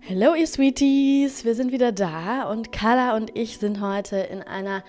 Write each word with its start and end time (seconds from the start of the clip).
Hello, 0.00 0.34
ihr 0.34 0.46
Sweeties! 0.46 1.44
Wir 1.44 1.54
sind 1.54 1.72
wieder 1.72 1.90
da 1.90 2.44
und 2.50 2.72
Carla 2.72 3.16
und 3.16 3.36
ich 3.36 3.58
sind 3.58 3.80
heute 3.80 4.16
in 4.16 4.42
einer 4.42 4.84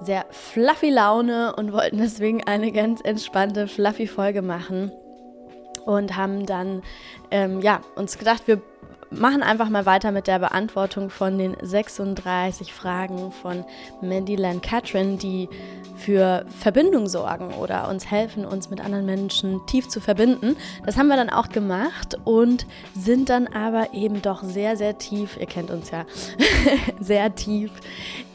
sehr 0.00 0.26
fluffy 0.30 0.90
Laune 0.90 1.54
und 1.56 1.72
wollten 1.72 1.98
deswegen 1.98 2.44
eine 2.44 2.70
ganz 2.72 3.00
entspannte, 3.00 3.66
fluffy 3.66 4.06
Folge 4.06 4.42
machen 4.42 4.92
und 5.86 6.16
haben 6.16 6.46
dann 6.46 6.82
ähm, 7.30 7.60
ja, 7.60 7.80
uns 7.96 8.18
gedacht, 8.18 8.46
wir 8.46 8.62
machen 9.10 9.42
einfach 9.42 9.68
mal 9.68 9.86
weiter 9.86 10.12
mit 10.12 10.26
der 10.26 10.38
Beantwortung 10.38 11.10
von 11.10 11.38
den 11.38 11.56
36 11.60 12.72
Fragen 12.72 13.32
von 13.32 13.64
Mandy 14.00 14.36
Lan 14.36 14.60
Catherine, 14.60 15.16
die 15.16 15.48
für 15.96 16.44
Verbindung 16.58 17.06
sorgen 17.06 17.54
oder 17.54 17.88
uns 17.88 18.10
helfen, 18.10 18.44
uns 18.44 18.68
mit 18.70 18.84
anderen 18.84 19.06
Menschen 19.06 19.60
tief 19.66 19.88
zu 19.88 20.00
verbinden. 20.00 20.56
Das 20.84 20.96
haben 20.96 21.08
wir 21.08 21.16
dann 21.16 21.30
auch 21.30 21.48
gemacht 21.48 22.18
und 22.24 22.66
sind 22.94 23.30
dann 23.30 23.46
aber 23.46 23.94
eben 23.94 24.20
doch 24.20 24.42
sehr, 24.42 24.76
sehr 24.76 24.98
tief, 24.98 25.36
ihr 25.38 25.46
kennt 25.46 25.70
uns 25.70 25.90
ja, 25.90 26.04
sehr 27.00 27.34
tief 27.34 27.70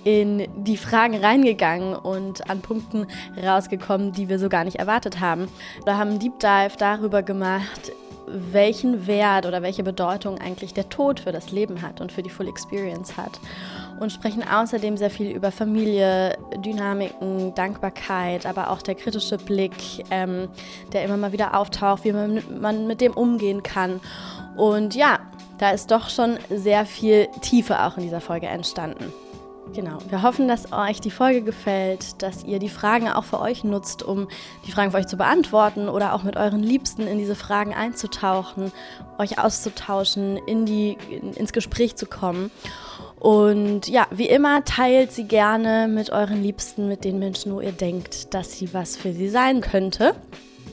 in 0.04 0.48
die 0.64 0.78
Fragen 0.78 1.16
reingegangen 1.16 1.94
und 1.96 2.50
an 2.50 2.62
Punkten 2.62 3.08
rausgekommen, 3.42 4.14
die 4.14 4.30
wir 4.30 4.40
so 4.40 4.50
gar 4.50 4.64
nicht 4.64 4.78
erwartet 4.78 5.20
haben. 5.20 5.50
Wir 5.84 5.98
haben 5.98 6.12
einen 6.12 6.20
Deep 6.20 6.40
Dive 6.40 6.78
darüber 6.78 7.22
gemacht, 7.22 7.92
welchen 8.32 9.08
Wert 9.08 9.46
oder 9.46 9.62
welche 9.62 9.84
Bedeutung 9.84 10.40
eigentlich 10.40 10.74
der 10.74 10.90
Tod 10.90 11.20
für 11.20 11.32
das 11.32 11.52
Leben 11.52 11.82
hat 11.82 12.02
und 12.02 12.12
für 12.12 12.24
die 12.24 12.30
Full 12.30 12.48
Experience 12.48 13.18
hat. 13.18 13.40
Und 14.00 14.12
sprechen 14.12 14.44
außerdem 14.48 14.98
sehr 14.98 15.10
viel 15.10 15.32
über 15.32 15.52
Familie, 15.52 16.38
Dynamiken, 16.58 17.54
Dankbarkeit, 17.56 18.46
aber 18.46 18.70
auch 18.70 18.82
der 18.82 18.96
kritische 18.96 19.38
Blick, 19.38 19.74
ähm, 20.12 20.48
der 20.94 21.04
immer 21.04 21.18
mal 21.18 21.32
wieder 21.32 21.58
auftaucht, 21.58 22.04
wie 22.04 22.14
man, 22.14 22.42
man 22.60 22.88
mit 22.88 23.02
dem 23.02 23.14
umgehen 23.14 23.64
kann. 23.64 24.00
Und 24.56 24.96
ja, 24.96 25.20
da 25.58 25.72
ist 25.72 25.92
doch 25.92 26.10
schon 26.10 26.38
sehr 26.50 26.86
viel 26.86 27.28
Tiefe 27.42 27.84
auch 27.84 27.98
in 27.98 28.04
dieser 28.04 28.22
Folge 28.22 28.48
entstanden. 28.48 29.14
Genau. 29.74 30.00
Wir 30.10 30.24
hoffen, 30.24 30.48
dass 30.48 30.72
euch 30.72 31.00
die 31.00 31.12
Folge 31.12 31.42
gefällt, 31.42 32.22
dass 32.22 32.44
ihr 32.44 32.60
die 32.60 32.70
Fragen 32.70 33.08
auch 33.08 33.24
für 33.24 33.40
euch 33.40 33.64
nutzt, 33.64 34.04
um 34.04 34.28
die 34.66 34.72
Fragen 34.72 34.92
für 34.92 34.98
euch 34.98 35.08
zu 35.08 35.18
beantworten 35.18 35.90
oder 35.90 36.14
auch 36.14 36.24
mit 36.24 36.38
euren 36.38 36.64
Liebsten 36.64 37.04
in 37.04 37.18
diese 37.18 37.36
Fragen 37.36 37.74
einzutauchen, 37.74 38.72
euch 39.18 39.38
auszutauschen, 39.40 40.38
in 40.38 40.66
die, 40.66 40.98
in, 41.10 41.34
ins 41.34 41.54
Gespräch 41.54 41.96
zu 41.96 42.08
kommen. 42.08 42.52
Und 43.20 43.88
ja, 43.88 44.08
wie 44.12 44.28
immer, 44.28 44.64
teilt 44.64 45.12
sie 45.12 45.26
gerne 45.26 45.88
mit 45.88 46.10
euren 46.10 46.42
Liebsten, 46.42 46.88
mit 46.88 47.04
den 47.04 47.20
Menschen, 47.20 47.54
wo 47.54 47.60
ihr 47.60 47.74
denkt, 47.74 48.34
dass 48.34 48.58
sie 48.58 48.74
was 48.74 48.96
für 48.96 49.14
sie 49.14 49.30
sein 49.30 49.62
könnte. 49.62 50.16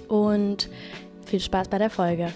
Und 0.08 0.68
viel 1.24 1.40
Spaß 1.40 1.68
bei 1.68 1.78
der 1.78 1.90
Folge. 1.90 2.32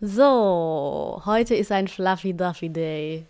So, 0.00 1.22
heute 1.24 1.54
ist 1.54 1.72
ein 1.72 1.88
Fluffy 1.88 2.34
Duffy 2.34 2.68
Day. 2.68 3.24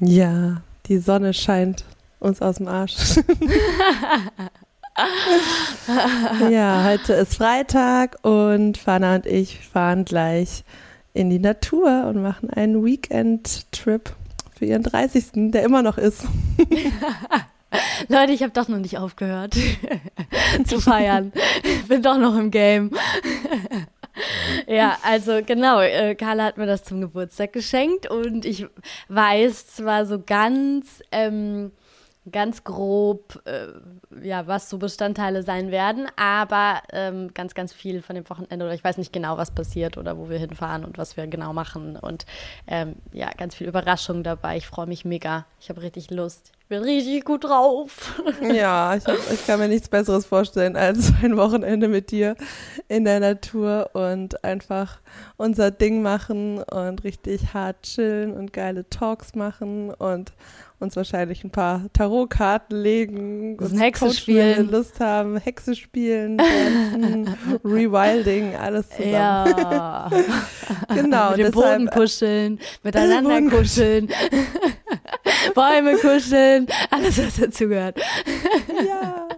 Ja, 0.00 0.60
die 0.84 0.98
Sonne 0.98 1.32
scheint 1.32 1.86
uns 2.20 2.42
aus 2.42 2.56
dem 2.56 2.68
Arsch. 2.68 2.94
ja, 6.50 6.84
heute 6.84 7.14
ist 7.14 7.36
Freitag 7.36 8.18
und 8.22 8.76
Fana 8.76 9.14
und 9.14 9.24
ich 9.24 9.60
fahren 9.66 10.04
gleich 10.04 10.62
in 11.14 11.30
die 11.30 11.38
Natur 11.38 12.04
und 12.06 12.20
machen 12.20 12.50
einen 12.50 12.84
Weekend-Trip 12.84 14.14
für 14.54 14.66
ihren 14.66 14.82
30. 14.82 15.52
der 15.52 15.62
immer 15.62 15.82
noch 15.82 15.96
ist. 15.96 16.26
Leute, 18.08 18.32
ich 18.32 18.42
habe 18.42 18.52
doch 18.52 18.68
noch 18.68 18.78
nicht 18.78 18.98
aufgehört 18.98 19.56
zu 20.66 20.80
feiern. 20.80 21.32
Bin 21.88 22.02
doch 22.02 22.18
noch 22.18 22.36
im 22.36 22.50
Game. 22.50 22.90
Ja, 24.66 24.98
also 25.02 25.40
genau, 25.44 25.80
äh, 25.80 26.14
Carla 26.14 26.44
hat 26.44 26.58
mir 26.58 26.66
das 26.66 26.84
zum 26.84 27.00
Geburtstag 27.00 27.52
geschenkt 27.52 28.10
und 28.10 28.44
ich 28.44 28.66
weiß 29.08 29.68
zwar 29.68 30.06
so 30.06 30.20
ganz, 30.20 31.02
ähm, 31.12 31.72
ganz 32.30 32.62
grob, 32.62 33.42
äh, 33.46 33.66
ja, 34.22 34.46
was 34.46 34.70
so 34.70 34.78
Bestandteile 34.78 35.42
sein 35.42 35.70
werden, 35.72 36.06
aber 36.16 36.82
ähm, 36.92 37.34
ganz, 37.34 37.54
ganz 37.54 37.72
viel 37.72 38.00
von 38.00 38.14
dem 38.14 38.28
Wochenende 38.30 38.64
oder 38.64 38.74
ich 38.74 38.84
weiß 38.84 38.98
nicht 38.98 39.12
genau, 39.12 39.38
was 39.38 39.50
passiert 39.50 39.98
oder 39.98 40.16
wo 40.16 40.28
wir 40.28 40.38
hinfahren 40.38 40.84
und 40.84 40.98
was 40.98 41.16
wir 41.16 41.26
genau 41.26 41.52
machen 41.52 41.96
und 41.96 42.24
ähm, 42.68 42.96
ja, 43.12 43.30
ganz 43.36 43.56
viel 43.56 43.66
Überraschung 43.66 44.22
dabei. 44.22 44.56
Ich 44.56 44.68
freue 44.68 44.86
mich 44.86 45.04
mega. 45.04 45.46
Ich 45.60 45.68
habe 45.68 45.82
richtig 45.82 46.10
Lust 46.10 46.52
bin 46.72 46.82
richtig 46.84 47.26
gut 47.26 47.44
drauf. 47.44 48.22
Ja, 48.40 48.96
ich, 48.96 49.04
hab, 49.04 49.16
ich, 49.30 49.46
kann 49.46 49.60
mir 49.60 49.68
nichts 49.68 49.88
Besseres 49.88 50.24
vorstellen 50.24 50.74
als 50.74 51.12
ein 51.22 51.36
Wochenende 51.36 51.86
mit 51.86 52.10
dir 52.10 52.34
in 52.88 53.04
der 53.04 53.20
Natur 53.20 53.90
und 53.92 54.42
einfach 54.42 55.00
unser 55.36 55.70
Ding 55.70 56.02
machen 56.02 56.62
und 56.62 57.04
richtig 57.04 57.52
hart 57.52 57.82
chillen 57.82 58.32
und 58.32 58.52
geile 58.52 58.88
Talks 58.88 59.34
machen 59.34 59.92
und 59.92 60.32
uns 60.82 60.96
wahrscheinlich 60.96 61.44
ein 61.44 61.50
paar 61.50 61.84
Tarotkarten 61.92 62.76
legen, 62.76 63.56
uns 63.58 63.80
Hexe 63.80 64.12
spielen, 64.12 64.70
Lust 64.70 65.00
haben, 65.00 65.36
Hexe 65.38 65.74
spielen, 65.74 66.38
Dancen, 66.38 67.36
Rewilding, 67.64 68.56
alles 68.56 68.88
zusammen. 68.90 69.12
Ja. 69.12 70.10
genau. 70.94 71.30
Mit 71.30 71.38
dem 71.38 71.52
Boden 71.52 71.86
kuscheln, 71.88 72.58
miteinander 72.82 73.56
kuscheln, 73.56 74.08
Bäume 75.54 75.96
kuscheln, 75.98 76.66
alles 76.90 77.18
was 77.18 77.36
dazu 77.36 77.68
gehört. 77.68 77.98
Ja. 78.86 79.28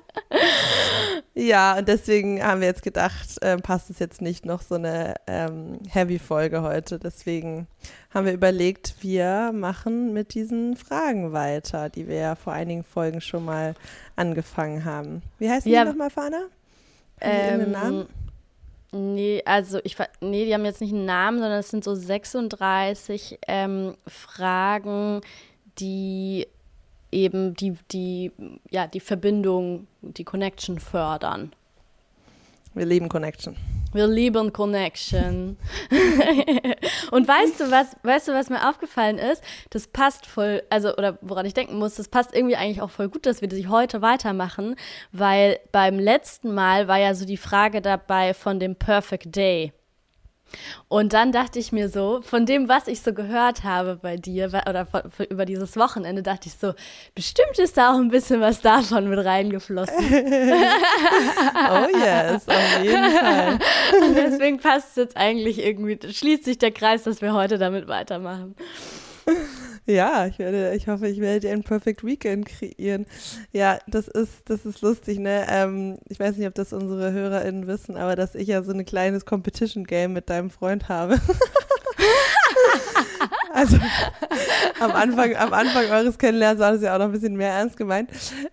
Ja, 1.36 1.76
und 1.78 1.88
deswegen 1.88 2.40
haben 2.42 2.60
wir 2.60 2.68
jetzt 2.68 2.84
gedacht, 2.84 3.42
äh, 3.42 3.56
passt 3.56 3.90
es 3.90 3.98
jetzt 3.98 4.22
nicht 4.22 4.46
noch 4.46 4.62
so 4.62 4.76
eine 4.76 5.14
ähm, 5.26 5.80
Heavy-Folge 5.88 6.62
heute. 6.62 7.00
Deswegen 7.00 7.66
haben 8.10 8.26
wir 8.26 8.32
überlegt, 8.32 8.94
wir 9.00 9.50
machen 9.52 10.12
mit 10.12 10.34
diesen 10.34 10.76
Fragen 10.76 11.32
weiter, 11.32 11.88
die 11.88 12.06
wir 12.06 12.16
ja 12.16 12.34
vor 12.36 12.52
einigen 12.52 12.84
Folgen 12.84 13.20
schon 13.20 13.44
mal 13.44 13.74
angefangen 14.14 14.84
haben. 14.84 15.22
Wie 15.40 15.50
heißen 15.50 15.70
ja, 15.70 15.82
die 15.82 15.90
nochmal, 15.90 16.10
Fana? 16.10 16.44
Ähm, 17.20 17.72
Namen? 17.72 18.06
Nee, 18.92 19.42
also 19.44 19.80
ich 19.82 19.96
nee, 20.20 20.44
die 20.44 20.54
haben 20.54 20.64
jetzt 20.64 20.80
nicht 20.80 20.92
einen 20.92 21.04
Namen, 21.04 21.40
sondern 21.40 21.58
es 21.58 21.68
sind 21.68 21.82
so 21.82 21.96
36 21.96 23.40
ähm, 23.48 23.96
Fragen, 24.06 25.20
die 25.80 26.46
eben 27.14 27.54
die, 27.54 27.74
die, 27.90 28.32
ja, 28.70 28.86
die 28.86 29.00
Verbindung, 29.00 29.86
die 30.02 30.24
Connection 30.24 30.78
fördern. 30.78 31.52
Wir 32.74 32.86
lieben 32.86 33.08
Connection. 33.08 33.56
Wir 33.92 34.08
lieben 34.08 34.52
Connection. 34.52 35.56
und 37.12 37.28
weißt 37.28 37.60
du 37.60 37.70
was, 37.70 37.96
weißt 38.02 38.26
du, 38.26 38.32
was 38.32 38.50
mir 38.50 38.68
aufgefallen 38.68 39.18
ist? 39.18 39.44
Das 39.70 39.86
passt 39.86 40.26
voll, 40.26 40.64
also, 40.68 40.96
oder 40.96 41.16
woran 41.20 41.46
ich 41.46 41.54
denken 41.54 41.78
muss, 41.78 41.94
das 41.94 42.08
passt 42.08 42.34
irgendwie 42.34 42.56
eigentlich 42.56 42.82
auch 42.82 42.90
voll 42.90 43.08
gut, 43.08 43.26
dass 43.26 43.40
wir 43.40 43.48
das 43.48 43.68
heute 43.68 44.02
weitermachen, 44.02 44.74
weil 45.12 45.60
beim 45.70 46.00
letzten 46.00 46.52
Mal 46.52 46.88
war 46.88 46.98
ja 46.98 47.14
so 47.14 47.24
die 47.24 47.36
Frage 47.36 47.80
dabei 47.80 48.34
von 48.34 48.58
dem 48.58 48.74
Perfect 48.74 49.36
Day. 49.36 49.72
Und 50.88 51.12
dann 51.12 51.32
dachte 51.32 51.58
ich 51.58 51.72
mir 51.72 51.88
so, 51.88 52.20
von 52.22 52.46
dem, 52.46 52.68
was 52.68 52.86
ich 52.88 53.00
so 53.02 53.12
gehört 53.12 53.64
habe 53.64 53.96
bei 54.00 54.16
dir 54.16 54.46
oder 54.68 54.86
von, 54.86 55.10
von, 55.10 55.26
über 55.26 55.44
dieses 55.44 55.76
Wochenende, 55.76 56.22
dachte 56.22 56.48
ich 56.48 56.54
so, 56.54 56.74
bestimmt 57.14 57.58
ist 57.58 57.76
da 57.76 57.92
auch 57.92 57.98
ein 57.98 58.08
bisschen 58.10 58.40
was 58.40 58.60
davon 58.60 59.08
mit 59.08 59.24
reingeflossen. 59.24 59.94
oh 59.98 61.88
yes, 61.98 62.48
auf 62.48 62.82
jeden 62.82 63.10
Fall. 63.10 63.58
Und 64.00 64.14
deswegen 64.16 64.58
passt 64.58 64.90
es 64.90 64.96
jetzt 64.96 65.16
eigentlich 65.16 65.58
irgendwie, 65.58 65.98
schließt 66.12 66.44
sich 66.44 66.58
der 66.58 66.70
Kreis, 66.70 67.04
dass 67.04 67.22
wir 67.22 67.32
heute 67.32 67.58
damit 67.58 67.88
weitermachen. 67.88 68.54
Ja, 69.86 70.26
ich 70.26 70.38
werde, 70.38 70.74
ich 70.74 70.88
hoffe, 70.88 71.08
ich 71.08 71.20
werde 71.20 71.50
ein 71.50 71.62
Perfect 71.62 72.04
Weekend 72.04 72.46
kreieren. 72.46 73.04
Ja, 73.52 73.78
das 73.86 74.08
ist, 74.08 74.30
das 74.46 74.64
ist 74.64 74.80
lustig, 74.80 75.18
ne? 75.18 75.46
Ähm, 75.48 75.98
ich 76.08 76.18
weiß 76.18 76.36
nicht, 76.36 76.46
ob 76.46 76.54
das 76.54 76.72
unsere 76.72 77.12
HörerInnen 77.12 77.66
wissen, 77.66 77.96
aber 77.96 78.16
dass 78.16 78.34
ich 78.34 78.48
ja 78.48 78.62
so 78.62 78.72
ein 78.72 78.84
kleines 78.86 79.26
Competition-Game 79.26 80.14
mit 80.14 80.30
deinem 80.30 80.48
Freund 80.48 80.88
habe. 80.88 81.20
also 83.52 83.76
am 84.80 84.92
Anfang, 84.92 85.36
am 85.36 85.52
Anfang 85.52 85.90
eures 85.90 86.16
Kennenlernens 86.16 86.60
war 86.60 86.72
das 86.72 86.82
ja 86.82 86.94
auch 86.94 86.98
noch 86.98 87.06
ein 87.06 87.12
bisschen 87.12 87.36
mehr 87.36 87.52
ernst 87.52 87.76
gemeint. 87.76 88.08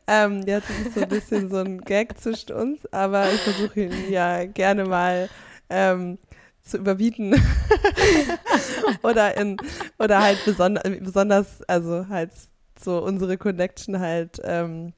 Ähm, 0.08 0.44
jetzt 0.46 0.70
ist 0.70 0.88
es 0.88 0.94
so 0.96 1.02
ein 1.02 1.10
bisschen 1.10 1.50
so 1.50 1.58
ein 1.58 1.80
Gag 1.80 2.20
zwischen 2.20 2.52
uns, 2.52 2.86
aber 2.92 3.32
ich 3.32 3.40
versuche 3.40 3.84
ihn 3.84 4.12
ja 4.12 4.44
gerne 4.46 4.84
mal 4.84 5.30
ähm, 5.70 6.18
zu 6.64 6.78
überbieten. 6.78 7.36
oder 9.04 9.38
in, 9.38 9.58
oder 10.00 10.22
halt 10.22 10.44
besonders, 10.46 10.84
besonders, 11.00 11.62
also 11.64 12.08
halt 12.10 12.32
so 12.80 13.04
unsere 13.04 13.38
Connection 13.38 14.00
halt 14.00 14.42
ähm, 14.44 14.94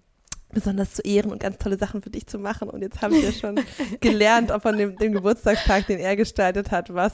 besonders 0.53 0.93
zu 0.93 1.01
ehren 1.01 1.31
und 1.31 1.41
ganz 1.41 1.57
tolle 1.57 1.77
Sachen 1.77 2.01
für 2.01 2.09
dich 2.09 2.27
zu 2.27 2.39
machen. 2.39 2.69
Und 2.69 2.81
jetzt 2.81 3.01
haben 3.01 3.13
wir 3.13 3.31
schon 3.31 3.59
gelernt 4.01 4.51
auch 4.51 4.61
von 4.61 4.77
dem, 4.77 4.95
dem, 4.97 5.13
Geburtstagstag, 5.13 5.87
den 5.87 5.99
er 5.99 6.15
gestaltet 6.15 6.71
hat, 6.71 6.93
was, 6.93 7.13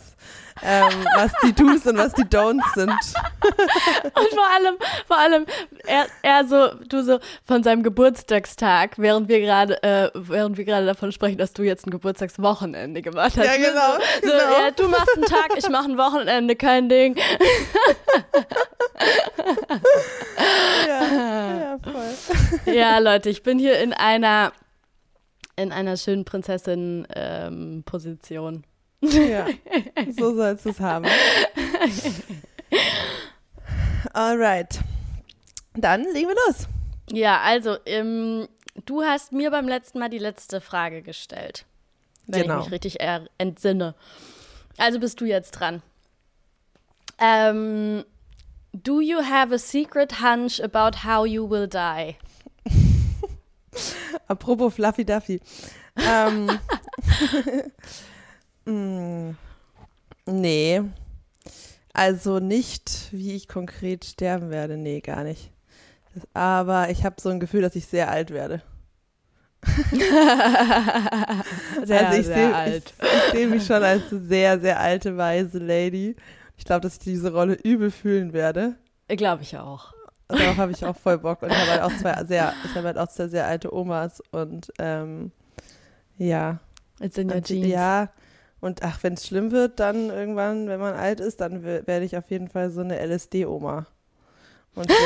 ähm, 0.64 0.92
was 1.16 1.32
die 1.44 1.54
Do's 1.54 1.86
und 1.86 1.98
was 1.98 2.14
die 2.14 2.24
Don'ts 2.24 2.74
sind. 2.76 2.90
und 2.92 4.30
vor 4.34 4.48
allem, 4.56 4.76
vor 5.08 5.18
allem, 5.18 5.46
er, 5.86 6.08
er 6.22 6.46
so, 6.46 6.74
du 6.88 7.04
so 7.04 7.20
von 7.46 7.64
seinem 7.64 7.84
Geburtstagstag, 7.84 8.98
während 8.98 9.28
wir 9.28 9.40
gerade, 9.40 9.82
äh, 9.84 10.10
während 10.14 10.58
wir 10.58 10.66
gerade 10.66 10.86
davon 10.86 11.12
sprechen, 11.12 11.38
dass 11.38 11.54
du 11.54 11.64
jetzt 11.64 11.88
ein 11.88 11.92
Geburtstagswochenende 11.92 13.02
gemacht 13.02 13.38
hast. 13.38 13.46
Ja, 13.46 13.56
genau. 13.56 13.94
So, 14.22 14.22
genau. 14.22 14.34
So, 14.34 14.62
ja, 14.62 14.72
du 14.72 14.88
machst 14.88 15.16
einen 15.16 15.26
Tag, 15.26 15.58
ich 15.58 15.70
mache 15.70 15.90
ein 15.90 15.98
Wochenende, 15.98 16.56
kein 16.56 16.90
Ding. 16.90 17.16
ja, 20.88 21.02
ja, 21.60 21.78
voll. 21.84 22.74
Ja, 22.74 23.00
Leute, 23.00 23.29
ich 23.30 23.44
bin 23.44 23.60
hier 23.60 23.80
in 23.80 23.94
einer 23.94 24.52
in 25.56 25.72
einer 25.72 25.96
schönen 25.98 26.26
Prinzessin-Position. 26.26 28.64
Ähm, 29.02 29.30
ja, 29.30 29.48
so 30.18 30.36
sollst 30.36 30.66
du 30.66 30.70
es 30.70 30.80
haben. 30.80 31.06
Alright. 34.14 34.80
Dann 35.74 36.06
legen 36.14 36.30
wir 36.30 36.36
los. 36.48 36.68
Ja, 37.12 37.42
also, 37.42 37.76
ähm, 37.86 38.48
du 38.86 39.04
hast 39.04 39.34
mir 39.34 39.52
beim 39.52 39.68
letzten 39.68 40.00
Mal 40.00 40.10
die 40.10 40.18
letzte 40.18 40.62
Frage 40.62 41.02
gestellt. 41.02 41.66
Wenn 42.28 42.44
genau. 42.44 42.60
ich 42.60 42.66
mich 42.66 42.72
richtig 42.72 43.00
entsinne. 43.38 43.96
Also 44.78 45.00
bist 45.00 45.20
du 45.20 45.26
jetzt 45.26 45.52
dran. 45.52 45.82
Ähm, 47.18 48.06
do 48.72 49.02
you 49.02 49.20
have 49.20 49.54
a 49.54 49.58
secret 49.58 50.22
hunch 50.22 50.64
about 50.64 51.04
how 51.04 51.26
you 51.26 51.50
will 51.50 51.68
die? 51.68 52.16
Apropos 54.30 54.74
Fluffy 54.76 55.04
Duffy. 55.04 55.42
Ähm, 55.98 56.50
mm, 58.66 59.32
nee. 60.28 60.82
Also 61.94 62.40
nicht, 62.40 63.10
wie 63.12 63.36
ich 63.36 63.48
konkret 63.48 64.06
sterben 64.06 64.52
werde. 64.52 64.78
Nee, 64.78 65.02
gar 65.02 65.24
nicht. 65.24 65.52
Das, 66.14 66.28
aber 66.34 66.90
ich 66.92 67.04
habe 67.04 67.16
so 67.20 67.30
ein 67.30 67.40
Gefühl, 67.40 67.64
dass 67.64 67.76
ich 67.76 67.88
sehr 67.88 68.10
alt 68.12 68.30
werde. 68.30 68.62
sehr, 71.84 72.08
also 72.08 72.20
ich 72.20 72.28
sehr 72.28 72.50
seh, 72.50 72.54
alt. 72.54 72.94
Ich, 73.02 73.08
ich 73.08 73.32
sehe 73.34 73.48
mich 73.48 73.66
schon 73.66 73.84
als 73.84 74.04
sehr, 74.10 74.60
sehr 74.60 74.80
alte, 74.80 75.18
weise 75.18 75.58
Lady. 75.58 76.16
Ich 76.56 76.66
glaube, 76.66 76.82
dass 76.82 76.94
ich 76.94 77.00
diese 77.00 77.34
Rolle 77.34 77.56
übel 77.56 77.90
fühlen 77.90 78.32
werde. 78.32 78.76
Glaube 79.08 79.42
ich 79.42 79.58
auch. 79.58 79.92
Darauf 80.30 80.58
habe 80.58 80.72
ich 80.72 80.86
auch 80.86 80.96
voll 80.96 81.18
Bock. 81.18 81.42
Und 81.42 81.52
ich 81.52 81.58
habe 81.58 81.72
halt 81.72 81.82
auch 81.82 81.98
zwei 81.98 82.24
sehr, 82.24 82.54
ich 82.64 82.76
habe 82.76 82.88
halt 82.88 82.98
auch 82.98 83.08
zwei 83.08 83.28
sehr 83.28 83.48
alte 83.48 83.74
Omas 83.74 84.22
und 84.32 84.72
ähm, 84.78 85.32
ja. 86.18 86.60
It's 87.02 87.18
in 87.18 87.30
your 87.30 87.38
und, 87.38 87.48
jeans. 87.48 87.68
Ja. 87.68 88.10
Und 88.62 88.84
ach, 88.84 89.02
wenn 89.04 89.14
es 89.14 89.26
schlimm 89.26 89.52
wird, 89.52 89.80
dann 89.80 90.10
irgendwann, 90.10 90.68
wenn 90.68 90.80
man 90.80 90.94
alt 90.94 91.20
ist, 91.20 91.42
dann 91.42 91.64
werde 91.64 92.04
ich 92.04 92.16
auf 92.16 92.30
jeden 92.30 92.48
Fall 92.50 92.70
so 92.72 92.82
eine 92.82 93.00
LSD-Oma. 93.00 93.88
Und 94.76 94.90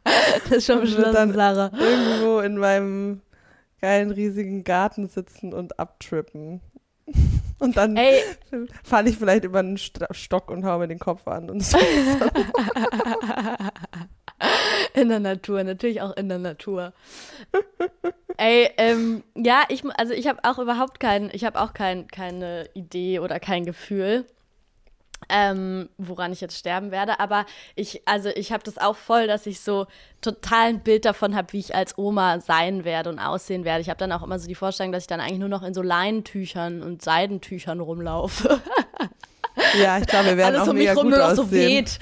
das 0.44 0.50
ist 0.50 0.66
schon 0.66 0.80
beschlossen, 0.82 1.32
Sarah. 1.32 1.70
Irgendwo 1.78 2.40
in 2.40 2.58
meinem 2.58 3.22
geilen, 3.80 4.10
riesigen 4.10 4.64
Garten 4.64 5.08
sitzen 5.08 5.54
und 5.54 5.78
abtrippen. 5.78 6.60
Und 7.60 7.76
dann 7.76 7.96
falle 8.82 9.10
ich 9.10 9.18
vielleicht 9.18 9.44
über 9.44 9.60
einen 9.60 9.78
Stock 9.78 10.50
und 10.50 10.64
haue 10.64 10.80
mir 10.80 10.88
den 10.88 10.98
Kopf 10.98 11.28
an. 11.28 11.50
Und 11.50 11.62
so. 11.62 11.78
in 14.94 15.08
der 15.08 15.20
Natur, 15.20 15.62
natürlich 15.62 16.00
auch 16.00 16.16
in 16.16 16.28
der 16.28 16.38
Natur. 16.38 16.92
Ey, 18.36 18.70
ähm, 18.78 19.22
ja, 19.36 19.64
ich, 19.68 19.84
also 19.96 20.14
ich 20.14 20.26
habe 20.26 20.40
auch 20.42 20.58
überhaupt 20.58 20.98
kein, 21.00 21.30
ich 21.32 21.44
habe 21.44 21.60
auch 21.60 21.74
kein, 21.74 22.08
keine 22.08 22.68
Idee 22.74 23.18
oder 23.20 23.38
kein 23.38 23.64
Gefühl, 23.64 24.24
ähm, 25.28 25.88
woran 25.98 26.32
ich 26.32 26.40
jetzt 26.40 26.56
sterben 26.56 26.90
werde. 26.90 27.20
Aber 27.20 27.46
ich, 27.74 28.06
also 28.06 28.30
ich 28.30 28.52
habe 28.52 28.62
das 28.62 28.78
auch 28.78 28.96
voll, 28.96 29.26
dass 29.26 29.46
ich 29.46 29.60
so 29.60 29.86
total 30.20 30.68
ein 30.68 30.80
Bild 30.80 31.04
davon 31.04 31.36
habe, 31.36 31.52
wie 31.52 31.58
ich 31.58 31.74
als 31.74 31.96
Oma 31.98 32.40
sein 32.40 32.84
werde 32.84 33.10
und 33.10 33.18
aussehen 33.18 33.64
werde. 33.64 33.80
Ich 33.80 33.88
habe 33.88 33.98
dann 33.98 34.12
auch 34.12 34.22
immer 34.22 34.38
so 34.38 34.48
die 34.48 34.54
Vorstellung, 34.54 34.92
dass 34.92 35.04
ich 35.04 35.08
dann 35.08 35.20
eigentlich 35.20 35.38
nur 35.38 35.48
noch 35.48 35.62
in 35.62 35.74
so 35.74 35.82
Leinentüchern 35.82 36.82
und 36.82 37.02
Seidentüchern 37.02 37.80
rumlaufe. 37.80 38.60
Ja, 39.78 39.98
ich 39.98 40.06
glaube, 40.06 40.26
wir 40.26 40.36
werden 40.36 40.56
Alles 40.56 40.68
auch 40.68 40.72
um 40.72 40.78
mega 40.78 40.94
gut 40.94 41.04
nur 41.04 41.18
noch 41.18 41.34
so 41.34 41.42
aussehen. 41.42 41.86
weht. 41.86 41.98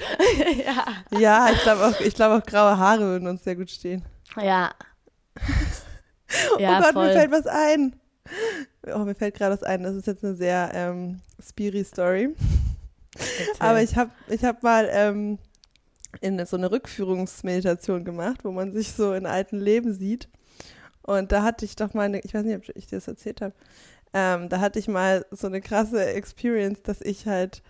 ja. 0.65 1.19
ja, 1.19 1.49
ich 1.51 1.61
glaube 1.61 1.87
auch, 1.87 1.99
ich 1.99 2.13
glaube 2.13 2.35
auch 2.35 2.45
graue 2.45 2.77
Haare 2.77 3.01
würden 3.01 3.27
uns 3.27 3.43
sehr 3.43 3.55
gut 3.55 3.69
stehen. 3.69 4.03
Ja. 4.35 4.71
ja 6.59 6.79
oh 6.79 6.81
Gott, 6.81 6.93
voll. 6.93 7.07
mir 7.07 7.13
fällt 7.13 7.31
was 7.31 7.47
ein. 7.47 7.95
Oh, 8.93 8.99
mir 8.99 9.15
fällt 9.15 9.35
gerade 9.35 9.53
was 9.53 9.63
ein. 9.63 9.83
Das 9.83 9.95
ist 9.95 10.07
jetzt 10.07 10.23
eine 10.23 10.35
sehr 10.35 10.71
ähm, 10.73 11.21
Spiri-Story. 11.41 12.35
Aber 13.59 13.81
ich 13.81 13.95
habe 13.95 14.11
ich 14.27 14.43
hab 14.43 14.63
mal 14.63 14.89
ähm, 14.91 15.37
in 16.21 16.43
so 16.45 16.57
eine 16.57 16.71
Rückführungsmeditation 16.71 18.03
gemacht, 18.03 18.43
wo 18.43 18.51
man 18.51 18.73
sich 18.73 18.93
so 18.93 19.13
in 19.13 19.25
alten 19.25 19.59
Leben 19.59 19.93
sieht. 19.93 20.27
Und 21.01 21.31
da 21.31 21.43
hatte 21.43 21.65
ich 21.65 21.75
doch 21.75 21.93
mal 21.93 22.03
eine, 22.03 22.19
ich 22.19 22.33
weiß 22.33 22.45
nicht, 22.45 22.57
ob 22.57 22.75
ich 22.75 22.87
dir 22.87 22.97
das 22.97 23.07
erzählt 23.07 23.41
habe, 23.41 23.53
ähm, 24.13 24.49
da 24.49 24.59
hatte 24.59 24.79
ich 24.79 24.87
mal 24.87 25.25
so 25.31 25.47
eine 25.47 25.61
krasse 25.61 26.05
Experience, 26.05 26.81
dass 26.81 27.01
ich 27.01 27.27
halt 27.27 27.61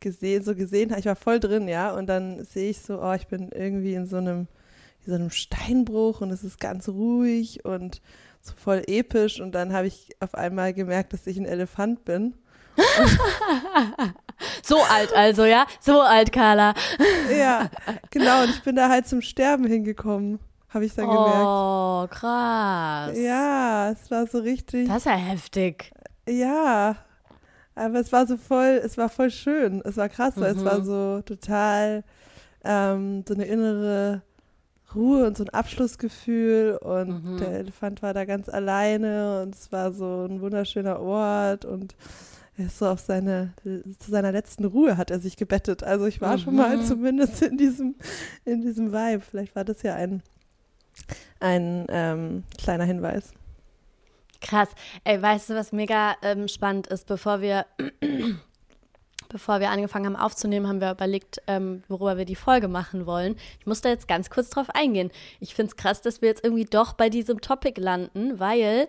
gesehen, 0.00 0.42
so 0.42 0.54
gesehen 0.54 0.90
habe, 0.90 1.00
ich 1.00 1.06
war 1.06 1.16
voll 1.16 1.40
drin, 1.40 1.68
ja, 1.68 1.94
und 1.94 2.06
dann 2.06 2.44
sehe 2.44 2.70
ich 2.70 2.80
so, 2.80 3.02
oh, 3.02 3.12
ich 3.14 3.26
bin 3.26 3.50
irgendwie 3.50 3.94
in 3.94 4.06
so 4.06 4.16
einem, 4.16 4.48
in 5.04 5.06
so 5.06 5.14
einem 5.14 5.30
Steinbruch 5.30 6.20
und 6.20 6.30
es 6.30 6.44
ist 6.44 6.60
ganz 6.60 6.88
ruhig 6.88 7.64
und 7.64 8.02
so 8.40 8.52
voll 8.56 8.82
episch 8.86 9.40
und 9.40 9.52
dann 9.52 9.72
habe 9.72 9.86
ich 9.86 10.10
auf 10.20 10.34
einmal 10.34 10.74
gemerkt, 10.74 11.14
dass 11.14 11.26
ich 11.26 11.38
ein 11.38 11.46
Elefant 11.46 12.04
bin. 12.04 12.34
so 14.62 14.76
alt 14.82 15.12
also, 15.14 15.44
ja? 15.44 15.66
So 15.80 16.00
alt, 16.00 16.32
Carla. 16.32 16.74
ja, 17.38 17.70
genau. 18.10 18.42
Und 18.42 18.50
ich 18.50 18.62
bin 18.62 18.76
da 18.76 18.88
halt 18.88 19.06
zum 19.06 19.22
Sterben 19.22 19.66
hingekommen, 19.66 20.38
habe 20.68 20.84
ich 20.84 20.94
dann 20.94 21.06
gemerkt. 21.06 21.36
Oh, 21.36 22.06
krass. 22.10 23.16
Ja, 23.18 23.90
es 23.90 24.10
war 24.10 24.26
so 24.26 24.38
richtig. 24.38 24.88
Das 24.88 24.98
ist 24.98 25.06
ja 25.06 25.16
heftig. 25.16 25.92
Ja, 26.28 26.96
aber 27.74 28.00
es 28.00 28.12
war 28.12 28.26
so 28.26 28.36
voll, 28.36 28.80
es 28.84 28.96
war 28.96 29.08
voll 29.08 29.30
schön. 29.30 29.82
Es 29.84 29.96
war 29.96 30.08
krass, 30.08 30.34
weil 30.36 30.54
mhm. 30.54 30.58
es 30.58 30.64
war 30.64 30.84
so 30.84 31.22
total 31.22 32.04
ähm, 32.64 33.24
so 33.26 33.34
eine 33.34 33.44
innere 33.44 34.22
Ruhe 34.94 35.26
und 35.26 35.36
so 35.36 35.44
ein 35.44 35.50
Abschlussgefühl 35.50 36.78
und 36.80 37.24
mhm. 37.24 37.38
der 37.38 37.52
Elefant 37.60 38.02
war 38.02 38.14
da 38.14 38.24
ganz 38.24 38.48
alleine 38.48 39.42
und 39.42 39.54
es 39.54 39.72
war 39.72 39.92
so 39.92 40.26
ein 40.28 40.40
wunderschöner 40.40 41.00
Ort 41.00 41.64
und 41.64 41.96
er 42.56 42.66
ist 42.66 42.78
so 42.78 42.86
auf 42.86 43.00
seine, 43.00 43.52
zu 43.64 44.10
seiner 44.10 44.30
letzten 44.30 44.64
Ruhe 44.64 44.96
hat 44.96 45.10
er 45.10 45.18
sich 45.18 45.36
gebettet. 45.36 45.82
Also 45.82 46.06
ich 46.06 46.20
war 46.20 46.36
mhm. 46.36 46.40
schon 46.40 46.54
mal 46.56 46.82
zumindest 46.82 47.42
in 47.42 47.58
diesem, 47.58 47.96
in 48.44 48.62
diesem 48.62 48.92
Vibe. 48.92 49.22
Vielleicht 49.22 49.56
war 49.56 49.64
das 49.64 49.82
ja 49.82 49.94
ein, 49.94 50.22
ein 51.40 51.86
ähm, 51.88 52.44
kleiner 52.58 52.84
Hinweis. 52.84 53.32
Krass. 54.40 54.68
Ey, 55.02 55.20
weißt 55.20 55.50
du, 55.50 55.54
was 55.54 55.72
mega 55.72 56.14
ähm, 56.22 56.46
spannend 56.46 56.86
ist? 56.86 57.06
Bevor 57.06 57.40
wir, 57.40 57.66
bevor 59.28 59.58
wir 59.58 59.70
angefangen 59.70 60.06
haben 60.06 60.16
aufzunehmen, 60.16 60.68
haben 60.68 60.80
wir 60.80 60.92
überlegt, 60.92 61.42
ähm, 61.48 61.82
worüber 61.88 62.18
wir 62.18 62.24
die 62.24 62.36
Folge 62.36 62.68
machen 62.68 63.06
wollen. 63.06 63.34
Ich 63.58 63.66
muss 63.66 63.80
da 63.80 63.88
jetzt 63.88 64.06
ganz 64.06 64.30
kurz 64.30 64.50
drauf 64.50 64.70
eingehen. 64.70 65.10
Ich 65.40 65.56
finde 65.56 65.70
es 65.70 65.76
krass, 65.76 66.02
dass 66.02 66.22
wir 66.22 66.28
jetzt 66.28 66.44
irgendwie 66.44 66.66
doch 66.66 66.92
bei 66.92 67.08
diesem 67.08 67.40
Topic 67.40 67.80
landen, 67.80 68.38
weil 68.38 68.86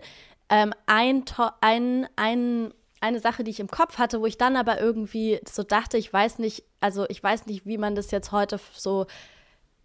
ähm, 0.50 0.72
ein, 0.86 1.24
ein, 1.60 2.06
ein 2.14 2.72
eine 3.00 3.20
Sache, 3.20 3.44
die 3.44 3.50
ich 3.50 3.60
im 3.60 3.70
Kopf 3.70 3.98
hatte, 3.98 4.20
wo 4.20 4.26
ich 4.26 4.38
dann 4.38 4.56
aber 4.56 4.80
irgendwie 4.80 5.40
so 5.48 5.62
dachte, 5.62 5.98
ich 5.98 6.12
weiß 6.12 6.38
nicht, 6.38 6.64
also 6.80 7.06
ich 7.08 7.22
weiß 7.22 7.46
nicht, 7.46 7.66
wie 7.66 7.78
man 7.78 7.94
das 7.94 8.10
jetzt 8.10 8.32
heute 8.32 8.58
so 8.72 9.06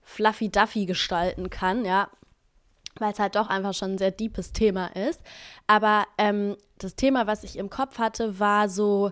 fluffy 0.01 0.49
duffy 0.49 0.85
gestalten 0.85 1.49
kann, 1.49 1.85
ja, 1.85 2.09
weil 2.99 3.11
es 3.11 3.19
halt 3.19 3.35
doch 3.35 3.47
einfach 3.47 3.73
schon 3.73 3.93
ein 3.93 3.97
sehr 3.97 4.11
deepes 4.11 4.53
Thema 4.53 4.87
ist. 4.95 5.21
Aber 5.67 6.05
ähm, 6.17 6.55
das 6.77 6.95
Thema, 6.95 7.27
was 7.27 7.43
ich 7.43 7.57
im 7.57 7.69
Kopf 7.69 7.99
hatte, 7.99 8.39
war 8.39 8.69
so, 8.69 9.11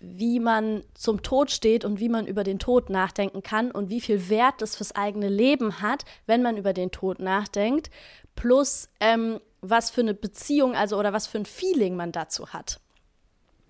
wie 0.00 0.40
man 0.40 0.82
zum 0.94 1.22
Tod 1.22 1.50
steht 1.50 1.84
und 1.84 2.00
wie 2.00 2.08
man 2.08 2.26
über 2.26 2.42
den 2.42 2.58
Tod 2.58 2.88
nachdenken 2.88 3.42
kann 3.42 3.70
und 3.70 3.90
wie 3.90 4.00
viel 4.00 4.28
Wert 4.28 4.62
es 4.62 4.76
fürs 4.76 4.94
eigene 4.94 5.28
Leben 5.28 5.82
hat, 5.82 6.04
wenn 6.26 6.42
man 6.42 6.56
über 6.56 6.72
den 6.72 6.90
Tod 6.90 7.18
nachdenkt, 7.18 7.90
plus 8.34 8.88
ähm, 9.00 9.40
was 9.60 9.90
für 9.90 10.00
eine 10.00 10.14
Beziehung, 10.14 10.74
also 10.74 10.98
oder 10.98 11.12
was 11.12 11.26
für 11.26 11.38
ein 11.38 11.46
Feeling 11.46 11.96
man 11.96 12.12
dazu 12.12 12.48
hat. 12.48 12.80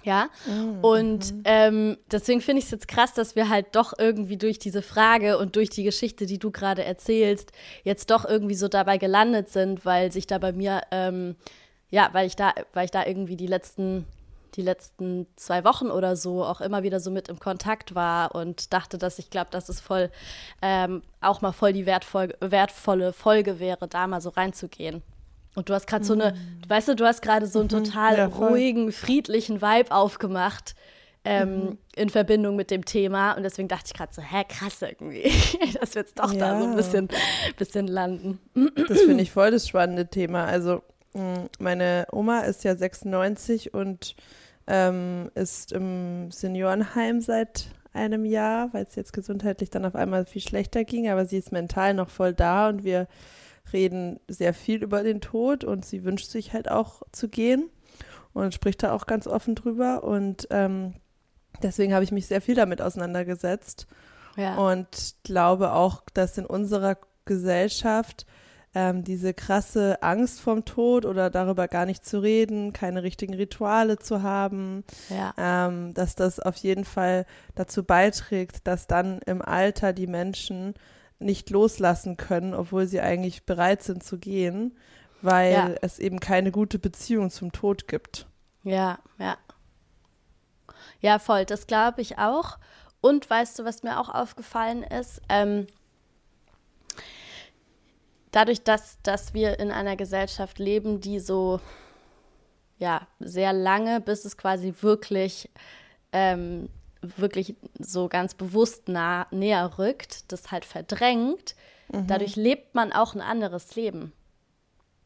Ja, 0.05 0.29
mhm. 0.47 0.85
und 0.85 1.35
ähm, 1.45 1.99
deswegen 2.11 2.41
finde 2.41 2.61
ich 2.61 2.67
es 2.67 2.71
jetzt 2.71 2.89
krass, 2.89 3.13
dass 3.15 3.37
wir 3.37 3.49
halt 3.49 3.67
doch 3.73 3.93
irgendwie 3.99 4.37
durch 4.37 4.59
diese 4.59 4.83
Frage 4.83 5.39
und 5.39 5.57
durch 5.57 5.71
die 5.71 5.85
Geschichte, 5.85 6.27
die 6.27 6.39
du 6.39 6.51
gerade 6.51 6.85
erzählst, 6.85 7.53
jetzt 7.85 8.11
doch 8.11 8.25
irgendwie 8.25 8.55
so 8.55 8.69
dabei 8.69 8.99
gelandet 8.99 9.49
sind, 9.51 9.85
weil 9.85 10.13
sich 10.13 10.27
da 10.27 10.39
bei 10.39 10.53
mir, 10.53 10.83
ähm, 10.91 11.37
ja, 11.91 12.09
weil 12.13 12.27
ich 12.27 12.37
da, 12.37 12.55
weil 12.73 12.85
ich 12.85 12.91
da 12.91 13.05
irgendwie 13.05 13.37
die 13.37 13.47
letzten 13.47 14.07
die 14.57 14.63
letzten 14.63 15.27
zwei 15.37 15.65
Wochen 15.65 15.87
oder 15.91 16.17
so 16.17 16.45
auch 16.45 16.61
immer 16.61 16.83
wieder 16.83 17.01
so 17.01 17.11
mit 17.11 17.29
im 17.29 17.39
Kontakt 17.39 17.95
war 17.95 18.35
und 18.35 18.73
dachte, 18.73 18.99
dass 18.99 19.19
ich 19.19 19.31
glaube, 19.31 19.51
dass 19.51 19.69
es 19.69 19.81
voll 19.81 20.11
ähm, 20.63 21.03
auch 21.21 21.41
mal 21.41 21.53
voll 21.53 21.73
die 21.73 21.87
wertvoll, 21.87 22.35
wertvolle 22.41 23.13
Folge 23.13 23.61
wäre, 23.61 23.89
da 23.89 24.07
mal 24.07 24.21
so 24.21 24.31
reinzugehen. 24.31 25.03
Und 25.55 25.69
du 25.69 25.75
hast 25.75 25.87
gerade 25.87 26.05
so 26.05 26.13
eine, 26.13 26.33
mhm. 26.33 26.69
weißt 26.69 26.89
du, 26.89 26.97
du 26.97 27.07
hast 27.07 27.23
gerade 27.23 27.47
so 27.47 27.61
einen 27.61 27.69
mhm. 27.73 27.85
total 27.85 28.17
ja, 28.17 28.27
ruhigen, 28.27 28.93
friedlichen 28.93 29.61
Vibe 29.61 29.93
aufgemacht. 29.93 30.75
Ähm, 31.23 31.51
mhm. 31.51 31.79
in 31.97 32.09
Verbindung 32.09 32.57
mit 32.57 32.71
dem 32.71 32.87
Thema. 32.87 33.33
Und 33.33 33.43
deswegen 33.43 33.69
dachte 33.69 33.85
ich 33.89 33.93
gerade 33.93 34.11
so, 34.11 34.23
hä, 34.23 34.43
krass 34.49 34.81
irgendwie, 34.81 35.31
dass 35.79 35.95
wir 35.95 36.01
jetzt 36.01 36.19
doch 36.19 36.33
ja. 36.33 36.39
da 36.39 36.59
so 36.59 36.67
ein 36.67 36.77
bisschen, 36.77 37.09
bisschen 37.59 37.89
landen. 37.89 38.39
Das 38.89 39.03
finde 39.03 39.23
ich 39.23 39.31
voll 39.31 39.51
das 39.51 39.69
spannende 39.69 40.07
Thema. 40.07 40.47
Also 40.47 40.83
mm, 41.13 41.45
meine 41.59 42.07
Oma 42.11 42.41
ist 42.41 42.65
ja 42.65 42.75
96 42.75 43.75
und 43.75 44.17
ähm, 44.67 45.31
ist 45.35 45.73
im 45.73 46.31
Seniorenheim 46.31 47.21
seit 47.21 47.67
einem 47.93 48.25
Jahr, 48.25 48.73
weil 48.73 48.85
es 48.85 48.95
jetzt 48.95 49.13
gesundheitlich 49.13 49.71
dann 49.71 49.85
auf 49.85 49.97
einmal 49.97 50.25
viel 50.25 50.43
schlechter 50.43 50.85
ging, 50.85 51.09
aber 51.09 51.27
sie 51.27 51.39
ist 51.39 51.53
mental 51.53 51.95
noch 51.95 52.09
voll 52.09 52.33
da 52.33 52.69
und 52.69 52.85
wir 52.85 53.09
reden 53.73 54.21
sehr 54.29 54.55
viel 54.55 54.83
über 54.83 55.03
den 55.03 55.21
Tod 55.21 55.65
und 55.65 55.85
sie 55.85 56.05
wünscht 56.05 56.29
sich 56.29 56.53
halt 56.53 56.71
auch 56.71 57.03
zu 57.13 57.29
gehen 57.29 57.71
und 58.33 58.55
spricht 58.55 58.83
da 58.83 58.93
auch 58.93 59.07
ganz 59.07 59.27
offen 59.27 59.55
drüber 59.55 60.05
und 60.05 60.49
ähm, 60.51 60.95
deswegen 61.63 61.95
habe 61.95 62.05
ich 62.05 62.13
mich 62.13 62.27
sehr 62.27 62.41
viel 62.41 62.55
damit 62.55 62.81
auseinandergesetzt 62.81 63.87
ja. 64.37 64.57
und 64.57 65.15
glaube 65.25 65.73
auch, 65.73 66.03
dass 66.15 66.39
in 66.39 66.47
unserer 66.47 66.97
Gesellschaft 67.25 68.27
ähm, 68.75 69.03
diese 69.03 69.35
krasse 69.35 70.03
Angst 70.03 70.41
vorm 70.41 70.65
Tod 70.65 71.05
oder 71.05 71.29
darüber 71.31 71.67
gar 71.67 71.87
nicht 71.87 72.05
zu 72.05 72.23
reden, 72.23 72.73
keine 72.73 73.03
richtigen 73.03 73.35
Rituale 73.35 73.99
zu 73.99 74.23
haben, 74.23 74.85
ja. 75.09 75.35
ähm, 75.37 75.93
dass 75.95 76.15
das 76.15 76.39
auf 76.39 76.57
jeden 76.57 76.85
Fall 76.85 77.27
dazu 77.55 77.83
beiträgt, 77.83 78.67
dass 78.67 78.87
dann 78.87 79.21
im 79.27 79.43
Alter 79.43 79.93
die 79.93 80.07
Menschen 80.07 80.75
nicht 81.21 81.51
loslassen 81.51 82.17
können, 82.17 82.55
obwohl 82.55 82.87
sie 82.87 83.01
eigentlich 83.01 83.45
bereit 83.45 83.83
sind 83.83 84.03
zu 84.03 84.19
gehen, 84.19 84.77
weil 85.23 85.53
ja. 85.53 85.75
es 85.83 85.99
eben 85.99 86.19
keine 86.19 86.51
gute 86.51 86.79
Beziehung 86.79 87.31
zum 87.31 87.53
Tod 87.53 87.89
gibt. 87.89 88.27
Ja, 88.63 88.99
ja. 89.19 89.37
Ja, 91.01 91.19
voll, 91.19 91.45
das 91.45 91.67
glaube 91.67 92.01
ich 92.01 92.19
auch. 92.19 92.59
Und 93.01 93.29
weißt 93.29 93.59
du, 93.59 93.65
was 93.65 93.83
mir 93.83 93.99
auch 93.99 94.09
aufgefallen 94.09 94.83
ist? 94.83 95.23
Ähm, 95.29 95.67
dadurch, 98.31 98.63
dass, 98.63 98.99
dass 99.03 99.33
wir 99.35 99.59
in 99.59 99.71
einer 99.71 99.97
Gesellschaft 99.97 100.59
leben, 100.59 101.01
die 101.01 101.19
so 101.21 101.61
ja, 102.79 103.07
sehr 103.21 103.53
lange, 103.53 104.01
bis 104.01 104.25
es 104.25 104.37
quasi 104.37 104.75
wirklich, 104.81 105.51
ähm, 106.13 106.71
wirklich 107.03 107.55
so 107.79 108.09
ganz 108.09 108.35
bewusst 108.35 108.89
nah, 108.89 109.27
näher 109.31 109.79
rückt, 109.79 110.31
das 110.33 110.51
halt 110.51 110.65
verdrängt, 110.65 111.55
mhm. 111.93 112.07
dadurch 112.07 112.37
lebt 112.37 112.75
man 112.75 112.93
auch 112.93 113.15
ein 113.15 113.21
anderes 113.21 113.75
Leben. 113.75 114.13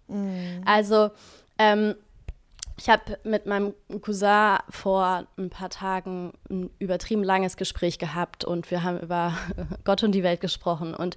Mhm. 0.08 0.62
Also, 0.64 1.10
ähm, 1.58 1.94
ich 2.76 2.88
habe 2.88 3.18
mit 3.22 3.46
meinem 3.46 3.72
Cousin 4.00 4.58
vor 4.68 5.26
ein 5.36 5.48
paar 5.48 5.70
Tagen 5.70 6.32
ein 6.50 6.70
übertrieben 6.80 7.22
langes 7.22 7.56
Gespräch 7.56 7.98
gehabt 7.98 8.44
und 8.44 8.70
wir 8.70 8.82
haben 8.82 8.98
über 8.98 9.36
Gott 9.84 10.02
und 10.02 10.12
die 10.12 10.24
Welt 10.24 10.40
gesprochen. 10.40 10.94
Und 10.94 11.16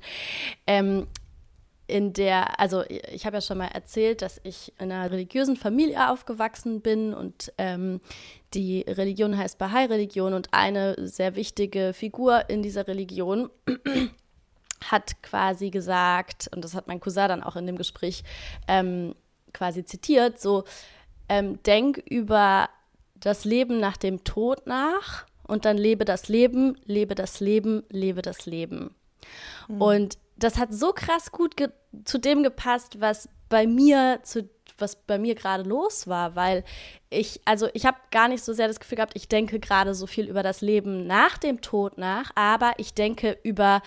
ähm, 0.67 1.07
in 1.88 2.12
der, 2.12 2.60
also 2.60 2.84
ich 2.88 3.25
habe 3.25 3.38
ja 3.38 3.41
schon 3.41 3.58
mal 3.58 3.67
erzählt, 3.67 4.22
dass 4.22 4.39
ich 4.44 4.74
in 4.77 4.91
einer 4.91 5.10
religiösen 5.10 5.56
Familie 5.56 6.12
aufgewachsen 6.12 6.82
bin 6.82 7.13
und 7.13 7.53
ähm, 7.58 8.01
die 8.53 8.82
Religion 8.82 9.38
heißt 9.38 9.58
Bahai-Religion 9.58 10.34
und 10.34 10.53
eine 10.53 10.96
sehr 11.08 11.36
wichtige 11.36 11.94
Figur 11.94 12.50
in 12.50 12.62
dieser 12.62 12.88
Religion 12.88 13.50
hat 14.84 15.22
quasi 15.24 15.70
gesagt, 15.70 16.50
und 16.53 16.63
das 16.63 16.75
hat 16.75 16.88
mein 16.88 17.00
Cousin 17.00 17.29
dann 17.29 17.44
auch 17.44 17.56
in 17.56 17.65
dem 17.65 17.77
Gespräch 17.77 18.24
ähm, 18.67 19.15
quasi 19.53 19.86
zitiert, 19.86 20.41
so 20.41 20.65
ähm, 21.29 21.62
denk 21.63 21.98
über 21.98 22.70
das 23.15 23.46
Leben 23.46 23.79
nach 23.79 23.98
dem 23.98 24.25
Tod 24.25 24.67
nach 24.67 25.25
und 25.48 25.63
dann 25.63 25.77
lebe 25.77 26.03
das 26.03 26.27
Leben, 26.27 26.77
lebe 26.84 27.15
das 27.15 27.39
Leben, 27.39 27.84
lebe 27.89 28.22
das 28.22 28.46
Leben. 28.46 28.94
Mhm. 29.67 29.82
Und 29.82 30.17
das 30.38 30.58
hat 30.58 30.74
so 30.74 30.94
krass 30.94 31.32
gut 31.32 31.56
zu 32.06 32.17
dem 32.17 32.44
gepasst, 32.44 33.00
was 33.00 33.29
bei 33.50 33.67
mir 33.67 34.20
zu 34.24 34.50
was 34.79 34.96
bei 34.96 35.17
mir 35.17 35.36
gerade 35.36 35.63
los 35.63 36.08
war, 36.08 36.36
weil 36.36 36.63
ich, 37.10 37.41
also 37.46 37.67
ich 37.74 37.86
habe 37.86 37.98
gar 38.12 38.27
nicht 38.27 38.44
so 38.44 38.53
sehr 38.53 38.67
das 38.67 38.79
Gefühl 38.79 38.98
gehabt, 38.98 39.15
ich 39.15 39.27
denke 39.27 39.60
gerade 39.60 39.94
so 39.96 40.08
viel 40.08 40.27
über 40.27 40.44
das 40.44 40.62
Leben 40.62 41.08
nach 41.08 41.38
dem 41.38 41.62
Tod 41.62 41.98
nach, 41.98 42.32
aber 42.36 42.74
ich 42.77 42.94
denke 42.94 43.38
über 43.44 43.82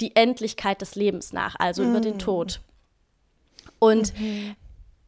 die 0.00 0.16
Endlichkeit 0.16 0.80
des 0.80 0.94
Lebens 0.94 1.32
nach, 1.32 1.54
also 1.58 1.82
mhm. 1.82 1.90
über 1.90 2.00
den 2.00 2.16
mm. 2.16 2.18
Tod. 2.18 2.60
Und 3.78 4.18
mhm. 4.18 4.56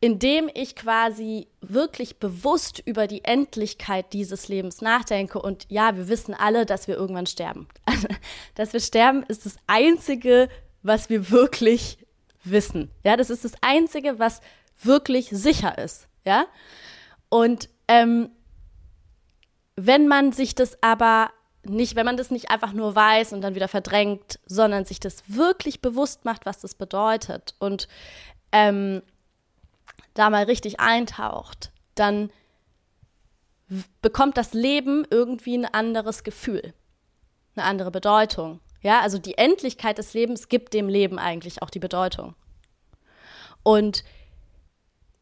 indem 0.01 0.51
ich 0.55 0.77
quasi 0.77 1.49
wirklich 1.61 2.19
bewusst 2.19 2.81
über 2.85 3.07
die 3.07 3.25
Endlichkeit 3.25 4.13
dieses 4.13 4.49
Lebens 4.49 4.83
nachdenke 4.83 5.41
und 5.41 5.67
ja, 5.69 5.97
wir 5.97 6.09
wissen 6.09 6.35
alle, 6.35 6.67
dass 6.67 6.87
wir 6.87 6.97
irgendwann 6.97 7.27
sterben. 7.27 7.67
dass 8.55 8.73
wir 8.73 8.81
sterben 8.81 9.25
ist 9.27 9.47
das 9.47 9.57
einzige 9.67 10.49
was 10.85 11.11
wir 11.11 11.31
wirklich 11.31 11.99
wissen. 12.45 12.91
Ja, 13.03 13.17
das 13.17 13.31
ist 13.31 13.45
das 13.45 13.55
Einzige, 13.61 14.21
was 14.21 14.41
wirklich 14.81 15.31
sicher 15.31 15.79
ist. 15.79 16.07
Ja, 16.25 16.47
und 17.29 17.69
ähm, 17.89 18.31
wenn 19.77 20.07
man 20.07 20.33
sich 20.33 20.55
das 20.55 20.81
aber 20.83 21.31
nicht, 21.65 21.97
wenn 21.97 22.07
man 22.07 22.17
das 22.17 22.31
nicht 22.31 22.51
einfach 22.51 22.73
nur 22.73 22.95
weiß 22.95 23.33
und 23.33 23.41
dann 23.41 23.55
wieder 23.55 23.69
verdrängt, 23.69 24.39
sondern 24.47 24.85
sich 24.85 25.01
das 25.01 25.23
wirklich 25.27 25.81
bewusst 25.81 26.25
macht, 26.25 26.47
was 26.47 26.61
das 26.61 26.75
bedeutet 26.75 27.55
und 27.59 27.89
ähm, 28.53 29.03
da 30.13 30.31
mal 30.31 30.45
richtig 30.45 30.79
eintaucht, 30.81 31.73
dann 31.95 32.31
bekommt 34.03 34.37
das 34.37 34.53
Leben 34.53 35.07
irgendwie 35.11 35.57
ein 35.57 35.65
anderes 35.65 36.23
Gefühl, 36.23 36.75
eine 37.57 37.65
andere 37.65 37.91
Bedeutung. 37.91 38.61
Ja, 38.85 39.01
also 39.01 39.17
die 39.17 39.39
Endlichkeit 39.39 39.97
des 39.97 40.13
Lebens 40.13 40.49
gibt 40.49 40.75
dem 40.75 40.89
Leben 40.89 41.19
eigentlich 41.19 41.63
auch 41.63 41.71
die 41.71 41.79
Bedeutung. 41.79 42.35
Und 43.63 44.05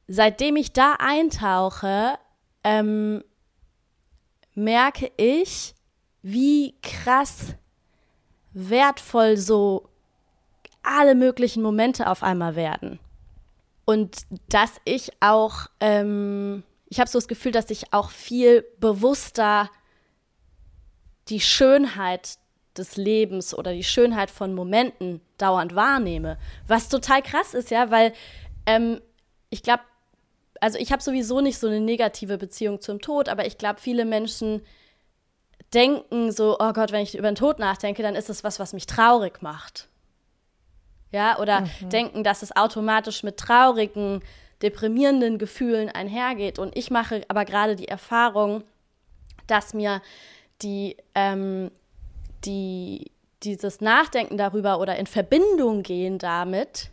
seitdem 0.08 0.56
ich 0.56 0.72
da 0.72 0.96
eintauche, 0.98 2.18
ähm, 2.64 3.22
merke 4.54 5.12
ich, 5.16 5.76
wie 6.22 6.74
krass 6.82 7.54
wertvoll 8.52 9.36
so 9.36 9.88
alle 10.82 11.14
möglichen 11.14 11.62
Momente 11.62 12.10
auf 12.10 12.24
einmal 12.24 12.56
werden. 12.56 12.98
Und 13.84 14.26
dass 14.48 14.80
ich 14.84 15.12
auch, 15.20 15.68
ähm, 15.78 16.64
ich 16.88 16.98
habe 16.98 17.08
so 17.08 17.18
das 17.18 17.28
Gefühl, 17.28 17.52
dass 17.52 17.70
ich 17.70 17.92
auch 17.92 18.10
viel 18.10 18.66
bewusster 18.80 19.70
die 21.28 21.40
Schönheit 21.40 22.38
des 22.76 22.96
Lebens 22.96 23.54
oder 23.56 23.72
die 23.72 23.84
Schönheit 23.84 24.30
von 24.30 24.54
Momenten 24.54 25.20
dauernd 25.38 25.74
wahrnehme. 25.74 26.38
Was 26.66 26.88
total 26.88 27.22
krass 27.22 27.54
ist, 27.54 27.70
ja, 27.70 27.90
weil 27.90 28.12
ähm, 28.66 29.00
ich 29.50 29.62
glaube, 29.62 29.82
also 30.60 30.78
ich 30.78 30.92
habe 30.92 31.02
sowieso 31.02 31.40
nicht 31.40 31.58
so 31.58 31.66
eine 31.66 31.80
negative 31.80 32.38
Beziehung 32.38 32.80
zum 32.80 33.00
Tod, 33.00 33.28
aber 33.28 33.46
ich 33.46 33.58
glaube, 33.58 33.80
viele 33.80 34.04
Menschen 34.04 34.62
denken 35.74 36.32
so, 36.32 36.56
oh 36.58 36.72
Gott, 36.72 36.92
wenn 36.92 37.02
ich 37.02 37.16
über 37.16 37.30
den 37.30 37.34
Tod 37.34 37.58
nachdenke, 37.58 38.02
dann 38.02 38.14
ist 38.14 38.30
es 38.30 38.44
was, 38.44 38.58
was 38.58 38.72
mich 38.72 38.86
traurig 38.86 39.42
macht. 39.42 39.88
Ja, 41.10 41.38
oder 41.38 41.62
mhm. 41.62 41.88
denken, 41.90 42.24
dass 42.24 42.42
es 42.42 42.56
automatisch 42.56 43.22
mit 43.22 43.36
traurigen, 43.36 44.22
deprimierenden 44.62 45.38
Gefühlen 45.38 45.90
einhergeht. 45.90 46.58
Und 46.58 46.76
ich 46.76 46.90
mache 46.90 47.22
aber 47.28 47.44
gerade 47.44 47.76
die 47.76 47.88
Erfahrung, 47.88 48.64
dass 49.46 49.74
mir 49.74 50.00
die 50.62 50.96
ähm, 51.14 51.70
die, 52.44 53.10
dieses 53.42 53.80
Nachdenken 53.80 54.36
darüber 54.36 54.78
oder 54.78 54.96
in 54.96 55.06
Verbindung 55.06 55.82
gehen 55.82 56.18
damit 56.18 56.90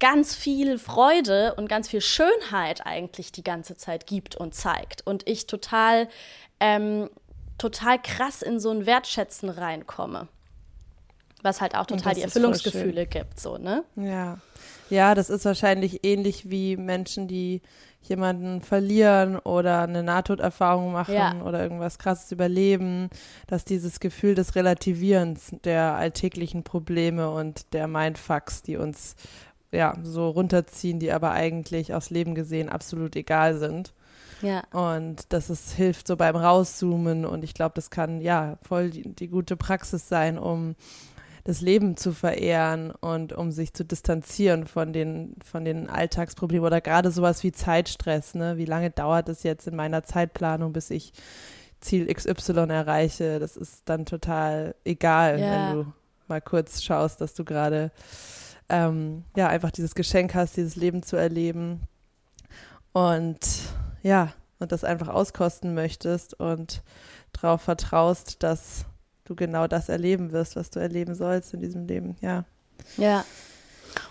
ganz 0.00 0.34
viel 0.34 0.78
Freude 0.78 1.54
und 1.54 1.68
ganz 1.68 1.88
viel 1.88 2.00
Schönheit 2.00 2.84
eigentlich 2.84 3.30
die 3.30 3.44
ganze 3.44 3.76
Zeit 3.76 4.06
gibt 4.06 4.34
und 4.34 4.54
zeigt. 4.54 5.06
Und 5.06 5.28
ich 5.28 5.46
total, 5.46 6.08
ähm, 6.58 7.08
total 7.58 8.00
krass 8.02 8.42
in 8.42 8.58
so 8.58 8.70
ein 8.70 8.86
Wertschätzen 8.86 9.50
reinkomme. 9.50 10.26
Was 11.42 11.60
halt 11.60 11.74
auch 11.74 11.86
total 11.86 12.14
die 12.14 12.22
Erfüllungsgefühle 12.22 13.06
gibt, 13.06 13.38
so, 13.38 13.56
ne? 13.56 13.84
Ja. 13.96 14.38
Ja, 14.90 15.14
das 15.14 15.30
ist 15.30 15.44
wahrscheinlich 15.44 16.04
ähnlich 16.04 16.50
wie 16.50 16.76
Menschen, 16.76 17.28
die 17.28 17.62
jemanden 18.02 18.60
verlieren 18.60 19.38
oder 19.38 19.82
eine 19.82 20.02
Nahtoderfahrung 20.02 20.92
machen 20.92 21.14
ja. 21.14 21.42
oder 21.42 21.62
irgendwas 21.62 21.98
krasses 21.98 22.32
überleben, 22.32 23.10
dass 23.46 23.64
dieses 23.64 24.00
Gefühl 24.00 24.34
des 24.34 24.54
Relativierens 24.54 25.54
der 25.64 25.94
alltäglichen 25.94 26.64
Probleme 26.64 27.30
und 27.30 27.72
der 27.72 27.86
Mindfucks, 27.86 28.62
die 28.62 28.76
uns 28.76 29.16
ja 29.70 29.94
so 30.02 30.28
runterziehen, 30.28 30.98
die 30.98 31.12
aber 31.12 31.32
eigentlich 31.32 31.94
aufs 31.94 32.10
Leben 32.10 32.34
gesehen 32.34 32.68
absolut 32.68 33.14
egal 33.16 33.56
sind, 33.58 33.92
Ja. 34.42 34.62
Und 34.72 35.32
das 35.32 35.50
ist, 35.50 35.72
hilft 35.72 36.06
so 36.06 36.16
beim 36.16 36.36
Rauszoomen 36.36 37.24
und 37.24 37.44
ich 37.44 37.54
glaube, 37.54 37.74
das 37.74 37.90
kann 37.90 38.20
ja 38.20 38.56
voll 38.62 38.90
die, 38.90 39.02
die 39.14 39.28
gute 39.28 39.56
Praxis 39.56 40.08
sein, 40.08 40.38
um 40.38 40.74
das 41.50 41.60
Leben 41.60 41.96
zu 41.96 42.12
verehren 42.12 42.92
und 42.92 43.32
um 43.32 43.50
sich 43.50 43.74
zu 43.74 43.84
distanzieren 43.84 44.68
von 44.68 44.92
den, 44.92 45.34
von 45.44 45.64
den 45.64 45.90
Alltagsproblemen 45.90 46.64
oder 46.64 46.80
gerade 46.80 47.10
sowas 47.10 47.42
wie 47.42 47.50
Zeitstress. 47.50 48.34
Ne? 48.34 48.56
Wie 48.56 48.66
lange 48.66 48.90
dauert 48.90 49.28
es 49.28 49.42
jetzt 49.42 49.66
in 49.66 49.74
meiner 49.74 50.04
Zeitplanung, 50.04 50.72
bis 50.72 50.90
ich 50.90 51.12
Ziel 51.80 52.06
XY 52.12 52.68
erreiche? 52.68 53.40
Das 53.40 53.56
ist 53.56 53.82
dann 53.86 54.06
total 54.06 54.76
egal, 54.84 55.40
Ja. 55.40 55.50
wenn 55.70 55.76
du 55.76 55.92
mal 56.28 56.40
kurz 56.40 56.84
schaust, 56.84 57.20
dass 57.20 57.34
du 57.34 57.44
gerade 57.44 57.90
ähm, 58.68 59.24
ja 59.36 59.48
einfach 59.48 59.72
dieses 59.72 59.96
Geschenk 59.96 60.36
hast, 60.36 60.56
dieses 60.56 60.76
Leben 60.76 61.02
zu 61.02 61.16
erleben 61.16 61.80
und 62.92 63.40
ja, 64.02 64.32
und 64.60 64.70
das 64.70 64.84
einfach 64.84 65.08
auskosten 65.08 65.74
möchtest 65.74 66.38
und 66.38 66.82
darauf 67.32 67.62
vertraust, 67.62 68.42
dass 68.44 68.84
du 69.30 69.36
genau 69.36 69.66
das 69.68 69.88
erleben 69.88 70.32
wirst, 70.32 70.56
was 70.56 70.70
du 70.70 70.80
erleben 70.80 71.14
sollst 71.14 71.54
in 71.54 71.60
diesem 71.60 71.86
Leben. 71.86 72.16
Ja. 72.20 72.44
Ja. 72.96 73.24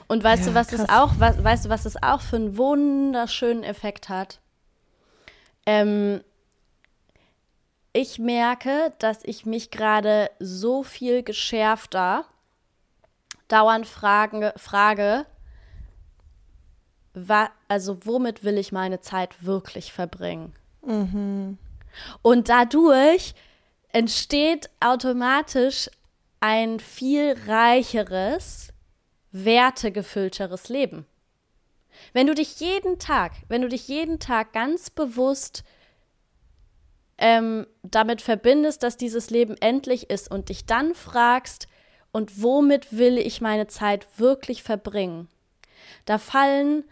Und 0.08 0.24
weißt 0.24 0.46
Ja, 0.46 0.50
du, 0.50 0.56
was 0.56 0.72
es 0.72 0.86
krass. 0.86 0.90
auch, 0.90 1.14
was, 1.20 1.44
weißt 1.44 1.66
du, 1.66 1.70
was 1.70 1.86
es 1.86 2.02
auch 2.02 2.22
für 2.22 2.38
einen 2.38 2.58
wunderschönen 2.58 3.64
Effekt 3.64 4.10
hat? 4.10 4.40
Ähm, 5.66 6.22
ich 7.92 8.18
merke, 8.18 8.94
dass 9.00 9.20
ich 9.24 9.46
mich 9.46 9.72
gerade 9.72 10.30
so 10.40 10.84
viel 10.84 11.22
geschärfter 11.24 12.26
dauernd 13.48 13.88
fragen, 13.88 14.52
frage, 14.56 15.26
wa, 17.14 17.50
also 17.68 18.06
womit 18.06 18.44
will 18.44 18.58
ich 18.58 18.72
meine 18.72 19.02
Zeit 19.02 19.44
wirklich 19.44 19.92
verbringen? 19.92 20.54
Und 22.22 22.50
dadurch 22.50 23.34
entsteht 23.92 24.70
automatisch 24.80 25.90
ein 26.40 26.80
viel 26.80 27.36
reicheres, 27.48 28.72
wertegefüllteres 29.32 30.70
Leben. 30.70 31.06
Wenn 32.14 32.28
du 32.28 32.34
dich 32.34 32.60
jeden 32.60 33.00
Tag, 33.00 33.34
wenn 33.48 33.62
du 33.62 33.68
dich 33.68 33.88
jeden 33.88 34.20
Tag 34.20 34.54
ganz 34.54 34.90
bewusst 34.90 35.64
ähm, 37.18 37.68
damit 37.84 38.22
verbindest, 38.22 38.84
dass 38.84 38.96
dieses 38.96 39.30
Leben 39.30 39.58
endlich 39.60 40.10
ist 40.10 40.32
und 40.32 40.50
dich 40.50 40.66
dann 40.66 40.96
fragst, 40.96 41.68
und 42.12 42.42
womit 42.42 42.98
will 42.98 43.18
ich 43.18 43.42
meine 43.42 43.68
Zeit 43.68 44.08
wirklich 44.18 44.64
verbringen? 44.64 45.28
Da 46.06 46.18
fallen, 46.18 46.84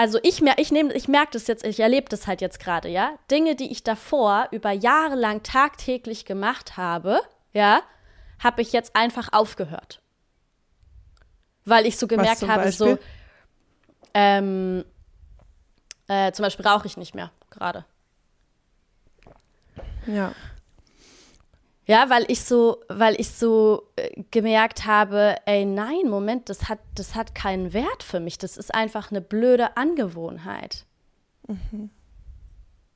also 0.00 0.18
ich, 0.22 0.40
mer 0.40 0.54
ich, 0.56 0.72
nehm, 0.72 0.90
ich 0.90 1.08
merke 1.08 1.32
das 1.32 1.46
jetzt, 1.46 1.62
ich 1.62 1.78
erlebe 1.78 2.08
das 2.08 2.26
halt 2.26 2.40
jetzt 2.40 2.58
gerade, 2.58 2.88
ja. 2.88 3.18
Dinge, 3.30 3.54
die 3.54 3.70
ich 3.70 3.82
davor 3.82 4.48
über 4.50 4.70
Jahre 4.70 5.14
lang 5.14 5.42
tagtäglich 5.42 6.24
gemacht 6.24 6.78
habe, 6.78 7.20
ja, 7.52 7.82
habe 8.42 8.62
ich 8.62 8.72
jetzt 8.72 8.96
einfach 8.96 9.28
aufgehört. 9.32 10.00
Weil 11.66 11.84
ich 11.84 11.98
so 11.98 12.06
gemerkt 12.06 12.48
habe, 12.48 12.72
so, 12.72 12.86
Beispiel? 12.86 13.06
ähm, 14.14 14.84
äh, 16.08 16.32
zum 16.32 16.44
Beispiel 16.44 16.66
rauche 16.66 16.86
ich 16.86 16.96
nicht 16.96 17.14
mehr 17.14 17.30
gerade. 17.50 17.84
Ja. 20.06 20.32
Ja, 21.90 22.08
weil 22.08 22.24
ich 22.28 22.44
so, 22.44 22.84
weil 22.88 23.20
ich 23.20 23.30
so 23.30 23.88
äh, 23.96 24.22
gemerkt 24.30 24.86
habe, 24.86 25.34
ey, 25.44 25.64
nein, 25.64 26.08
Moment, 26.08 26.48
das 26.48 26.68
hat, 26.68 26.78
das 26.94 27.16
hat 27.16 27.34
keinen 27.34 27.72
Wert 27.72 28.04
für 28.04 28.20
mich. 28.20 28.38
Das 28.38 28.56
ist 28.56 28.72
einfach 28.72 29.10
eine 29.10 29.20
blöde 29.20 29.76
Angewohnheit. 29.76 30.86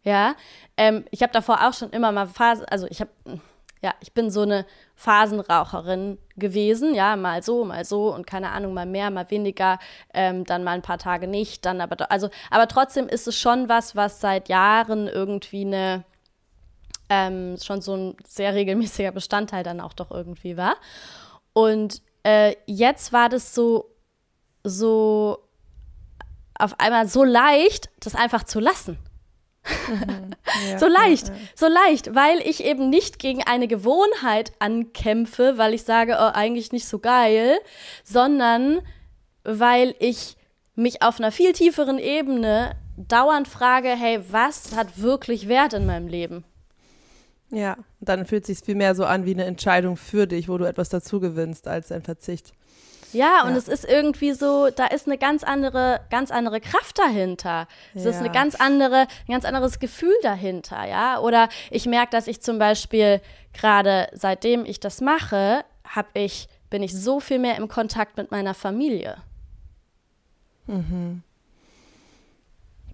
Ja, 0.05 0.37
ähm, 0.77 1.07
ich 1.11 1.23
habe 1.23 1.33
davor 1.33 1.67
auch 1.67 1.73
schon 1.73 1.91
immer 1.91 2.13
mal 2.13 2.29
Phasen, 2.29 2.67
also 2.67 2.87
ich 2.89 3.01
habe, 3.01 3.11
ja, 3.83 3.95
ich 4.01 4.13
bin 4.13 4.31
so 4.31 4.43
eine 4.43 4.67
Phasenraucherin 4.95 6.19
gewesen, 6.37 6.95
ja, 6.95 7.17
mal 7.17 7.43
so, 7.43 7.65
mal 7.65 7.85
so 7.87 8.15
und 8.15 8.27
keine 8.29 8.51
Ahnung, 8.51 8.75
mal 8.75 8.87
mehr, 8.87 9.11
mal 9.11 9.31
weniger, 9.31 9.79
ähm, 10.13 10.45
dann 10.45 10.63
mal 10.63 10.73
ein 10.73 10.83
paar 10.83 10.99
Tage 10.99 11.27
nicht, 11.27 11.65
dann 11.65 11.81
aber, 11.81 12.11
also, 12.13 12.29
aber 12.51 12.69
trotzdem 12.69 13.09
ist 13.09 13.27
es 13.27 13.37
schon 13.37 13.69
was, 13.69 13.97
was 13.97 14.21
seit 14.21 14.51
Jahren 14.51 15.09
irgendwie 15.09 15.65
eine, 15.65 16.05
ähm, 17.09 17.57
schon 17.63 17.81
so 17.81 17.97
ein 17.97 18.17
sehr 18.27 18.55
regelmäßiger 18.55 19.13
Bestandteil 19.13 19.63
dann 19.63 19.81
auch 19.81 19.93
doch 19.93 20.11
irgendwie 20.11 20.57
war. 20.57 20.77
Und 21.53 22.03
äh, 22.25 22.57
jetzt 22.67 23.13
war 23.13 23.29
das 23.29 23.55
so, 23.55 23.91
so 24.65 25.39
auf 26.59 26.79
einmal 26.81 27.09
so 27.09 27.25
leicht, 27.25 27.91
das 28.01 28.15
einfach 28.15 28.45
zu 28.45 28.61
lassen. 28.61 28.99
ja. 30.71 30.79
So 30.79 30.87
leicht, 30.87 31.29
Ja, 31.29 31.35
ja. 31.35 31.41
so 31.55 31.67
leicht, 31.69 32.15
weil 32.15 32.41
ich 32.41 32.65
eben 32.65 32.91
nicht 32.91 33.19
gegen 33.19 33.43
eine 33.45 33.67
Gewohnheit 33.67 34.53
ankämpfe, 34.59 35.57
weil 35.57 35.73
ich 35.75 35.85
sage, 35.85 36.17
oh, 36.19 36.31
eigentlich 36.33 36.73
nicht 36.73 36.87
so 36.87 36.99
geil, 36.99 37.59
sondern 38.03 38.81
weil 39.43 39.95
ich 39.99 40.37
mich 40.75 41.03
auf 41.03 41.19
einer 41.19 41.33
viel 41.33 41.53
tieferen 41.53 41.99
Ebene 41.99 42.77
dauernd 42.97 43.49
frage, 43.49 43.89
hey, 43.89 44.21
was 44.31 44.77
hat 44.77 45.01
wirklich 45.01 45.49
Wert 45.49 45.73
in 45.73 45.87
meinem 45.87 46.09
Leben? 46.09 46.45
Ja, 47.55 47.75
und 47.75 48.09
dann 48.09 48.27
fühlt 48.27 48.43
es 48.49 48.59
sich 48.59 48.65
viel 48.67 48.75
mehr 48.75 48.95
so 48.95 49.05
an 49.05 49.25
wie 49.25 49.33
eine 49.33 49.45
Entscheidung 49.45 49.97
für 49.97 50.27
dich, 50.27 50.49
wo 50.49 50.59
du 50.59 50.65
etwas 50.65 50.89
dazu 50.89 51.21
gewinnst 51.21 51.69
als 51.69 51.91
ein 51.93 52.03
Verzicht. 52.03 52.53
Ja, 53.13 53.43
und 53.45 53.53
Ja. 53.53 53.57
es 53.59 53.69
ist 53.69 53.85
irgendwie 53.85 54.33
so, 54.33 54.71
da 54.71 54.87
ist 54.87 55.07
eine 55.07 55.17
ganz 55.19 55.45
andere, 55.45 56.01
ganz 56.11 56.33
andere 56.33 56.61
Kraft 56.61 56.99
dahinter. 56.99 57.69
Es 57.95 58.05
ist 58.05 58.15
Ja. 58.17 58.21
eine 58.23 58.33
ganz 58.33 58.57
andere, 58.57 59.03
ein 59.29 59.33
ganz 59.33 59.45
anderes 59.45 59.79
Gefühl 59.79 60.15
dahinter, 60.23 60.85
ja. 60.89 61.21
Oder 61.21 61.49
ich 61.71 61.87
merke, 61.87 62.11
dass 62.11 62.27
ich 62.27 62.41
zum 62.43 62.59
Beispiel 62.59 63.21
gerade 63.53 64.09
seitdem 64.15 64.65
ich 64.65 64.81
das 64.81 65.01
mache, 65.01 65.65
hab 65.85 66.07
ich, 66.15 66.49
bin 66.71 66.83
ich 66.83 66.93
so 66.93 67.21
viel 67.21 67.39
mehr 67.39 67.57
im 67.57 67.69
Kontakt 67.69 68.17
mit 68.17 68.33
meiner 68.33 68.53
Familie. 68.55 69.19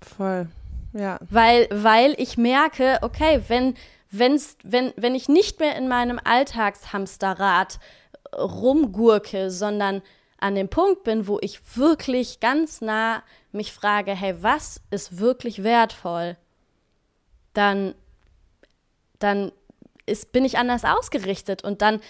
Voll. 0.03 0.49
Ja. 0.93 1.19
Weil, 1.31 1.69
weil 1.71 2.15
ich 2.19 2.37
merke, 2.37 2.99
okay, 3.03 3.41
wenn, 3.49 3.75
wenn's, 4.11 4.57
wenn, 4.63 4.93
wenn 4.97 5.15
ich 5.15 5.29
nicht 5.29 5.61
mehr 5.61 5.77
in 5.77 5.89
meinem 5.89 6.21
Alltagshamsterrad 6.23 7.79
rumgurke, 8.37 9.51
sondern 9.51 10.03
an 10.39 10.55
dem 10.55 10.69
Punkt 10.69 11.05
bin, 11.05 11.27
wo 11.27 11.39
ich 11.41 11.77
wirklich 11.77 12.41
ganz 12.41 12.81
nah 12.81 13.23
mich 13.53 13.73
frage, 13.73 14.13
hey, 14.13 14.43
was 14.43 14.81
ist 14.91 15.19
wirklich 15.19 15.63
wertvoll, 15.63 16.37
dann, 17.53 17.95
dann 19.19 19.53
ist, 20.07 20.33
bin 20.33 20.45
ich 20.45 20.59
anders 20.59 20.85
ausgerichtet 20.85 21.63
und 21.63 21.83
dann 21.83 22.01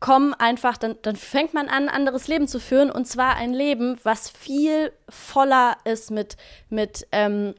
kommen 0.00 0.34
einfach, 0.34 0.76
dann, 0.76 0.96
dann 1.02 1.16
fängt 1.16 1.54
man 1.54 1.68
an, 1.68 1.84
ein 1.84 1.88
anderes 1.88 2.26
Leben 2.26 2.48
zu 2.48 2.58
führen 2.58 2.90
und 2.90 3.06
zwar 3.06 3.36
ein 3.36 3.54
Leben, 3.54 3.98
was 4.02 4.28
viel 4.28 4.92
voller 5.08 5.76
ist 5.84 6.10
mit, 6.10 6.36
mit 6.68 7.06
ähm, 7.12 7.54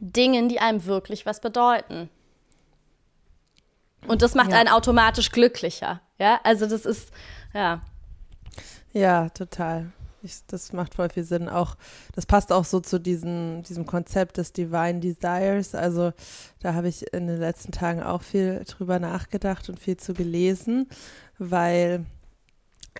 Dingen, 0.00 0.48
die 0.48 0.60
einem 0.60 0.84
wirklich 0.84 1.26
was 1.26 1.40
bedeuten. 1.40 2.08
Und 4.06 4.22
das 4.22 4.34
macht 4.34 4.50
Ja. 4.50 4.58
einen 4.58 4.68
automatisch 4.68 5.32
glücklicher. 5.32 6.00
Ja, 6.18 6.40
also 6.44 6.66
das 6.66 6.86
ist, 6.86 7.10
ja. 7.52 7.80
Ja, 8.92 9.28
total. 9.30 9.92
Ich, 10.22 10.38
das 10.46 10.72
macht 10.72 10.94
voll 10.94 11.08
viel 11.10 11.24
Sinn. 11.24 11.48
Auch, 11.48 11.76
das 12.14 12.26
passt 12.26 12.52
auch 12.52 12.64
so 12.64 12.80
zu 12.80 12.98
diesem, 12.98 13.62
diesem 13.62 13.86
Konzept 13.86 14.38
des 14.38 14.52
Divine 14.52 15.00
Desires. 15.00 15.74
Also 15.74 16.12
da 16.60 16.74
habe 16.74 16.88
ich 16.88 17.12
in 17.12 17.26
den 17.26 17.38
letzten 17.38 17.72
Tagen 17.72 18.02
auch 18.02 18.22
viel 18.22 18.64
drüber 18.66 18.98
nachgedacht 18.98 19.68
und 19.68 19.78
viel 19.78 19.96
zu 19.96 20.14
gelesen, 20.14 20.88
weil 21.38 22.06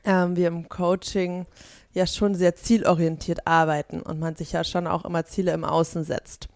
ähm, 0.04 0.36
wir 0.36 0.48
im 0.48 0.68
Coaching 0.68 1.46
ja 1.92 2.06
schon 2.06 2.34
sehr 2.34 2.54
zielorientiert 2.54 3.46
arbeiten 3.46 4.02
und 4.02 4.20
man 4.20 4.36
sich 4.36 4.52
ja 4.52 4.62
schon 4.64 4.86
auch 4.86 5.04
immer 5.04 5.24
Ziele 5.24 5.52
im 5.52 5.64
Außen 5.64 6.04
setzt. 6.04 6.48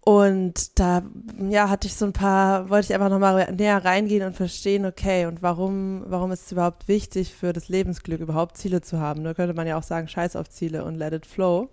Und 0.00 0.80
da, 0.80 1.02
ja, 1.48 1.68
hatte 1.68 1.86
ich 1.86 1.94
so 1.94 2.04
ein 2.04 2.12
paar, 2.12 2.70
wollte 2.70 2.86
ich 2.86 2.94
einfach 2.94 3.08
nochmal 3.08 3.52
näher 3.52 3.84
reingehen 3.84 4.26
und 4.26 4.34
verstehen, 4.34 4.84
okay, 4.84 5.26
und 5.26 5.42
warum, 5.42 6.02
warum 6.06 6.32
ist 6.32 6.46
es 6.46 6.52
überhaupt 6.52 6.88
wichtig 6.88 7.32
für 7.32 7.52
das 7.52 7.68
Lebensglück, 7.68 8.20
überhaupt 8.20 8.56
Ziele 8.56 8.80
zu 8.80 8.98
haben? 8.98 9.22
Da 9.22 9.32
könnte 9.34 9.54
man 9.54 9.66
ja 9.66 9.78
auch 9.78 9.84
sagen, 9.84 10.08
scheiß 10.08 10.34
auf 10.34 10.50
Ziele 10.50 10.84
und 10.84 10.96
let 10.96 11.12
it 11.12 11.26
flow. 11.26 11.68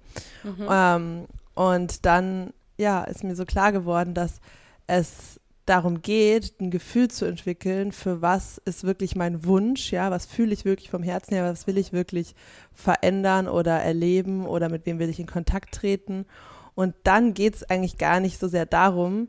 Ähm, 0.70 1.26
und 1.56 2.06
dann, 2.06 2.54
ja, 2.78 3.04
ist 3.04 3.24
mir 3.24 3.36
so 3.36 3.46
klar 3.46 3.72
geworden, 3.72 4.14
dass 4.14 4.42
es 4.86 5.40
darum 5.66 6.02
geht, 6.02 6.60
ein 6.60 6.72
Gefühl 6.72 7.10
zu 7.10 7.26
entwickeln, 7.26 7.92
für 7.92 8.22
was 8.22 8.60
ist 8.66 8.84
wirklich 8.84 9.16
mein 9.16 9.46
Wunsch, 9.46 9.92
ja, 9.92 10.10
was 10.10 10.26
fühle 10.26 10.52
ich 10.52 10.66
wirklich 10.66 10.90
vom 10.90 11.04
Herzen 11.04 11.36
her, 11.36 11.44
was 11.44 11.68
will 11.68 11.78
ich 11.78 11.94
wirklich 11.94 12.36
verändern 12.74 13.48
oder 13.48 13.80
erleben 13.80 14.46
oder 14.48 14.70
mit 14.70 14.86
wem 14.86 15.00
will 15.00 15.10
ich 15.10 15.20
in 15.20 15.28
Kontakt 15.28 15.76
treten. 15.76 16.26
Und 16.80 16.96
dann 17.04 17.34
geht 17.34 17.56
es 17.56 17.70
eigentlich 17.70 17.98
gar 17.98 18.22
nicht 18.22 18.40
so 18.40 18.48
sehr 18.48 18.66
darum, 18.66 19.28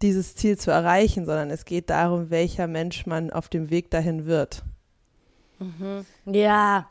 dieses 0.00 0.36
Ziel 0.36 0.56
zu 0.56 0.70
erreichen, 0.70 1.26
sondern 1.26 1.50
es 1.50 1.66
geht 1.66 1.90
darum, 1.90 2.30
welcher 2.30 2.66
Mensch 2.66 3.04
man 3.04 3.30
auf 3.30 3.50
dem 3.50 3.68
Weg 3.68 3.90
dahin 3.90 4.24
wird. 4.24 4.62
Ja, 6.24 6.88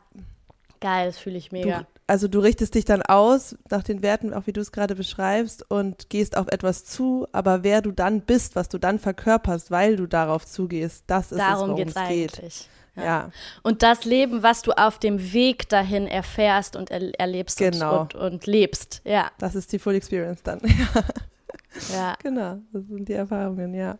geil, 0.78 1.06
das 1.08 1.18
fühle 1.18 1.36
ich 1.36 1.50
mega. 1.50 1.84
also 2.06 2.28
du 2.28 2.38
richtest 2.38 2.76
dich 2.76 2.84
dann 2.84 3.02
aus 3.02 3.56
nach 3.70 3.82
den 3.82 4.00
Werten, 4.00 4.32
auch 4.32 4.46
wie 4.46 4.52
du 4.52 4.60
es 4.60 4.70
gerade 4.70 4.94
beschreibst, 4.94 5.68
und 5.68 6.08
gehst 6.10 6.36
auf 6.36 6.46
etwas 6.46 6.84
zu, 6.84 7.26
aber 7.32 7.64
wer 7.64 7.82
du 7.82 7.90
dann 7.90 8.20
bist, 8.20 8.54
was 8.54 8.68
du 8.68 8.78
dann 8.78 9.00
verkörperst, 9.00 9.72
weil 9.72 9.96
du 9.96 10.06
darauf 10.06 10.46
zugehst, 10.46 11.02
das 11.08 11.32
ist 11.32 11.40
Darum 11.40 11.70
es, 11.70 11.76
worum 11.76 11.88
es 11.88 11.94
geht. 12.08 12.38
eigentlich. 12.38 12.68
Ja. 12.98 13.04
Ja. 13.04 13.30
Und 13.62 13.82
das 13.82 14.04
Leben, 14.04 14.42
was 14.42 14.62
du 14.62 14.72
auf 14.72 14.98
dem 14.98 15.32
Weg 15.32 15.68
dahin 15.68 16.06
erfährst 16.06 16.76
und 16.76 16.90
er 16.90 17.18
erlebst 17.18 17.58
Genau. 17.58 18.02
und, 18.02 18.14
und, 18.14 18.32
und 18.32 18.46
lebst. 18.46 19.00
Ja, 19.04 19.30
das 19.38 19.54
ist 19.54 19.72
die 19.72 19.78
Full 19.78 19.94
Experience 19.94 20.42
dann. 20.42 20.60
ja. 21.92 22.14
genau, 22.22 22.58
das 22.72 22.86
sind 22.86 23.08
die 23.08 23.14
Erfahrungen, 23.14 23.74
ja. 23.74 23.98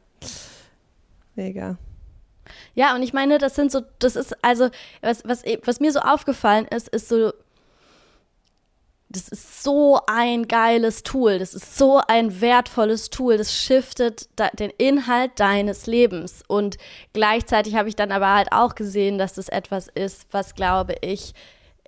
Mega. 1.35 1.77
Ja, 2.75 2.95
und 2.95 3.03
ich 3.03 3.13
meine, 3.13 3.39
das 3.39 3.55
sind 3.55 3.71
so, 3.71 3.83
das 3.99 4.17
ist 4.17 4.37
also, 4.43 4.71
was, 5.01 5.23
was, 5.25 5.45
was 5.65 5.81
mir 5.81 5.93
so 5.93 6.01
aufgefallen 6.01 6.67
ist, 6.67 6.89
ist 6.89 7.09
so, 7.09 7.33
das 9.11 9.29
ist 9.29 9.63
so 9.63 10.01
ein 10.07 10.49
geiles 10.49 11.03
Tool, 11.03 11.39
das 11.39 11.55
ist 11.55 11.79
so 11.79 12.01
ein 12.09 12.41
wertvolles 12.43 13.09
Tool, 13.09 13.39
das 13.39 13.55
shiftet 13.55 14.29
den 14.59 14.71
Inhalt 14.77 15.33
deines 15.41 15.87
Lebens. 15.87 16.43
Und 16.47 16.77
gleichzeitig 17.15 17.75
habe 17.75 17.89
ich 17.89 17.97
dann 17.97 18.13
aber 18.13 18.35
halt 18.35 18.53
auch 18.53 18.75
gesehen, 18.75 19.17
dass 19.19 19.33
das 19.35 19.49
etwas 19.49 19.89
ist, 19.89 20.27
was, 20.31 20.55
glaube 20.55 20.95
ich, 21.01 21.33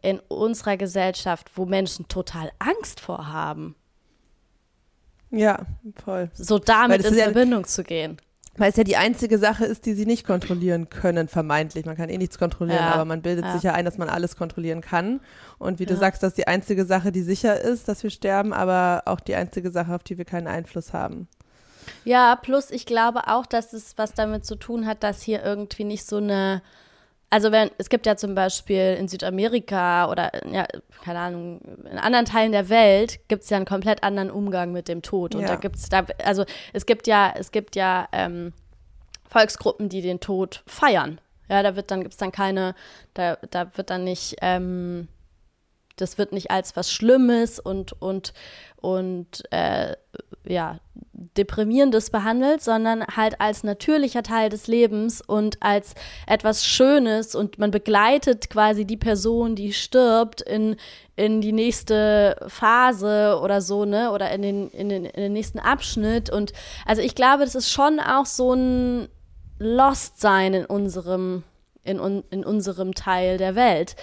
in 0.03 0.19
unserer 0.29 0.79
Gesellschaft, 0.79 1.51
wo 1.57 1.67
Menschen 1.67 2.09
total 2.09 2.51
Angst 2.59 3.01
vor 3.01 3.31
haben, 3.31 3.77
Ja, 5.31 5.67
voll. 6.03 6.31
so 6.33 6.59
damit 6.59 7.05
in 7.05 7.15
ja- 7.15 7.25
Verbindung 7.25 7.67
zu 7.67 7.85
gehen. 7.85 8.17
Weil 8.61 8.69
es 8.69 8.77
ja 8.77 8.85
die 8.85 8.99
einzige 8.99 9.39
Sache 9.39 9.65
ist, 9.65 9.87
die 9.87 9.95
sie 9.95 10.05
nicht 10.05 10.27
kontrollieren 10.27 10.91
können, 10.91 11.29
vermeintlich. 11.29 11.87
Man 11.87 11.97
kann 11.97 12.11
eh 12.11 12.19
nichts 12.19 12.39
kontrollieren, 12.39 12.85
Ja, 12.85 12.93
aber 12.93 13.07
man 13.07 13.23
bildet 13.23 13.47
ja. 13.47 13.53
sich 13.55 13.63
ja 13.63 13.73
ein, 13.73 13.87
dass 13.87 13.97
man 13.97 14.11
alles 14.11 14.37
kontrollieren 14.37 14.83
kann. 14.83 15.21
Und 15.59 15.79
wie 15.79 15.87
du 15.87 15.95
Ja. 15.95 16.01
sagst, 16.01 16.23
das 16.23 16.33
ist 16.33 16.37
die 16.37 16.47
einzige 16.47 16.85
Sache, 16.85 17.11
die 17.11 17.23
sicher 17.23 17.59
ist, 17.59 17.89
dass 17.89 18.03
wir 18.03 18.11
sterben, 18.11 18.53
aber 18.53 19.05
auch 19.07 19.21
die 19.21 19.35
einzige 19.35 19.71
Sache, 19.71 19.95
auf 19.95 20.03
die 20.03 20.19
wir 20.19 20.27
keinen 20.27 20.47
Einfluss 20.47 20.93
haben. 20.93 21.27
Ja, 22.05 22.37
plus 22.37 22.71
ich 22.71 22.85
glaube 22.85 23.29
auch, 23.29 23.47
dass 23.47 23.73
es 23.73 23.97
was 23.97 24.13
damit 24.13 24.45
zu 24.45 24.57
tun 24.57 24.85
hat, 24.87 25.03
dass 25.05 25.23
hier 25.23 25.43
irgendwie 25.43 25.85
nicht 25.85 26.05
so 26.07 26.19
eine, 26.19 26.61
also 27.31 27.53
wenn, 27.53 27.71
es 27.79 27.89
gibt 27.89 28.07
ja 28.07 28.17
zum 28.17 28.35
Beispiel 28.35 28.97
in 28.99 29.07
Südamerika 29.07 30.11
oder 30.11 30.33
ja, 30.53 30.67
keine 31.05 31.21
Ahnung, 31.21 31.61
in 31.91 31.97
anderen 31.99 32.27
Teilen 32.27 32.51
der 32.53 32.69
Welt 32.69 33.21
gibt 33.29 33.45
es 33.45 33.51
ja 33.51 33.57
einen 33.57 33.67
komplett 33.67 34.03
anderen 34.03 34.31
Umgang 34.31 34.73
mit 34.73 34.89
dem 34.89 35.01
Tod. 35.01 35.35
Und 35.37 35.43
Ja. 35.43 35.49
da 35.49 35.57
gibt 35.57 35.77
es, 35.77 35.89
da, 35.89 36.05
also 36.25 36.45
es 36.73 36.87
gibt 36.87 37.07
ja, 37.07 37.33
es 37.37 37.53
gibt 37.53 37.77
ja 37.77 38.09
ähm, 38.13 38.53
Volksgruppen, 39.29 39.89
die 39.89 40.03
den 40.03 40.19
Tod 40.19 40.63
feiern. 40.67 41.21
Ja, 41.49 41.63
da 41.63 41.77
wird 41.77 41.91
dann, 41.91 42.01
gibt 42.03 42.13
es 42.13 42.19
dann 42.19 42.33
keine, 42.33 42.75
da, 43.15 43.37
da 43.51 43.71
wird 43.77 43.91
dann 43.91 44.05
nicht, 44.05 44.37
ähm, 44.43 45.09
das 46.01 46.19
wird 46.19 46.33
nicht 46.33 46.51
als 46.51 46.77
was 46.77 46.93
Schlimmes 46.93 47.59
und, 47.59 47.93
und, 48.01 48.33
und 48.77 49.43
äh, 49.51 49.97
ja, 50.47 50.81
deprimierendes 51.37 52.11
behandelt, 52.11 52.63
sondern 52.63 53.05
halt 53.15 53.41
als 53.41 53.63
natürlicher 53.63 54.23
Teil 54.23 54.49
des 54.49 54.67
Lebens 54.67 55.21
und 55.21 55.63
als 55.63 55.95
etwas 56.27 56.65
Schönes 56.65 57.35
und 57.35 57.59
man 57.59 57.71
begleitet 57.71 58.49
quasi 58.49 58.85
die 58.85 58.97
Person, 58.97 59.55
die 59.55 59.73
stirbt, 59.73 60.41
in, 60.41 60.77
in 61.17 61.41
die 61.41 61.53
nächste 61.53 62.37
Phase 62.49 63.39
oder 63.43 63.61
so, 63.61 63.85
ne, 63.85 64.13
oder 64.13 64.31
in 64.31 64.43
den, 64.43 64.71
in 64.71 64.89
den, 64.89 65.05
in 65.05 65.23
den 65.23 65.33
nächsten 65.33 65.59
Abschnitt 65.59 66.31
und 66.31 66.53
also 66.87 67.03
ich 67.03 67.15
glaube, 67.15 67.45
das 67.45 67.55
ist 67.55 67.71
schon 67.71 68.01
auch 68.01 68.27
so 68.27 68.55
ein 68.55 69.09
Lost-Sein 69.59 70.55
in 70.55 70.65
unserem, 70.65 71.45
in, 71.85 72.01
un, 72.01 72.25
in 72.31 72.45
unserem 72.45 72.95
Teil 72.95 73.37
der 73.37 73.55
Welt. 73.55 73.95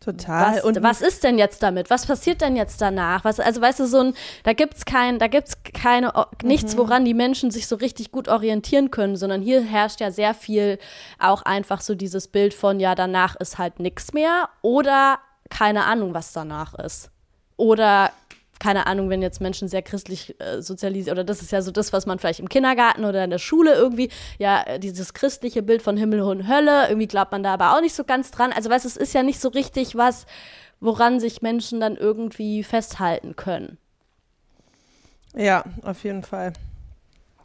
Total. 0.00 0.56
Was, 0.56 0.64
Und- 0.64 0.82
was 0.82 1.00
ist 1.00 1.24
denn 1.24 1.38
jetzt 1.38 1.62
damit? 1.62 1.90
Was 1.90 2.06
passiert 2.06 2.40
denn 2.40 2.54
jetzt 2.54 2.80
danach? 2.80 3.24
Was, 3.24 3.40
also 3.40 3.60
weißt 3.60 3.80
du, 3.80 3.86
so 3.86 3.98
ein, 4.00 4.14
da 4.44 4.52
gibt's 4.52 4.84
kein, 4.84 5.18
da 5.18 5.26
gibt's 5.26 5.56
keine, 5.74 6.12
nichts, 6.42 6.76
woran 6.76 7.04
die 7.04 7.14
Menschen 7.14 7.50
sich 7.50 7.66
so 7.66 7.76
richtig 7.76 8.12
gut 8.12 8.28
orientieren 8.28 8.90
können, 8.92 9.16
sondern 9.16 9.42
hier 9.42 9.62
herrscht 9.62 10.00
ja 10.00 10.10
sehr 10.12 10.34
viel 10.34 10.78
auch 11.18 11.42
einfach 11.42 11.80
so 11.80 11.94
dieses 11.96 12.28
Bild 12.28 12.54
von, 12.54 12.78
ja, 12.78 12.94
danach 12.94 13.34
ist 13.36 13.58
halt 13.58 13.80
nichts 13.80 14.12
mehr 14.12 14.48
oder 14.62 15.18
keine 15.50 15.84
Ahnung, 15.84 16.14
was 16.14 16.32
danach 16.32 16.74
ist. 16.74 17.10
Oder 17.56 18.10
keine 18.58 18.86
Ahnung, 18.86 19.10
wenn 19.10 19.22
jetzt 19.22 19.40
Menschen 19.40 19.68
sehr 19.68 19.82
christlich 19.82 20.34
äh, 20.40 20.62
sozialisiert, 20.62 21.12
oder 21.12 21.24
das 21.24 21.42
ist 21.42 21.52
ja 21.52 21.62
so 21.62 21.70
das, 21.70 21.92
was 21.92 22.06
man 22.06 22.18
vielleicht 22.18 22.40
im 22.40 22.48
Kindergarten 22.48 23.04
oder 23.04 23.24
in 23.24 23.30
der 23.30 23.38
Schule 23.38 23.74
irgendwie, 23.74 24.10
ja, 24.38 24.62
äh, 24.62 24.80
dieses 24.80 25.14
christliche 25.14 25.62
Bild 25.62 25.82
von 25.82 25.96
Himmel 25.96 26.20
und 26.22 26.48
Hölle, 26.48 26.88
irgendwie 26.88 27.06
glaubt 27.06 27.32
man 27.32 27.42
da 27.42 27.54
aber 27.54 27.76
auch 27.76 27.80
nicht 27.80 27.94
so 27.94 28.04
ganz 28.04 28.30
dran. 28.30 28.52
Also, 28.52 28.70
weißt 28.70 28.86
es 28.86 28.96
ist 28.96 29.14
ja 29.14 29.22
nicht 29.22 29.40
so 29.40 29.48
richtig 29.48 29.96
was, 29.96 30.26
woran 30.80 31.20
sich 31.20 31.42
Menschen 31.42 31.80
dann 31.80 31.96
irgendwie 31.96 32.62
festhalten 32.62 33.36
können. 33.36 33.78
Ja, 35.34 35.64
auf 35.82 36.02
jeden 36.04 36.22
Fall. 36.22 36.52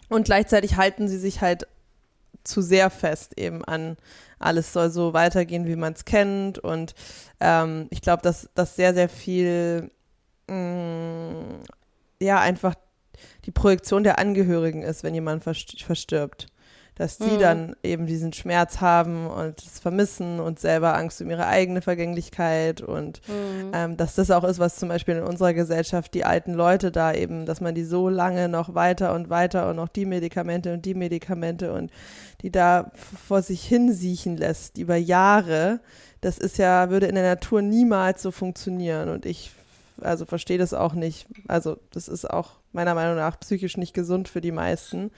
Und 0.10 0.26
gleichzeitig 0.26 0.78
halten 0.78 1.08
sie 1.08 1.18
sich 1.18 1.42
halt 1.42 1.68
zu 2.44 2.62
sehr 2.62 2.90
fest 2.90 3.38
eben 3.38 3.64
an, 3.64 3.98
alles 4.40 4.74
soll 4.74 4.90
so 4.90 5.14
weitergehen, 5.14 5.68
wie 5.68 5.76
man 5.76 5.94
es 5.94 6.06
kennt. 6.06 6.58
Und 6.60 6.96
ähm, 7.40 7.88
ich 7.92 8.02
glaube, 8.02 8.24
dass 8.24 8.50
das 8.56 8.76
sehr, 8.76 8.94
sehr 8.94 9.10
viel, 9.10 9.92
mh, 10.52 11.60
ja, 12.22 12.40
einfach 12.40 12.76
die 13.46 13.52
Projektion 13.52 14.04
der 14.04 14.20
Angehörigen 14.20 14.84
ist, 14.84 15.04
wenn 15.04 15.14
jemand 15.14 15.44
verst- 15.44 15.84
verstirbt. 15.84 16.48
Dass 16.96 17.18
die 17.18 17.24
Mhm. 17.24 17.40
dann 17.40 17.76
eben 17.84 18.06
diesen 18.06 18.34
Schmerz 18.34 18.82
haben 18.82 19.26
und 19.28 19.60
es 19.64 19.80
vermissen 19.80 20.40
und 20.40 20.60
selber 20.60 20.96
Angst 20.96 21.22
um 21.22 21.30
ihre 21.32 21.48
eigene 21.48 21.82
Vergänglichkeit 21.82 22.82
und 22.82 23.22
ähm, 23.74 23.96
dass 23.98 24.16
das 24.16 24.30
auch 24.30 24.44
ist, 24.44 24.60
was 24.60 24.76
zum 24.76 24.90
Beispiel 24.90 25.16
in 25.16 25.24
unserer 25.24 25.54
Gesellschaft 25.54 26.14
die 26.14 26.26
alten 26.26 26.54
Leute 26.54 26.92
da 26.92 27.14
eben, 27.14 27.46
dass 27.46 27.62
man 27.62 27.74
die 27.74 27.86
so 27.86 28.10
lange 28.10 28.50
noch 28.50 28.76
weiter 28.76 29.14
und 29.16 29.30
weiter 29.30 29.70
und 29.70 29.78
noch 29.78 29.88
die 29.88 30.06
Medikamente 30.06 30.74
und 30.74 30.86
die 30.86 30.94
Medikamente 30.94 31.72
und 31.74 31.92
die 32.42 32.52
da 32.52 32.92
vor 33.28 33.42
sich 33.42 33.64
hinsiechen 33.64 34.36
lässt 34.38 34.78
über 34.78 34.98
Jahre, 34.98 35.80
das 36.20 36.38
ist 36.38 36.58
ja, 36.58 36.90
würde 36.92 37.08
in 37.08 37.16
der 37.16 37.24
Natur 37.24 37.62
niemals 37.62 38.22
so 38.22 38.32
funktionieren 38.32 39.10
und 39.10 39.26
ich 39.26 39.52
also 40.04 40.26
verstehe 40.26 40.58
das 40.58 40.74
auch 40.74 40.94
nicht. 40.94 41.28
Also 41.48 41.78
das 41.92 42.08
ist 42.08 42.30
auch 42.30 42.52
meiner 42.74 42.96
Meinung 42.96 43.16
nach 43.16 43.40
psychisch 43.40 43.78
nicht 43.78 43.94
gesund 43.94 44.28
für 44.30 44.42
die 44.42 44.52
meisten. 44.52 45.12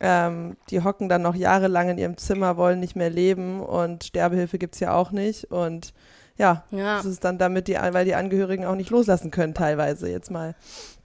Ähm, 0.00 0.56
die 0.70 0.82
hocken 0.82 1.08
dann 1.08 1.22
noch 1.22 1.34
jahrelang 1.34 1.88
in 1.88 1.98
ihrem 1.98 2.16
Zimmer, 2.16 2.56
wollen 2.56 2.80
nicht 2.80 2.96
mehr 2.96 3.10
leben 3.10 3.60
und 3.60 4.04
Sterbehilfe 4.04 4.58
gibt 4.58 4.74
es 4.74 4.80
ja 4.80 4.92
auch 4.92 5.12
nicht. 5.12 5.50
Und 5.50 5.94
ja, 6.36 6.64
Ja. 6.70 6.96
das 6.96 7.06
ist 7.06 7.22
dann 7.24 7.38
damit, 7.38 7.68
die, 7.68 7.74
weil 7.74 8.04
die 8.04 8.16
Angehörigen 8.16 8.64
auch 8.64 8.74
nicht 8.74 8.90
loslassen 8.90 9.30
können, 9.30 9.54
teilweise 9.54 10.10
jetzt 10.10 10.30
mal 10.30 10.54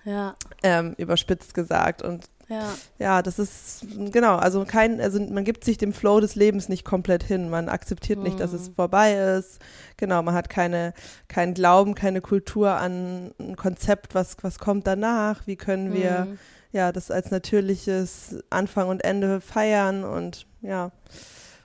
Ja, 0.06 0.36
ähm, 0.63 0.95
überspitzt 0.98 1.54
gesagt. 1.54 2.02
Und 2.02 2.26
ja. 2.50 2.74
ja, 2.98 3.22
das 3.22 3.38
ist 3.40 3.86
genau, 4.12 4.36
also 4.38 4.66
kein, 4.66 5.00
also 5.00 5.20
man 5.22 5.44
gibt 5.44 5.64
sich 5.64 5.78
dem 5.78 5.94
Flow 5.94 6.20
des 6.20 6.36
Lebens 6.36 6.68
nicht 6.68 6.84
komplett 6.84 7.24
hin. 7.24 7.50
Man 7.50 7.70
akzeptiert 7.70 8.20
nicht, 8.20 8.40
dass 8.40 8.54
es 8.54 8.70
vorbei 8.76 9.14
ist. 9.38 9.60
Genau, 9.98 10.22
man 10.24 10.34
hat 10.34 10.50
keine, 10.50 10.94
keinen 11.28 11.54
Glauben, 11.54 11.94
keine 11.96 12.22
Kultur 12.22 12.72
an 12.72 13.32
ein 13.40 13.56
Konzept, 13.56 14.16
was, 14.16 14.36
was 14.42 14.58
kommt 14.60 14.88
danach, 14.88 15.46
wie 15.46 15.56
können 15.56 15.94
wir 15.94 16.26
Mhm. 16.26 16.40
ja 16.72 16.92
das 16.92 17.12
als 17.12 17.30
natürliches 17.32 18.38
Anfang 18.50 18.88
und 18.90 19.04
Ende 19.04 19.42
feiern 19.42 20.04
und 20.04 20.48
ja, 20.62 20.92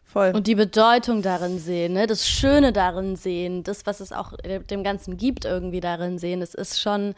voll. 0.05 0.33
Und 0.35 0.47
die 0.47 0.55
Bedeutung 0.55 1.23
darin 1.23 1.59
sehen, 1.59 1.95
ne? 1.95 2.07
das 2.07 2.29
Schöne 2.29 2.73
darin 2.73 3.17
sehen, 3.17 3.63
das, 3.65 3.87
was 3.87 4.01
es 4.01 4.13
auch 4.13 4.35
dem 4.71 4.85
Ganzen 4.85 5.17
gibt, 5.17 5.45
irgendwie 5.45 5.81
darin 5.81 6.19
sehen. 6.19 6.43
Es 6.43 6.55
ist 6.55 6.81
schon, 6.81 7.15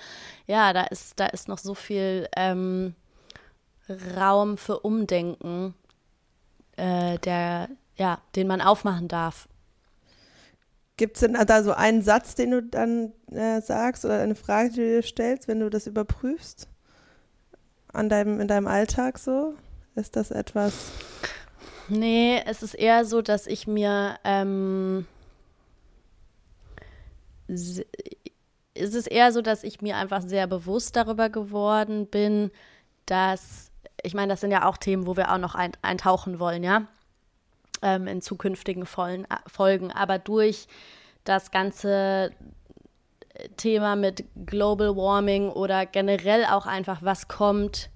ja, 0.46 0.72
da 0.72 0.84
ist, 0.84 1.18
da 1.20 1.26
ist 1.26 1.48
noch 1.48 1.58
so 1.58 1.74
viel 1.74 2.28
ähm, 2.36 2.94
Raum 3.88 4.56
für 4.58 4.80
Umdenken, 4.80 5.74
äh, 6.76 7.18
der, 7.18 7.68
ja, 7.96 8.20
den 8.34 8.46
man 8.46 8.60
aufmachen 8.60 9.08
darf. 9.08 9.48
Gibt 10.96 11.16
es 11.16 11.20
denn 11.20 11.34
da 11.34 11.62
so 11.62 11.72
einen 11.72 12.02
Satz, 12.02 12.34
den 12.34 12.50
du 12.52 12.62
dann 12.62 13.12
äh, 13.30 13.60
sagst 13.60 14.04
oder 14.04 14.20
eine 14.20 14.34
Frage, 14.34 14.70
die 14.70 14.76
du 14.76 14.88
dir 14.96 15.02
stellst, 15.02 15.46
wenn 15.46 15.60
du 15.60 15.68
das 15.68 15.86
überprüfst? 15.86 16.68
An 17.92 18.08
deinem, 18.08 18.40
in 18.40 18.48
deinem 18.48 18.66
Alltag 18.66 19.18
so? 19.18 19.54
Ist 19.94 20.16
das 20.16 20.30
etwas? 20.30 20.90
Nee, 21.88 22.42
es 22.46 22.62
ist 22.62 22.74
eher 22.74 23.04
so, 23.04 23.22
dass 23.22 23.46
ich 23.46 23.66
mir 23.66 24.18
ähm, 24.24 25.06
es 27.48 27.84
ist 28.74 29.06
eher 29.06 29.32
so, 29.32 29.42
dass 29.42 29.64
ich 29.64 29.80
mir 29.80 29.96
einfach 29.96 30.22
sehr 30.22 30.46
bewusst 30.46 30.96
darüber 30.96 31.28
geworden 31.30 32.06
bin, 32.06 32.50
dass, 33.06 33.70
ich 34.06 34.14
meine, 34.14 34.32
das 34.32 34.40
sind 34.40 34.52
ja 34.52 34.68
auch 34.68 34.76
Themen, 34.76 35.06
wo 35.06 35.16
wir 35.16 35.32
auch 35.32 35.38
noch 35.38 35.54
ein, 35.54 35.72
eintauchen 35.82 36.38
wollen, 36.38 36.62
ja, 36.62 36.86
ähm, 37.82 38.06
in 38.06 38.22
zukünftigen 38.22 38.86
Folgen, 38.86 39.26
Folgen, 39.46 39.90
aber 39.90 40.18
durch 40.18 40.68
das 41.24 41.50
ganze 41.50 42.30
Thema 43.56 43.96
mit 43.96 44.24
Global 44.46 44.96
Warming 44.96 45.50
oder 45.50 45.86
generell 45.86 46.44
auch 46.44 46.66
einfach, 46.66 47.02
was 47.02 47.28
kommt 47.28 47.90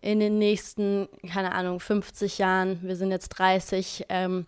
in 0.00 0.20
den 0.20 0.38
nächsten, 0.38 1.08
keine 1.28 1.52
Ahnung, 1.52 1.80
50 1.80 2.38
Jahren, 2.38 2.78
wir 2.82 2.96
sind 2.96 3.10
jetzt 3.10 3.30
30, 3.30 4.06
ähm, 4.08 4.46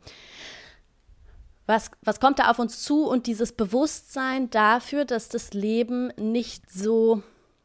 was, 1.66 1.90
was 2.02 2.20
kommt 2.20 2.38
da 2.38 2.50
auf 2.50 2.58
uns 2.58 2.82
zu? 2.82 3.06
Und 3.06 3.26
dieses 3.26 3.52
Bewusstsein 3.52 4.50
dafür, 4.50 5.04
dass 5.04 5.28
das 5.28 5.52
Leben 5.52 6.12
nicht 6.16 6.70
so, 6.70 7.22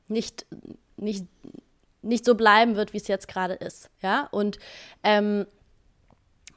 nicht, 0.08 0.46
nicht, 0.98 1.26
nicht 2.06 2.26
so 2.26 2.36
bleiben 2.36 2.76
wird, 2.76 2.94
wie 2.94 2.98
es 2.98 3.08
jetzt 3.08 3.28
gerade 3.28 3.56
ist. 3.56 3.90
Ja, 4.02 4.28
und 4.32 4.58
ähm, 5.04 5.46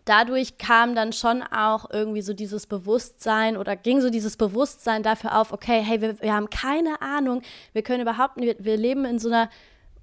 dadurch 0.04 0.58
kam 0.58 0.94
dann 0.94 1.12
schon 1.12 1.42
auch 1.42 1.90
irgendwie 1.90 2.22
so 2.22 2.32
dieses 2.32 2.66
Bewusstsein 2.66 3.56
oder 3.56 3.76
ging 3.76 4.00
so 4.00 4.10
dieses 4.10 4.36
Bewusstsein 4.36 5.02
dafür 5.02 5.38
auf, 5.38 5.52
okay, 5.52 5.82
hey, 5.82 6.00
wir, 6.00 6.20
wir 6.20 6.34
haben 6.34 6.50
keine 6.50 7.00
Ahnung, 7.02 7.42
wir 7.72 7.82
können 7.82 8.02
überhaupt 8.02 8.36
nicht, 8.36 8.58
wir, 8.58 8.64
wir 8.64 8.76
leben 8.76 9.04
in 9.04 9.18
so 9.18 9.28
einer 9.28 9.50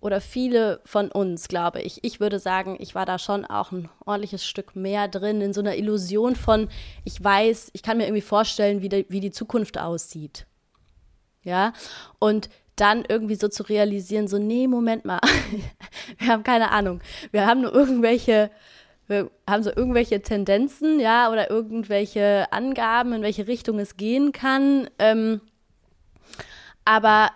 oder 0.01 0.21
viele 0.21 0.81
von 0.85 1.11
uns, 1.11 1.47
glaube 1.47 1.81
ich. 1.81 2.03
Ich 2.03 2.19
würde 2.19 2.37
sagen, 2.37 2.75
ich 2.79 2.93
war 2.93 3.07
da 3.07 3.17
schon 3.17 3.43
auch 3.43 3.71
ein 3.71 3.89
ordentliches 4.05 4.45
Stück 4.45 4.75
mehr 4.75 5.07
drin, 5.07 5.41
in 5.41 5.51
so 5.51 5.61
einer 5.61 5.77
Illusion 5.77 6.35
von, 6.35 6.69
ich 7.05 7.23
weiß, 7.23 7.71
ich 7.73 7.81
kann 7.81 7.97
mir 7.97 8.03
irgendwie 8.03 8.21
vorstellen, 8.21 8.83
wie, 8.83 8.89
de, 8.89 9.05
wie 9.09 9.19
die 9.19 9.31
Zukunft 9.31 9.79
aussieht. 9.79 10.45
Ja, 11.41 11.73
und 12.19 12.49
dann 12.75 13.05
irgendwie 13.07 13.35
so 13.35 13.47
zu 13.47 13.63
realisieren, 13.63 14.27
so, 14.27 14.37
nee, 14.37 14.67
Moment 14.67 15.05
mal, 15.05 15.19
wir 16.17 16.27
haben 16.27 16.43
keine 16.43 16.71
Ahnung. 16.71 17.01
Wir 17.31 17.45
haben 17.45 17.61
nur 17.61 17.73
irgendwelche, 17.73 18.51
wir 19.07 19.29
haben 19.49 19.63
so 19.63 19.71
irgendwelche 19.73 20.21
Tendenzen, 20.21 20.99
ja, 20.99 21.31
oder 21.31 21.49
irgendwelche 21.49 22.51
Angaben, 22.51 23.13
in 23.13 23.21
welche 23.21 23.47
Richtung 23.47 23.79
es 23.79 23.97
gehen 23.97 24.31
kann. 24.31 24.89
Ähm, 24.99 25.41
aber 26.83 27.31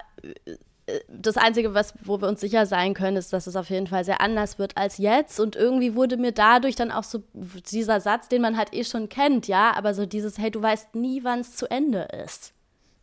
das 1.07 1.37
Einzige, 1.37 1.73
was, 1.73 1.93
wo 2.03 2.21
wir 2.21 2.27
uns 2.27 2.41
sicher 2.41 2.65
sein 2.65 2.93
können, 2.93 3.17
ist, 3.17 3.33
dass 3.33 3.47
es 3.47 3.55
auf 3.55 3.69
jeden 3.69 3.87
Fall 3.87 4.03
sehr 4.03 4.21
anders 4.21 4.59
wird 4.59 4.77
als 4.77 4.97
jetzt. 4.97 5.39
Und 5.39 5.55
irgendwie 5.55 5.95
wurde 5.95 6.17
mir 6.17 6.31
dadurch 6.31 6.75
dann 6.75 6.91
auch 6.91 7.03
so 7.03 7.23
dieser 7.33 7.99
Satz, 7.99 8.29
den 8.29 8.41
man 8.41 8.57
halt 8.57 8.73
eh 8.73 8.83
schon 8.83 9.09
kennt, 9.09 9.47
ja, 9.47 9.73
aber 9.75 9.93
so 9.93 10.05
dieses, 10.05 10.37
hey, 10.37 10.51
du 10.51 10.61
weißt 10.61 10.95
nie, 10.95 11.23
wann 11.23 11.39
es 11.39 11.55
zu 11.55 11.69
Ende 11.69 12.07
ist. 12.23 12.53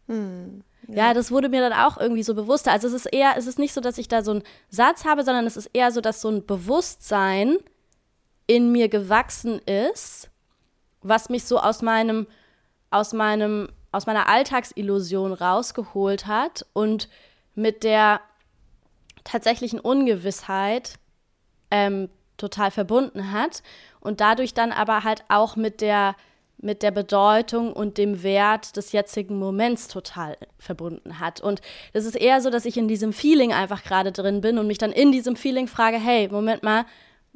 Hm, 0.09 0.63
ja. 0.89 1.15
das 1.15 1.31
wurde 1.31 1.49
mir 1.49 1.61
dann 1.61 1.73
auch 1.73 1.99
irgendwie 1.99 2.23
so 2.23 2.35
bewusster. 2.35 2.73
Also 2.73 2.89
es 2.89 2.95
ist 2.95 3.07
eher, 3.07 3.35
es 3.37 3.47
ist 3.47 3.59
nicht 3.59 3.73
so, 3.73 3.81
dass 3.81 3.99
ich 3.99 4.09
da 4.09 4.23
so 4.23 4.33
einen 4.33 4.43
Satz 4.69 5.05
habe, 5.05 5.25
sondern 5.25 5.47
es 5.47 5.57
ist 5.57 5.71
eher 5.73 5.91
so, 5.93 6.01
dass 6.01 6.21
so 6.21 6.29
ein 6.29 6.47
Bewusstsein 6.47 7.59
in 8.47 8.73
mir 8.73 8.89
gewachsen 8.89 9.59
ist, 9.61 10.31
was 11.03 11.29
mich 11.29 11.45
so 11.45 11.59
aus 11.59 11.83
meinem, 11.83 12.27
aus 12.91 13.13
meinem, 13.13 13.69
aus 13.93 14.07
meiner 14.07 14.29
Alltagsillusion 14.29 15.33
rausgeholt 15.33 16.27
hat 16.27 16.67
und 16.73 17.09
mit 17.55 17.85
der 17.85 18.21
tatsächlichen 19.25 19.81
Ungewissheit 19.81 20.95
ähm, 21.71 22.09
total 22.37 22.71
verbunden 22.71 23.33
hat 23.33 23.63
und 24.01 24.21
dadurch 24.21 24.55
dann 24.55 24.73
aber 24.73 25.05
halt 25.05 25.25
auch 25.29 25.57
mit 25.57 25.81
der 25.81 26.15
mit 26.59 26.83
der 26.83 26.91
Bedeutung 26.91 27.73
und 27.73 27.99
dem 27.99 28.23
Wert 28.23 28.77
des 28.77 28.93
jetzigen 28.93 29.39
Moments 29.39 29.89
total 29.89 30.37
verbunden 30.59 31.21
hat. 31.21 31.41
Und 31.41 31.61
es 31.93 32.05
ist 32.05 32.17
eher 32.17 32.41
so, 32.41 32.51
dass 32.51 32.65
ich 32.65 32.77
in 32.77 32.89
diesem 32.89 33.13
Feeling 33.13 33.53
einfach 33.53 33.85
gerade 33.85 34.13
drin 34.13 34.41
bin 34.41 34.59
und 34.59 34.67
mich 34.67 34.79
dann 34.79 34.93
in 34.93 35.13
diesem 35.13 35.37
Feeling 35.37 35.69
frage, 35.69 35.99
hey, 35.99 36.29
Moment 36.29 36.63
mal, 36.63 36.87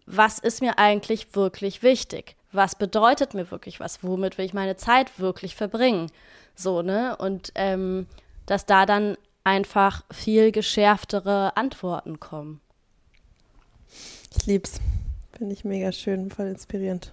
was 0.06 0.38
ist 0.38 0.62
mir 0.62 0.78
eigentlich 0.78 1.34
wirklich 1.34 1.82
wichtig? 1.82 2.36
Was 2.52 2.74
bedeutet 2.74 3.34
mir 3.34 3.50
wirklich 3.50 3.78
was? 3.78 4.02
Womit 4.02 4.38
will 4.38 4.44
ich 4.44 4.54
meine 4.54 4.76
Zeit 4.76 5.18
wirklich 5.20 5.54
verbringen? 5.54 6.10
So, 6.54 6.82
ne? 6.82 7.16
Und 7.16 7.52
ähm, 7.54 8.06
dass 8.46 8.66
da 8.66 8.86
dann 8.86 9.16
einfach 9.44 10.04
viel 10.10 10.50
geschärftere 10.50 11.56
Antworten 11.56 12.18
kommen. 12.18 12.60
Ich 14.36 14.46
lieb's. 14.46 14.80
Finde 15.36 15.54
ich 15.54 15.64
mega 15.64 15.92
schön, 15.92 16.30
voll 16.30 16.48
inspirierend. 16.48 17.12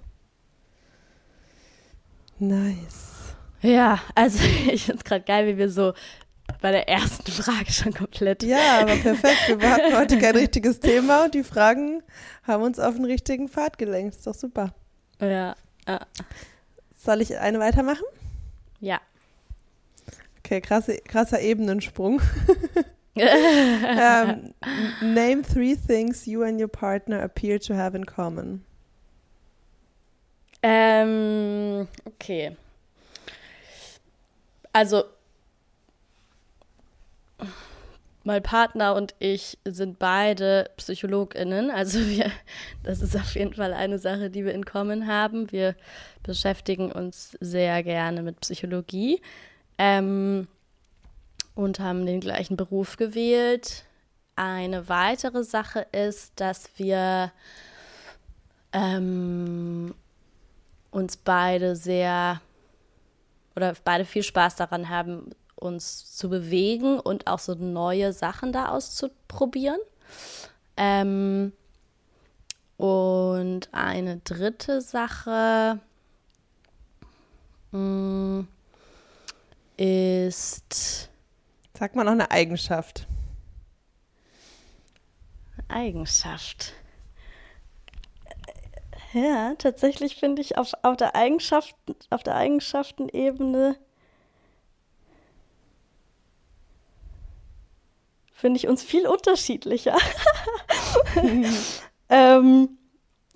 Nice. 2.40 3.36
Ja, 3.62 4.00
also 4.16 4.40
ich 4.72 4.86
finde 4.86 5.00
es 5.00 5.04
gerade 5.04 5.24
geil, 5.24 5.48
wie 5.48 5.58
wir 5.58 5.70
so 5.70 5.94
bei 6.62 6.72
der 6.72 6.88
ersten 6.88 7.32
Frage 7.32 7.72
schon 7.72 7.94
komplett. 7.94 8.44
Ja, 8.44 8.82
aber 8.82 8.96
perfekt. 8.96 9.60
Wir 9.60 9.70
hatten 9.70 9.96
heute 9.96 10.18
kein 10.18 10.36
richtiges 10.38 10.80
Thema 10.80 11.26
und 11.26 11.34
die 11.34 11.44
Fragen 11.44 12.02
haben 12.44 12.64
uns 12.64 12.80
auf 12.80 12.96
den 12.96 13.06
richtigen 13.06 13.50
Pfad 13.50 13.78
gelenkt. 13.78 14.16
Ist 14.16 14.28
doch 14.28 14.34
super. 14.34 14.74
Ja. 15.20 15.56
ja. 15.88 16.00
Soll 16.96 17.22
ich 17.22 17.38
eine 17.38 17.60
weitermachen? 17.60 18.06
Ja. 18.80 19.02
Okay, 20.40 20.62
krasse, 20.62 20.98
krasser 21.00 21.42
Ebenensprung. 21.42 22.22
um, 23.16 24.54
name 25.02 25.42
three 25.42 25.76
things 25.76 26.26
you 26.26 26.44
and 26.44 26.62
your 26.62 26.70
partner 26.70 27.22
appear 27.22 27.60
to 27.60 27.76
have 27.76 27.96
in 27.96 28.06
common. 28.06 28.64
Ähm, 30.70 31.88
okay. 32.04 32.58
Also, 34.74 35.06
mein 38.26 38.44
Partner 38.44 38.94
und 38.94 39.16
ich 39.20 39.58
sind 39.64 39.98
beide 39.98 40.70
PsychologInnen. 40.76 41.72
Also 41.72 42.00
wir, 42.06 42.30
das 42.84 43.02
ist 43.02 43.16
auf 43.16 43.36
jeden 43.36 43.54
Fall 43.54 43.72
eine 43.74 43.98
Sache, 43.98 44.30
die 44.30 44.44
wir 44.44 44.54
in 44.54 44.66
common 44.66 45.08
haben. 45.08 45.54
Wir 45.54 45.74
beschäftigen 46.24 46.92
uns 46.92 47.38
sehr 47.40 47.82
gerne 47.84 48.22
mit 48.22 48.42
Psychologie 48.42 49.22
ähm, 49.78 50.50
und 51.56 51.80
haben 51.80 52.06
den 52.06 52.20
gleichen 52.20 52.58
Beruf 52.58 52.98
gewählt. 52.98 53.86
Eine 54.36 54.90
weitere 54.90 55.46
Sache 55.46 55.88
ist, 55.94 56.34
dass 56.42 56.70
wir 56.78 57.32
ähm, 58.74 59.96
uns 60.98 61.16
beide 61.16 61.76
sehr 61.76 62.42
oder 63.56 63.76
beide 63.84 64.06
viel 64.06 64.24
Spaß 64.24 64.56
daran 64.56 64.90
haben, 64.90 65.32
uns 65.56 66.16
zu 66.16 66.30
bewegen 66.30 67.00
und 67.00 67.28
auch 67.28 67.40
so 67.40 67.54
neue 67.56 68.14
Sachen 68.14 68.52
da 68.52 68.70
auszuprobieren. 68.70 69.80
Ähm, 70.76 71.54
und 72.78 73.70
eine 73.72 74.18
dritte 74.18 74.82
Sache, 74.82 75.80
mh, 77.72 77.78
hm, 77.78 78.48
ist. 79.78 81.10
Sag 81.78 81.96
mal 81.96 82.04
noch 82.04 82.12
eine 82.12 82.32
Eigenschaft. 82.32 83.08
Eigenschaft. 85.68 86.74
Ja, 89.18 89.56
tatsächlich 89.58 90.16
finde 90.16 90.42
ich 90.42 90.58
auf, 90.58 90.74
auf 90.84 90.98
der 90.98 91.16
Eigenschaften, 91.16 91.96
auf 92.10 92.24
der 92.24 92.36
Eigenschaftenebene 92.36 93.78
finde 98.38 98.58
ich 98.58 98.68
uns 98.68 98.84
viel 98.84 99.08
unterschiedlicher. 99.08 99.98
ähm, 102.10 102.78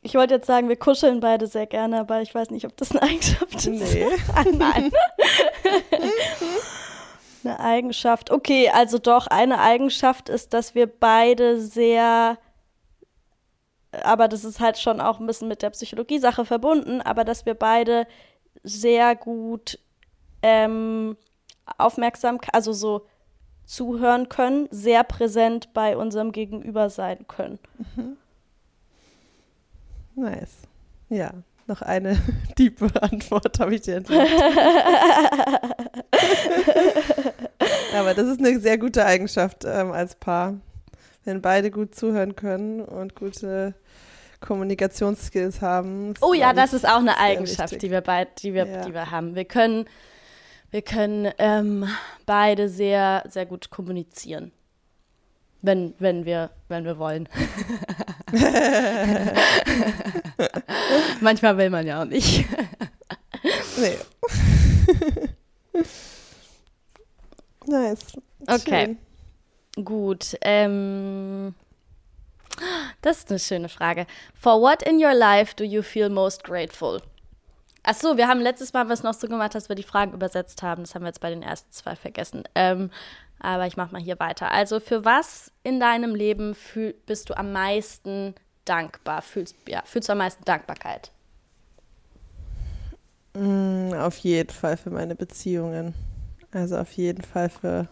ich 0.04 0.14
wollte 0.14 0.36
jetzt 0.36 0.48
sagen, 0.48 0.70
wir 0.70 0.76
kuscheln 0.76 1.20
beide 1.20 1.48
sehr 1.48 1.66
gerne, 1.66 2.00
aber 2.00 2.22
ich 2.22 2.34
weiß 2.34 2.52
nicht, 2.52 2.66
ob 2.66 2.78
das 2.78 2.92
eine 2.92 3.02
Eigenschaft 3.02 3.56
ist. 3.56 3.68
Nee. 3.68 4.08
nein. 4.58 4.92
eine 7.44 7.60
Eigenschaft. 7.60 8.30
Okay, 8.30 8.70
also 8.70 9.00
doch, 9.00 9.26
eine 9.28 9.60
Eigenschaft 9.60 10.30
ist, 10.30 10.54
dass 10.54 10.76
wir 10.76 10.86
beide 10.86 11.60
sehr, 11.60 12.38
aber 14.04 14.28
das 14.28 14.44
ist 14.44 14.60
halt 14.60 14.78
schon 14.78 15.02
auch 15.02 15.20
ein 15.20 15.28
bisschen 15.28 15.48
mit 15.48 15.62
der 15.62 15.70
Psychologie-Sache 15.72 16.46
verbunden, 16.46 17.02
aber 17.02 17.24
dass 17.24 17.46
wir 17.46 17.54
beide 17.54 18.08
sehr 18.64 19.16
gut 19.16 19.80
ähm, 20.42 21.18
aufmerksam, 21.78 22.40
also 22.54 22.74
so 22.74 23.06
zuhören 23.66 24.30
können, 24.30 24.68
sehr 24.72 25.04
präsent 25.04 25.74
bei 25.74 25.96
unserem 25.98 26.32
Gegenüber 26.32 26.90
sein 26.90 27.28
können. 27.28 27.60
Mhm. 27.96 28.18
Nice. 30.16 30.58
Ja, 31.10 31.32
noch 31.68 31.82
eine 31.82 32.18
tiefe 32.56 32.90
Antwort 33.02 33.60
habe 33.60 33.76
ich 33.76 33.82
dir 33.82 33.98
entdeckt. 33.98 34.32
Aber 37.98 38.14
das 38.14 38.28
ist 38.28 38.40
eine 38.40 38.60
sehr 38.60 38.78
gute 38.78 39.06
Eigenschaft 39.06 39.66
ähm, 39.66 39.92
als 39.92 40.16
Paar. 40.16 40.56
Wenn 41.24 41.42
beide 41.42 41.70
gut 41.72 41.94
zuhören 41.96 42.36
können 42.36 42.82
und 42.82 43.16
gute 43.16 43.76
Kommunikationsskills 44.42 45.62
haben. 45.62 46.16
Oh 46.22 46.34
ja, 46.34 46.52
das 46.52 46.74
ist 46.74 46.86
auch 46.88 46.98
eine 46.98 47.18
Eigenschaft, 47.18 47.82
die 47.82 47.92
wir 47.92 48.02
beide, 48.02 48.32
die 48.40 48.54
wir, 48.54 48.66
ja. 48.66 48.82
die 48.82 48.94
wir 48.94 49.12
haben. 49.12 49.36
Wir 49.36 49.46
können, 49.46 49.86
wir 50.72 50.82
können 50.82 51.32
ähm, 51.38 51.88
beide 52.26 52.68
sehr, 52.68 53.24
sehr 53.30 53.46
gut 53.46 53.70
kommunizieren. 53.70 54.52
Wenn, 55.62 55.94
wenn 56.00 56.26
wir, 56.26 56.50
wenn 56.70 56.86
wir 56.86 56.98
wollen. 56.98 57.30
Manchmal 61.22 61.56
will 61.58 61.70
man 61.70 61.86
ja 61.86 62.02
auch 62.02 62.06
nicht. 62.06 62.46
nee. 63.78 63.98
nice. 67.68 68.18
Okay. 68.48 68.86
Schön. 68.86 68.98
Gut. 69.84 70.36
Ähm, 70.42 71.54
das 73.02 73.20
ist 73.20 73.30
eine 73.30 73.40
schöne 73.40 73.70
Frage. 73.70 74.06
For 74.34 74.62
what 74.62 74.84
in 74.84 75.04
your 75.04 75.14
life 75.14 75.56
do 75.56 75.64
you 75.64 75.82
feel 75.82 76.10
most 76.10 76.44
grateful? 76.44 77.02
Ach 77.84 77.96
so, 77.96 78.16
wir 78.16 78.28
haben 78.28 78.42
letztes 78.42 78.74
Mal 78.74 78.90
was 78.90 79.02
noch 79.02 79.14
so 79.14 79.28
gemacht, 79.28 79.56
dass 79.56 79.70
wir 79.70 79.76
die 79.76 79.84
Fragen 79.84 80.14
übersetzt 80.14 80.62
haben. 80.62 80.84
Das 80.84 80.94
haben 80.94 81.02
wir 81.02 81.08
jetzt 81.08 81.22
bei 81.22 81.32
den 81.32 81.42
ersten 81.42 81.72
zwei 81.72 81.96
vergessen. 81.96 82.44
Ähm, 82.54 82.92
aber 83.40 83.66
ich 83.66 83.76
mache 83.76 83.92
mal 83.92 84.02
hier 84.02 84.20
weiter. 84.20 84.52
Also 84.52 84.80
für 84.80 85.04
was 85.04 85.52
in 85.64 85.80
deinem 85.80 86.14
Leben 86.14 86.54
fühl, 86.54 86.94
bist 87.08 87.30
du 87.30 87.38
am 87.38 87.52
meisten 87.52 88.36
dankbar? 88.66 89.24
Fühlst, 89.24 89.56
ja, 89.68 89.82
fühlst 89.84 90.10
du 90.10 90.12
am 90.12 90.20
meisten 90.20 90.46
Dankbarkeit? 90.46 91.12
Mm, 93.34 93.94
auf 93.94 94.18
jeden 94.20 94.52
Fall 94.52 94.78
für 94.78 94.92
meine 94.92 95.16
Beziehungen. 95.16 95.96
Also 96.52 96.78
auf 96.78 96.92
jeden 96.92 97.24
Fall 97.24 97.50
für 97.50 97.88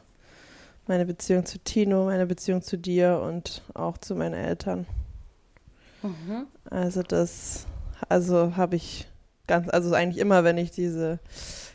meine 0.89 1.05
Beziehung 1.05 1.45
zu 1.45 1.59
Tino, 1.59 2.05
meine 2.05 2.25
Beziehung 2.25 2.61
zu 2.61 2.77
dir 2.77 3.21
und 3.23 3.61
auch 3.75 3.97
zu 3.97 4.15
meinen 4.15 4.33
Eltern. 4.33 4.87
Mhm. 6.01 6.47
Also 6.69 7.03
das, 7.03 7.67
also 8.09 8.57
habe 8.57 8.75
ich 8.75 9.07
ganz, 9.47 9.69
also 9.69 9.93
eigentlich 9.93 10.19
immer, 10.19 10.43
wenn 10.43 10.57
ich 10.57 10.71
diese 10.71 11.19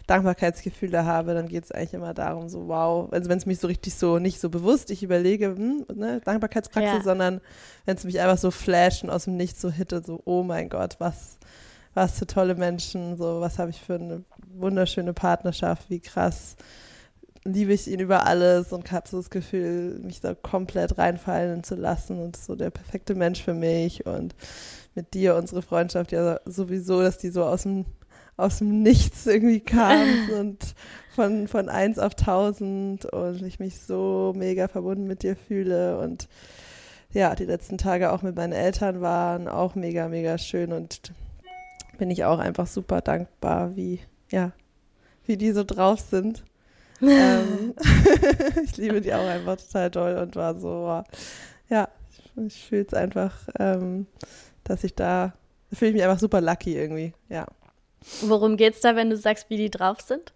Dankbarkeitsgefühle 0.06 1.04
habe, 1.04 1.32
dann 1.32 1.48
geht 1.48 1.64
es 1.64 1.72
eigentlich 1.72 1.94
immer 1.94 2.12
darum, 2.12 2.48
so 2.48 2.66
wow, 2.68 3.10
also 3.12 3.30
wenn 3.30 3.38
es 3.38 3.46
mich 3.46 3.60
so 3.60 3.68
richtig 3.68 3.94
so, 3.94 4.18
nicht 4.18 4.40
so 4.40 4.50
bewusst, 4.50 4.90
ich 4.90 5.02
überlege, 5.02 5.54
hm, 5.56 5.86
ne, 5.94 6.20
Dankbarkeitspraxis, 6.24 6.98
ja. 6.98 7.02
sondern 7.02 7.40
wenn 7.86 7.96
es 7.96 8.04
mich 8.04 8.20
einfach 8.20 8.38
so 8.38 8.50
flashen 8.50 9.10
aus 9.10 9.24
dem 9.24 9.36
Nichts 9.36 9.60
so 9.60 9.70
hittet, 9.70 10.06
so 10.06 10.20
oh 10.24 10.42
mein 10.42 10.68
Gott, 10.68 10.96
was, 10.98 11.38
was 11.94 12.18
für 12.18 12.26
tolle 12.26 12.56
Menschen, 12.56 13.16
so 13.16 13.40
was 13.40 13.58
habe 13.58 13.70
ich 13.70 13.80
für 13.80 13.94
eine 13.94 14.24
wunderschöne 14.54 15.14
Partnerschaft, 15.14 15.88
wie 15.88 16.00
krass 16.00 16.56
liebe 17.44 17.72
ich 17.72 17.88
ihn 17.88 18.00
über 18.00 18.26
alles 18.26 18.72
und 18.72 18.90
habe 18.90 19.08
so 19.08 19.18
das 19.18 19.30
Gefühl, 19.30 19.98
mich 20.02 20.20
da 20.20 20.34
komplett 20.34 20.98
reinfallen 20.98 21.62
zu 21.62 21.74
lassen 21.74 22.18
und 22.18 22.36
so 22.36 22.56
der 22.56 22.70
perfekte 22.70 23.14
Mensch 23.14 23.42
für 23.42 23.54
mich 23.54 24.06
und 24.06 24.34
mit 24.94 25.14
dir 25.14 25.36
unsere 25.36 25.62
Freundschaft 25.62 26.12
ja 26.12 26.40
sowieso, 26.46 27.02
dass 27.02 27.18
die 27.18 27.30
so 27.30 27.44
aus 27.44 27.62
dem 27.62 27.84
aus 28.36 28.58
dem 28.58 28.82
Nichts 28.82 29.26
irgendwie 29.26 29.60
kam 29.60 30.30
und 30.38 30.74
von, 31.14 31.46
von 31.46 31.68
eins 31.68 31.98
auf 31.98 32.14
tausend 32.14 33.04
und 33.04 33.42
ich 33.42 33.60
mich 33.60 33.80
so 33.80 34.32
mega 34.34 34.66
verbunden 34.66 35.06
mit 35.06 35.22
dir 35.22 35.36
fühle 35.36 35.98
und 35.98 36.28
ja, 37.12 37.36
die 37.36 37.44
letzten 37.44 37.78
Tage 37.78 38.12
auch 38.12 38.22
mit 38.22 38.34
meinen 38.34 38.52
Eltern 38.52 39.00
waren 39.00 39.46
auch 39.46 39.76
mega, 39.76 40.08
mega 40.08 40.36
schön 40.36 40.72
und 40.72 41.12
bin 41.96 42.10
ich 42.10 42.24
auch 42.24 42.40
einfach 42.40 42.66
super 42.66 43.00
dankbar, 43.00 43.76
wie, 43.76 44.00
ja, 44.32 44.50
wie 45.24 45.36
die 45.36 45.52
so 45.52 45.62
drauf 45.62 46.00
sind. 46.00 46.44
Ähm, 47.00 47.74
ich 48.64 48.76
liebe 48.76 49.00
die 49.00 49.12
auch 49.12 49.26
einfach 49.26 49.56
total 49.56 49.90
toll 49.90 50.14
und 50.16 50.36
war 50.36 50.58
so, 50.58 51.02
ja, 51.68 51.88
ich 52.46 52.64
fühle 52.66 52.86
es 52.86 52.94
einfach, 52.94 53.34
ähm, 53.58 54.06
dass 54.64 54.84
ich 54.84 54.94
da, 54.94 55.32
da 55.70 55.76
fühle 55.76 55.90
ich 55.90 55.94
mich 55.94 56.04
einfach 56.04 56.20
super 56.20 56.40
lucky 56.40 56.76
irgendwie, 56.76 57.12
ja. 57.28 57.46
Worum 58.22 58.56
geht's 58.56 58.80
da, 58.80 58.96
wenn 58.96 59.10
du 59.10 59.16
sagst, 59.16 59.48
wie 59.48 59.56
die 59.56 59.70
drauf 59.70 60.00
sind? 60.00 60.32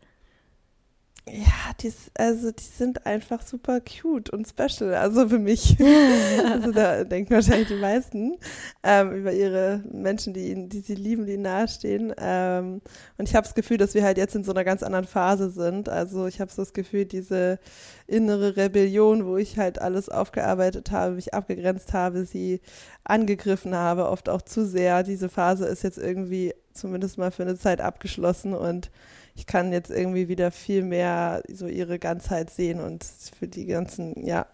Ja, 1.33 1.73
die, 1.81 1.93
also 2.15 2.51
die 2.51 2.65
sind 2.65 3.05
einfach 3.05 3.43
super 3.43 3.81
cute 3.81 4.31
und 4.31 4.49
special, 4.49 4.95
also 4.95 5.29
für 5.29 5.39
mich. 5.39 5.77
also 6.51 6.73
da 6.73 7.05
denken 7.05 7.35
wahrscheinlich 7.35 7.69
die 7.69 7.75
meisten 7.75 8.37
ähm, 8.83 9.13
über 9.13 9.33
ihre 9.33 9.83
Menschen, 9.91 10.33
die, 10.33 10.51
ihnen, 10.51 10.69
die 10.69 10.81
sie 10.81 10.95
lieben, 10.95 11.27
die 11.27 11.35
ihnen 11.35 11.43
nahestehen. 11.43 12.15
Ähm, 12.19 12.81
und 13.19 13.29
ich 13.29 13.35
habe 13.35 13.47
das 13.47 13.55
Gefühl, 13.55 13.77
dass 13.77 13.95
wir 13.95 14.05
halt 14.05 14.17
jetzt 14.17 14.35
in 14.35 14.45
so 14.45 14.53
einer 14.53 14.65
ganz 14.65 14.83
anderen 14.83 15.07
Phase 15.07 15.51
sind. 15.51 15.89
Also 15.89 16.27
ich 16.27 16.41
habe 16.41 16.51
so 16.51 16.63
das 16.63 16.73
Gefühl, 16.73 17.05
diese 17.05 17.59
innere 18.07 18.57
Rebellion, 18.57 19.27
wo 19.27 19.37
ich 19.37 19.59
halt 19.59 19.81
alles 19.81 20.09
aufgearbeitet 20.09 20.91
habe, 20.91 21.15
mich 21.15 21.35
abgegrenzt 21.35 21.93
habe, 21.93 22.25
sie 22.25 22.61
angegriffen 23.05 23.75
habe, 23.75 24.09
oft 24.09 24.29
auch 24.29 24.43
zu 24.43 24.67
sehr. 24.67 25.03
Diese 25.03 25.29
Phase 25.29 25.67
ist 25.67 25.83
jetzt 25.83 25.99
irgendwie 25.99 26.55
zumindest 26.79 27.19
mal 27.19 27.31
für 27.31 27.43
eine 27.43 27.59
Zeit 27.59 27.81
abgeschlossen 27.81 28.55
und 28.55 28.91
ich 29.35 29.47
kann 29.47 29.73
jetzt 29.73 29.91
irgendwie 29.91 30.29
wieder 30.29 30.51
viel 30.51 30.83
mehr 30.83 31.43
so 31.49 31.69
ihre 31.69 31.99
Ganzheit 31.99 32.51
sehen 32.51 32.81
und 32.81 33.05
für 33.39 33.47
die 33.47 33.67
ganzen, 33.67 34.27
ja, 34.27 34.47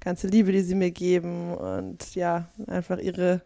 ganze 0.00 0.26
Liebe, 0.26 0.52
die 0.52 0.62
sie 0.62 0.74
mir 0.74 0.90
geben 0.90 1.54
und 1.54 2.14
ja, 2.14 2.48
einfach 2.66 2.98
ihre, 2.98 3.42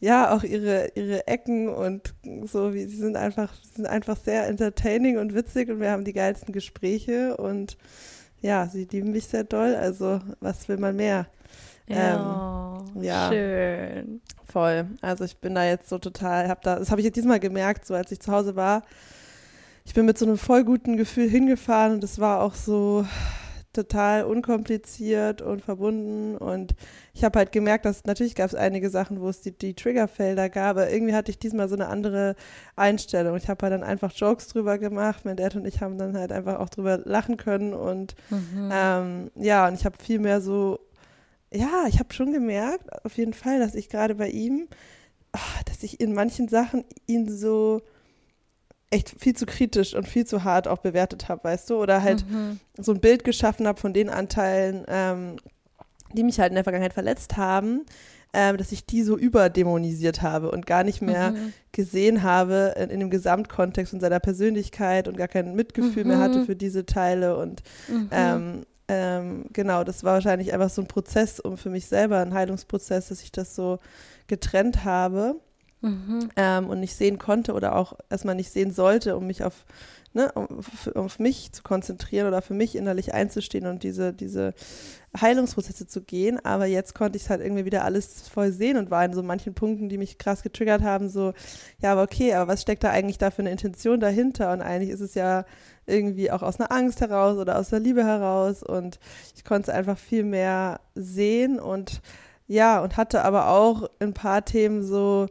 ja, 0.00 0.34
auch 0.34 0.42
ihre, 0.42 0.92
ihre 0.94 1.26
Ecken 1.26 1.68
und 1.68 2.14
so, 2.44 2.72
wie 2.72 2.86
sie 2.86 2.96
sind 2.96 3.16
einfach, 3.16 3.52
sind 3.74 3.86
einfach 3.86 4.16
sehr 4.16 4.46
entertaining 4.46 5.18
und 5.18 5.34
witzig 5.34 5.68
und 5.68 5.80
wir 5.80 5.90
haben 5.90 6.04
die 6.04 6.14
geilsten 6.14 6.54
Gespräche 6.54 7.36
und 7.36 7.76
ja, 8.40 8.66
sie 8.66 8.86
lieben 8.90 9.12
mich 9.12 9.26
sehr 9.26 9.44
doll, 9.44 9.74
also 9.74 10.20
was 10.40 10.68
will 10.68 10.78
man 10.78 10.96
mehr? 10.96 11.26
Ja, 11.86 12.80
ähm, 12.94 13.02
ja, 13.02 13.28
schön. 13.30 14.22
Voll. 14.54 14.86
Also 15.00 15.24
ich 15.24 15.38
bin 15.38 15.56
da 15.56 15.64
jetzt 15.64 15.88
so 15.88 15.98
total, 15.98 16.48
hab 16.48 16.62
da, 16.62 16.78
das 16.78 16.92
habe 16.92 17.00
ich 17.00 17.04
jetzt 17.04 17.16
diesmal 17.16 17.40
gemerkt, 17.40 17.84
so 17.84 17.94
als 17.94 18.12
ich 18.12 18.20
zu 18.20 18.30
Hause 18.30 18.54
war, 18.54 18.84
ich 19.84 19.94
bin 19.94 20.06
mit 20.06 20.16
so 20.16 20.26
einem 20.26 20.38
voll 20.38 20.62
guten 20.62 20.96
Gefühl 20.96 21.28
hingefahren 21.28 21.94
und 21.94 22.04
es 22.04 22.20
war 22.20 22.40
auch 22.40 22.54
so 22.54 23.04
total 23.72 24.22
unkompliziert 24.22 25.42
und 25.42 25.60
verbunden 25.60 26.36
und 26.36 26.76
ich 27.14 27.24
habe 27.24 27.40
halt 27.40 27.50
gemerkt, 27.50 27.84
dass 27.84 28.04
natürlich 28.04 28.36
gab 28.36 28.46
es 28.46 28.54
einige 28.54 28.90
Sachen, 28.90 29.20
wo 29.20 29.28
es 29.28 29.40
die, 29.40 29.50
die 29.50 29.74
Triggerfelder 29.74 30.48
gab, 30.48 30.76
aber 30.76 30.88
irgendwie 30.88 31.14
hatte 31.14 31.32
ich 31.32 31.40
diesmal 31.40 31.68
so 31.68 31.74
eine 31.74 31.88
andere 31.88 32.36
Einstellung. 32.76 33.36
Ich 33.36 33.48
habe 33.48 33.60
halt 33.64 33.72
dann 33.72 33.82
einfach 33.82 34.12
Jokes 34.12 34.46
drüber 34.46 34.78
gemacht, 34.78 35.24
mein 35.24 35.36
Dad 35.36 35.56
und 35.56 35.66
ich 35.66 35.80
haben 35.80 35.98
dann 35.98 36.16
halt 36.16 36.30
einfach 36.30 36.60
auch 36.60 36.68
drüber 36.68 36.98
lachen 36.98 37.38
können 37.38 37.74
und 37.74 38.14
mhm. 38.30 38.70
ähm, 38.72 39.30
ja, 39.34 39.66
und 39.66 39.74
ich 39.74 39.84
habe 39.84 39.96
viel 40.00 40.20
mehr 40.20 40.40
so, 40.40 40.78
ja, 41.54 41.84
ich 41.88 41.98
habe 41.98 42.12
schon 42.12 42.32
gemerkt, 42.32 43.04
auf 43.04 43.16
jeden 43.16 43.32
Fall, 43.32 43.58
dass 43.58 43.74
ich 43.74 43.88
gerade 43.88 44.14
bei 44.16 44.28
ihm, 44.28 44.68
ach, 45.32 45.62
dass 45.64 45.82
ich 45.82 46.00
in 46.00 46.12
manchen 46.12 46.48
Sachen 46.48 46.84
ihn 47.06 47.30
so 47.30 47.82
echt 48.90 49.14
viel 49.18 49.34
zu 49.34 49.46
kritisch 49.46 49.94
und 49.94 50.06
viel 50.06 50.26
zu 50.26 50.44
hart 50.44 50.68
auch 50.68 50.78
bewertet 50.78 51.28
habe, 51.28 51.44
weißt 51.44 51.70
du? 51.70 51.76
Oder 51.76 52.02
halt 52.02 52.28
mhm. 52.28 52.60
so 52.78 52.92
ein 52.92 53.00
Bild 53.00 53.24
geschaffen 53.24 53.66
habe 53.66 53.80
von 53.80 53.92
den 53.92 54.08
Anteilen, 54.08 54.84
ähm, 54.88 55.36
die 56.12 56.22
mich 56.22 56.38
halt 56.38 56.50
in 56.50 56.54
der 56.54 56.64
Vergangenheit 56.64 56.94
verletzt 56.94 57.36
haben, 57.36 57.84
ähm, 58.32 58.56
dass 58.56 58.72
ich 58.72 58.86
die 58.86 59.02
so 59.02 59.16
überdämonisiert 59.16 60.22
habe 60.22 60.50
und 60.50 60.66
gar 60.66 60.84
nicht 60.84 61.02
mehr 61.02 61.32
mhm. 61.32 61.52
gesehen 61.72 62.22
habe 62.22 62.74
in, 62.76 62.90
in, 62.90 63.00
dem 63.00 63.10
Gesamtkontext 63.10 63.90
von 63.90 64.00
seiner 64.00 64.20
Persönlichkeit 64.20 65.08
und 65.08 65.16
gar 65.16 65.28
kein 65.28 65.54
Mitgefühl 65.54 66.04
mhm. 66.04 66.10
mehr 66.10 66.18
hatte 66.18 66.44
für 66.44 66.56
diese 66.56 66.86
Teile. 66.86 67.36
Und 67.36 67.62
mhm. 67.88 68.08
ähm, 68.12 68.62
ähm, 68.88 69.46
genau, 69.52 69.84
das 69.84 70.04
war 70.04 70.14
wahrscheinlich 70.14 70.52
einfach 70.52 70.70
so 70.70 70.82
ein 70.82 70.88
Prozess, 70.88 71.40
um 71.40 71.56
für 71.56 71.70
mich 71.70 71.86
selber, 71.86 72.18
ein 72.18 72.34
Heilungsprozess, 72.34 73.08
dass 73.08 73.22
ich 73.22 73.32
das 73.32 73.54
so 73.54 73.78
getrennt 74.26 74.84
habe 74.84 75.36
mhm. 75.80 76.28
ähm, 76.36 76.68
und 76.68 76.80
nicht 76.80 76.94
sehen 76.94 77.18
konnte 77.18 77.54
oder 77.54 77.76
auch 77.76 77.94
erstmal 78.10 78.34
nicht 78.34 78.50
sehen 78.50 78.72
sollte, 78.72 79.16
um 79.16 79.26
mich 79.26 79.42
auf, 79.42 79.64
ne, 80.12 80.30
um, 80.32 80.60
auf 80.94 81.18
mich 81.18 81.52
zu 81.52 81.62
konzentrieren 81.62 82.26
oder 82.26 82.42
für 82.42 82.54
mich 82.54 82.76
innerlich 82.76 83.14
einzustehen 83.14 83.66
und 83.66 83.82
diese, 83.82 84.12
diese 84.12 84.52
Heilungsprozesse 85.18 85.86
zu 85.86 86.02
gehen. 86.02 86.44
Aber 86.44 86.66
jetzt 86.66 86.94
konnte 86.94 87.16
ich 87.16 87.24
es 87.24 87.30
halt 87.30 87.40
irgendwie 87.40 87.64
wieder 87.64 87.84
alles 87.84 88.28
voll 88.28 88.52
sehen 88.52 88.76
und 88.76 88.90
war 88.90 89.04
in 89.04 89.14
so 89.14 89.22
manchen 89.22 89.54
Punkten, 89.54 89.88
die 89.88 89.98
mich 89.98 90.18
krass 90.18 90.42
getriggert 90.42 90.82
haben, 90.82 91.08
so, 91.08 91.32
ja, 91.80 91.92
aber 91.92 92.02
okay, 92.02 92.34
aber 92.34 92.52
was 92.52 92.62
steckt 92.62 92.84
da 92.84 92.90
eigentlich 92.90 93.18
da 93.18 93.30
für 93.30 93.42
eine 93.42 93.50
Intention 93.50 94.00
dahinter? 94.00 94.52
Und 94.52 94.60
eigentlich 94.62 94.90
ist 94.90 95.00
es 95.00 95.14
ja 95.14 95.44
irgendwie 95.86 96.30
auch 96.30 96.42
aus 96.42 96.58
einer 96.58 96.72
Angst 96.72 97.00
heraus 97.00 97.38
oder 97.38 97.58
aus 97.58 97.70
der 97.70 97.80
Liebe 97.80 98.04
heraus 98.04 98.62
und 98.62 98.98
ich 99.36 99.44
konnte 99.44 99.70
es 99.70 99.76
einfach 99.76 99.98
viel 99.98 100.24
mehr 100.24 100.80
sehen 100.94 101.60
und 101.60 102.00
ja, 102.46 102.82
und 102.82 102.96
hatte 102.96 103.24
aber 103.24 103.48
auch 103.48 103.88
ein 104.00 104.12
paar 104.12 104.44
Themen 104.44 104.82
so, 104.82 105.28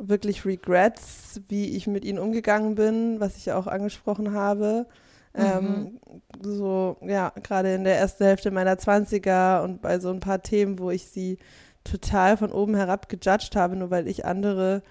wirklich 0.00 0.44
Regrets, 0.44 1.40
wie 1.48 1.76
ich 1.76 1.86
mit 1.86 2.04
ihnen 2.04 2.18
umgegangen 2.18 2.74
bin, 2.74 3.20
was 3.20 3.36
ich 3.36 3.46
ja 3.46 3.56
auch 3.56 3.66
angesprochen 3.66 4.32
habe. 4.32 4.86
Mhm. 5.34 5.40
Ähm, 5.42 6.00
so, 6.42 6.96
ja, 7.02 7.32
gerade 7.42 7.74
in 7.74 7.84
der 7.84 7.98
ersten 7.98 8.24
Hälfte 8.24 8.50
meiner 8.50 8.74
20er 8.74 9.62
und 9.62 9.80
bei 9.82 10.00
so 10.00 10.10
ein 10.10 10.20
paar 10.20 10.42
Themen, 10.42 10.78
wo 10.78 10.90
ich 10.90 11.06
sie 11.06 11.38
total 11.84 12.36
von 12.36 12.50
oben 12.50 12.74
herab 12.74 13.08
gejudged 13.08 13.54
habe, 13.54 13.76
nur 13.76 13.90
weil 13.90 14.08
ich 14.08 14.24
andere 14.24 14.82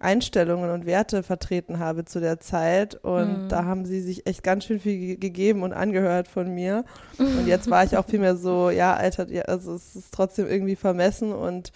Einstellungen 0.00 0.70
und 0.70 0.86
Werte 0.86 1.22
vertreten 1.22 1.78
habe 1.78 2.04
zu 2.04 2.20
der 2.20 2.40
Zeit. 2.40 2.96
Und 2.96 3.44
mhm. 3.44 3.48
da 3.48 3.64
haben 3.64 3.84
sie 3.84 4.00
sich 4.00 4.26
echt 4.26 4.42
ganz 4.42 4.64
schön 4.64 4.80
viel 4.80 5.16
gegeben 5.16 5.62
und 5.62 5.72
angehört 5.72 6.26
von 6.26 6.52
mir. 6.52 6.84
Und 7.18 7.46
jetzt 7.46 7.70
war 7.70 7.84
ich 7.84 7.96
auch 7.96 8.06
viel 8.06 8.18
mehr 8.18 8.36
so, 8.36 8.70
ja, 8.70 8.94
Alter, 8.94 9.26
also 9.46 9.74
es 9.74 9.94
ist 9.94 10.12
trotzdem 10.12 10.48
irgendwie 10.48 10.76
vermessen 10.76 11.32
und 11.32 11.72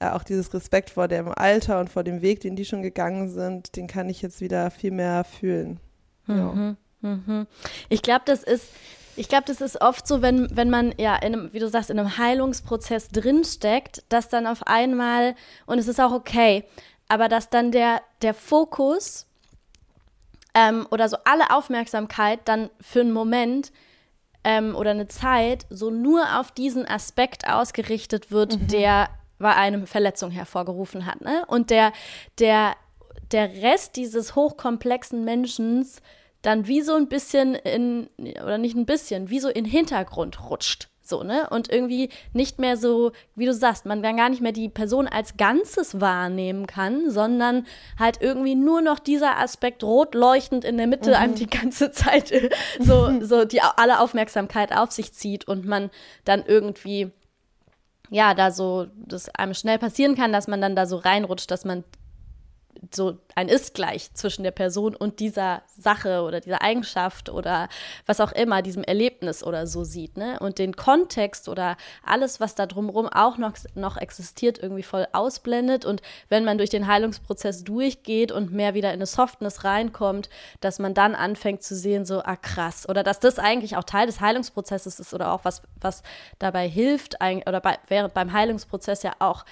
äh, 0.00 0.08
auch 0.08 0.22
dieses 0.22 0.52
Respekt 0.54 0.90
vor 0.90 1.08
dem 1.08 1.28
Alter 1.28 1.80
und 1.80 1.90
vor 1.90 2.04
dem 2.04 2.22
Weg, 2.22 2.40
den 2.40 2.56
die 2.56 2.64
schon 2.64 2.82
gegangen 2.82 3.28
sind, 3.28 3.76
den 3.76 3.86
kann 3.86 4.08
ich 4.08 4.22
jetzt 4.22 4.40
wieder 4.40 4.70
viel 4.70 4.90
mehr 4.90 5.24
fühlen. 5.24 5.80
Mhm, 6.26 6.76
ja. 7.02 7.08
mhm. 7.08 7.46
Ich 7.88 8.02
glaube, 8.02 8.22
das 8.26 8.42
ist, 8.42 8.70
ich 9.16 9.28
glaube, 9.28 9.44
das 9.46 9.60
ist 9.60 9.80
oft 9.80 10.06
so, 10.06 10.22
wenn, 10.22 10.54
wenn 10.56 10.70
man 10.70 10.94
ja, 10.98 11.16
in 11.16 11.34
einem, 11.34 11.52
wie 11.52 11.58
du 11.58 11.68
sagst, 11.68 11.90
in 11.90 11.98
einem 11.98 12.16
Heilungsprozess 12.16 13.08
drinsteckt, 13.08 14.04
dass 14.08 14.28
dann 14.28 14.46
auf 14.46 14.66
einmal, 14.66 15.34
und 15.66 15.78
es 15.78 15.88
ist 15.88 16.00
auch 16.00 16.12
okay, 16.12 16.64
aber 17.08 17.28
dass 17.28 17.50
dann 17.50 17.72
der, 17.72 18.02
der 18.22 18.34
Fokus 18.34 19.26
ähm, 20.54 20.86
oder 20.90 21.08
so 21.08 21.16
alle 21.24 21.50
Aufmerksamkeit 21.50 22.40
dann 22.44 22.70
für 22.80 23.00
einen 23.00 23.12
Moment 23.12 23.72
ähm, 24.44 24.74
oder 24.74 24.90
eine 24.90 25.08
Zeit 25.08 25.66
so 25.70 25.90
nur 25.90 26.38
auf 26.38 26.52
diesen 26.52 26.86
Aspekt 26.86 27.48
ausgerichtet 27.48 28.30
wird, 28.30 28.58
mhm. 28.58 28.68
der 28.68 29.08
bei 29.38 29.54
einem 29.54 29.86
Verletzung 29.86 30.30
hervorgerufen 30.30 31.06
hat. 31.06 31.20
Ne? 31.20 31.44
Und 31.46 31.70
der, 31.70 31.92
der 32.38 32.74
der 33.32 33.62
Rest 33.62 33.96
dieses 33.96 34.34
hochkomplexen 34.34 35.24
Menschen 35.24 35.86
dann 36.42 36.66
wie 36.66 36.82
so 36.82 36.94
ein 36.94 37.08
bisschen 37.08 37.54
in, 37.54 38.08
oder 38.16 38.58
nicht 38.58 38.76
ein 38.76 38.86
bisschen, 38.86 39.28
wie 39.28 39.40
so 39.40 39.48
in 39.48 39.64
Hintergrund 39.64 40.48
rutscht. 40.48 40.88
So, 41.08 41.22
ne? 41.22 41.48
Und 41.48 41.72
irgendwie 41.72 42.10
nicht 42.34 42.58
mehr 42.58 42.76
so, 42.76 43.12
wie 43.34 43.46
du 43.46 43.54
sagst, 43.54 43.86
man 43.86 44.02
dann 44.02 44.16
gar 44.16 44.28
nicht 44.28 44.42
mehr 44.42 44.52
die 44.52 44.68
Person 44.68 45.08
als 45.08 45.36
Ganzes 45.38 46.00
wahrnehmen 46.00 46.66
kann, 46.66 47.10
sondern 47.10 47.66
halt 47.98 48.20
irgendwie 48.20 48.54
nur 48.54 48.82
noch 48.82 48.98
dieser 48.98 49.38
Aspekt 49.38 49.82
rot 49.82 50.14
leuchtend 50.14 50.64
in 50.64 50.76
der 50.76 50.86
Mitte 50.86 51.10
mhm. 51.10 51.16
einem 51.16 51.34
die 51.34 51.48
ganze 51.48 51.90
Zeit 51.92 52.32
so, 52.78 53.20
so 53.22 53.44
die 53.44 53.62
alle 53.62 54.00
Aufmerksamkeit 54.00 54.76
auf 54.76 54.92
sich 54.92 55.14
zieht 55.14 55.48
und 55.48 55.64
man 55.64 55.90
dann 56.24 56.44
irgendwie 56.46 57.10
ja, 58.10 58.34
da 58.34 58.50
so, 58.50 58.86
das 58.96 59.28
einem 59.34 59.54
schnell 59.54 59.78
passieren 59.78 60.14
kann, 60.14 60.32
dass 60.32 60.48
man 60.48 60.60
dann 60.60 60.74
da 60.74 60.86
so 60.86 60.96
reinrutscht, 60.96 61.50
dass 61.50 61.64
man 61.64 61.84
so 62.94 63.18
ein 63.34 63.48
Ist-Gleich 63.48 64.12
zwischen 64.14 64.42
der 64.42 64.50
Person 64.50 64.94
und 64.94 65.20
dieser 65.20 65.62
Sache 65.76 66.22
oder 66.22 66.40
dieser 66.40 66.62
Eigenschaft 66.62 67.28
oder 67.28 67.68
was 68.06 68.20
auch 68.20 68.32
immer, 68.32 68.62
diesem 68.62 68.84
Erlebnis 68.84 69.42
oder 69.42 69.66
so 69.66 69.84
sieht, 69.84 70.16
ne? 70.16 70.38
Und 70.40 70.58
den 70.58 70.76
Kontext 70.76 71.48
oder 71.48 71.76
alles, 72.04 72.40
was 72.40 72.54
da 72.54 72.66
drumherum 72.66 73.08
auch 73.08 73.38
noch, 73.38 73.54
noch 73.74 73.96
existiert, 73.96 74.58
irgendwie 74.58 74.82
voll 74.82 75.06
ausblendet. 75.12 75.84
Und 75.84 76.02
wenn 76.28 76.44
man 76.44 76.58
durch 76.58 76.70
den 76.70 76.86
Heilungsprozess 76.86 77.64
durchgeht 77.64 78.32
und 78.32 78.52
mehr 78.52 78.74
wieder 78.74 78.90
in 78.90 78.96
eine 78.96 79.06
Softness 79.06 79.64
reinkommt, 79.64 80.28
dass 80.60 80.78
man 80.78 80.94
dann 80.94 81.14
anfängt 81.14 81.62
zu 81.62 81.74
sehen, 81.74 82.04
so, 82.04 82.22
ah 82.22 82.36
krass, 82.36 82.88
oder 82.88 83.02
dass 83.02 83.20
das 83.20 83.38
eigentlich 83.38 83.76
auch 83.76 83.84
Teil 83.84 84.06
des 84.06 84.20
Heilungsprozesses 84.20 85.00
ist 85.00 85.14
oder 85.14 85.32
auch 85.32 85.44
was, 85.44 85.62
was 85.80 86.02
dabei 86.38 86.68
hilft, 86.68 87.16
oder 87.46 87.60
bei, 87.60 87.78
während 87.88 88.14
beim 88.14 88.32
Heilungsprozess 88.32 89.02
ja 89.02 89.12
auch 89.18 89.44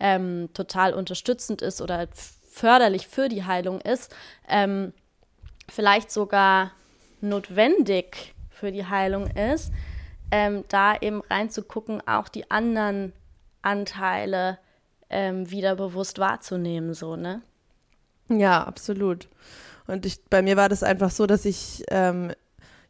ähm, 0.00 0.50
total 0.52 0.94
unterstützend 0.94 1.62
ist 1.62 1.80
oder 1.80 2.08
förderlich 2.52 3.08
für 3.08 3.28
die 3.28 3.44
Heilung 3.44 3.80
ist, 3.80 4.14
ähm, 4.48 4.92
vielleicht 5.68 6.10
sogar 6.10 6.72
notwendig 7.20 8.34
für 8.50 8.70
die 8.70 8.86
Heilung 8.86 9.26
ist, 9.28 9.72
ähm, 10.30 10.64
da 10.68 10.96
eben 11.00 11.22
reinzugucken, 11.22 12.06
auch 12.06 12.28
die 12.28 12.50
anderen 12.50 13.12
Anteile 13.62 14.58
ähm, 15.08 15.50
wieder 15.50 15.76
bewusst 15.76 16.18
wahrzunehmen, 16.18 16.94
so, 16.94 17.16
ne? 17.16 17.42
Ja, 18.28 18.64
absolut. 18.64 19.28
Und 19.86 20.06
ich, 20.06 20.24
bei 20.24 20.42
mir 20.42 20.56
war 20.56 20.68
das 20.68 20.82
einfach 20.82 21.10
so, 21.10 21.26
dass 21.26 21.44
ich 21.44 21.84
ähm, 21.88 22.32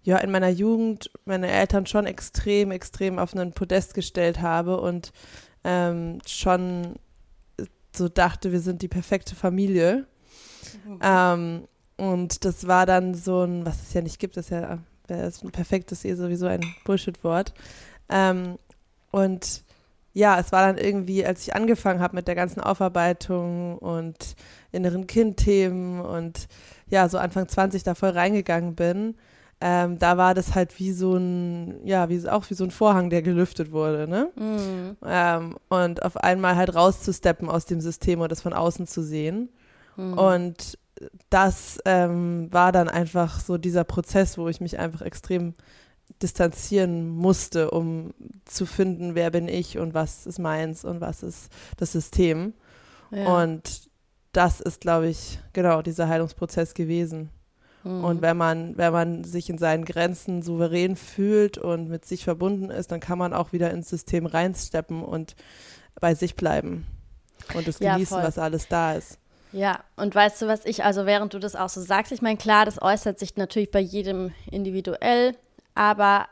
ja 0.02 0.18
in 0.18 0.30
meiner 0.30 0.48
Jugend 0.48 1.10
meine 1.24 1.50
Eltern 1.50 1.86
schon 1.86 2.06
extrem, 2.06 2.70
extrem 2.70 3.18
auf 3.18 3.34
einen 3.34 3.52
Podest 3.52 3.94
gestellt 3.94 4.40
habe 4.40 4.80
und 4.80 5.12
ähm, 5.64 6.18
schon 6.26 6.96
so 7.95 8.09
dachte, 8.09 8.53
wir 8.53 8.61
sind 8.61 8.82
die 8.82 8.88
perfekte 8.88 9.34
Familie. 9.34 10.07
Mhm. 10.86 10.99
Ähm, 11.03 11.68
und 11.97 12.45
das 12.45 12.66
war 12.66 12.86
dann 12.86 13.14
so 13.14 13.43
ein, 13.43 13.66
was 13.66 13.82
es 13.82 13.93
ja 13.93 14.01
nicht 14.01 14.18
gibt, 14.18 14.36
das 14.36 14.47
ist 14.47 14.51
ja 14.51 14.78
das 15.07 15.43
ist 15.43 15.53
perfekt 15.53 15.93
ist 15.93 16.05
eh 16.05 16.14
sowieso 16.14 16.47
ein 16.47 16.62
Bullshit-Wort. 16.84 17.53
Ähm, 18.09 18.59
und 19.11 19.64
ja, 20.14 20.38
es 20.38 20.53
war 20.53 20.66
dann 20.66 20.78
irgendwie, 20.78 21.24
als 21.24 21.43
ich 21.43 21.55
angefangen 21.55 22.01
habe 22.01 22.16
mit 22.16 22.28
der 22.28 22.34
ganzen 22.34 22.61
Aufarbeitung 22.61 23.78
und 23.78 24.36
inneren 24.70 25.07
Kindthemen 25.07 26.01
und 26.01 26.49
ja, 26.88 27.09
so 27.09 27.18
Anfang 27.18 27.49
20 27.49 27.82
da 27.82 27.95
voll 27.95 28.11
reingegangen 28.11 28.74
bin, 28.74 29.16
ähm, 29.64 30.00
da 30.00 30.16
war 30.16 30.34
das 30.34 30.56
halt 30.56 30.76
wie 30.80 30.90
so 30.90 31.14
ein, 31.14 31.86
ja, 31.86 32.08
wie, 32.08 32.28
auch 32.28 32.50
wie 32.50 32.54
so 32.54 32.64
ein 32.64 32.72
Vorhang, 32.72 33.10
der 33.10 33.22
gelüftet 33.22 33.70
wurde, 33.70 34.08
ne? 34.08 34.28
Mhm. 34.34 34.96
Ähm, 35.06 35.56
und 35.68 36.02
auf 36.02 36.16
einmal 36.16 36.56
halt 36.56 36.74
rauszusteppen 36.74 37.48
aus 37.48 37.64
dem 37.64 37.80
System 37.80 38.20
und 38.20 38.32
das 38.32 38.40
von 38.40 38.54
außen 38.54 38.88
zu 38.88 39.04
sehen. 39.04 39.50
Mhm. 39.96 40.18
Und 40.18 40.78
das 41.30 41.78
ähm, 41.84 42.48
war 42.50 42.72
dann 42.72 42.88
einfach 42.88 43.38
so 43.38 43.56
dieser 43.56 43.84
Prozess, 43.84 44.36
wo 44.36 44.48
ich 44.48 44.60
mich 44.60 44.80
einfach 44.80 45.02
extrem 45.02 45.54
distanzieren 46.20 47.08
musste, 47.08 47.70
um 47.70 48.14
zu 48.44 48.66
finden, 48.66 49.14
wer 49.14 49.30
bin 49.30 49.46
ich 49.46 49.78
und 49.78 49.94
was 49.94 50.26
ist 50.26 50.40
meins 50.40 50.84
und 50.84 51.00
was 51.00 51.22
ist 51.22 51.52
das 51.76 51.92
System. 51.92 52.54
Ja. 53.12 53.42
Und 53.42 53.88
das 54.32 54.60
ist, 54.60 54.80
glaube 54.80 55.08
ich, 55.08 55.38
genau 55.52 55.82
dieser 55.82 56.08
Heilungsprozess 56.08 56.74
gewesen. 56.74 57.30
Mhm. 57.85 58.05
Und 58.05 58.22
wenn 58.22 58.37
man, 58.37 58.76
wenn 58.76 58.93
man 58.93 59.24
sich 59.24 59.51
in 59.51 59.59
seinen 59.59 59.85
Grenzen 59.85 60.43
souverän 60.43 60.97
fühlt 60.97 61.59
und 61.59 61.89
mit 61.89 62.05
sich 62.05 62.24
verbunden 62.24 62.70
ist, 62.70 62.93
dann 62.93 63.01
kann 63.01 63.18
man 63.18 63.33
auch 63.33 63.53
wieder 63.53 63.70
ins 63.70 63.89
System 63.89 64.26
reinsteppen 64.26 65.03
und 65.03 65.35
bei 66.01 66.14
sich 66.14 66.37
bleiben 66.37 66.87
und 67.55 67.68
es 67.68 67.78
genießen, 67.78 68.18
ja, 68.18 68.22
was 68.22 68.39
alles 68.39 68.68
da 68.68 68.95
ist. 68.95 69.18
Ja, 69.53 69.80
und 69.97 70.14
weißt 70.14 70.43
du, 70.43 70.47
was 70.47 70.64
ich, 70.64 70.85
also 70.85 71.05
während 71.05 71.35
du 71.35 71.39
das 71.39 71.57
auch 71.57 71.68
so 71.68 71.80
sagst, 71.80 72.11
ich 72.12 72.22
meine, 72.22 72.39
klar, 72.39 72.64
das 72.64 72.80
äußert 72.80 73.18
sich 73.18 73.37
natürlich 73.37 73.70
bei 73.70 73.80
jedem 73.80 74.33
individuell, 74.51 75.37
aber 75.74 76.26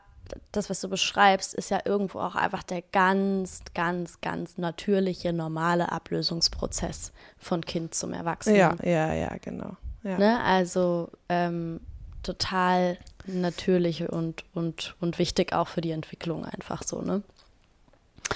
das, 0.51 0.69
was 0.69 0.81
du 0.81 0.89
beschreibst, 0.89 1.53
ist 1.53 1.69
ja 1.69 1.79
irgendwo 1.85 2.19
auch 2.19 2.35
einfach 2.35 2.63
der 2.63 2.81
ganz, 2.81 3.61
ganz, 3.73 4.21
ganz 4.21 4.57
natürliche, 4.57 5.33
normale 5.33 5.91
Ablösungsprozess 5.91 7.11
von 7.37 7.61
Kind 7.61 7.93
zum 7.93 8.13
Erwachsenen. 8.13 8.57
Ja, 8.57 8.75
ja, 8.83 9.13
ja, 9.13 9.35
genau. 9.41 9.75
Ja. 10.03 10.17
Ne? 10.17 10.43
Also 10.43 11.09
ähm, 11.29 11.79
total 12.23 12.97
natürlich 13.27 14.09
und, 14.09 14.43
und, 14.53 14.95
und 14.99 15.19
wichtig 15.19 15.53
auch 15.53 15.67
für 15.67 15.81
die 15.81 15.91
Entwicklung 15.91 16.45
einfach 16.45 16.83
so, 16.83 17.01
ne? 17.01 17.21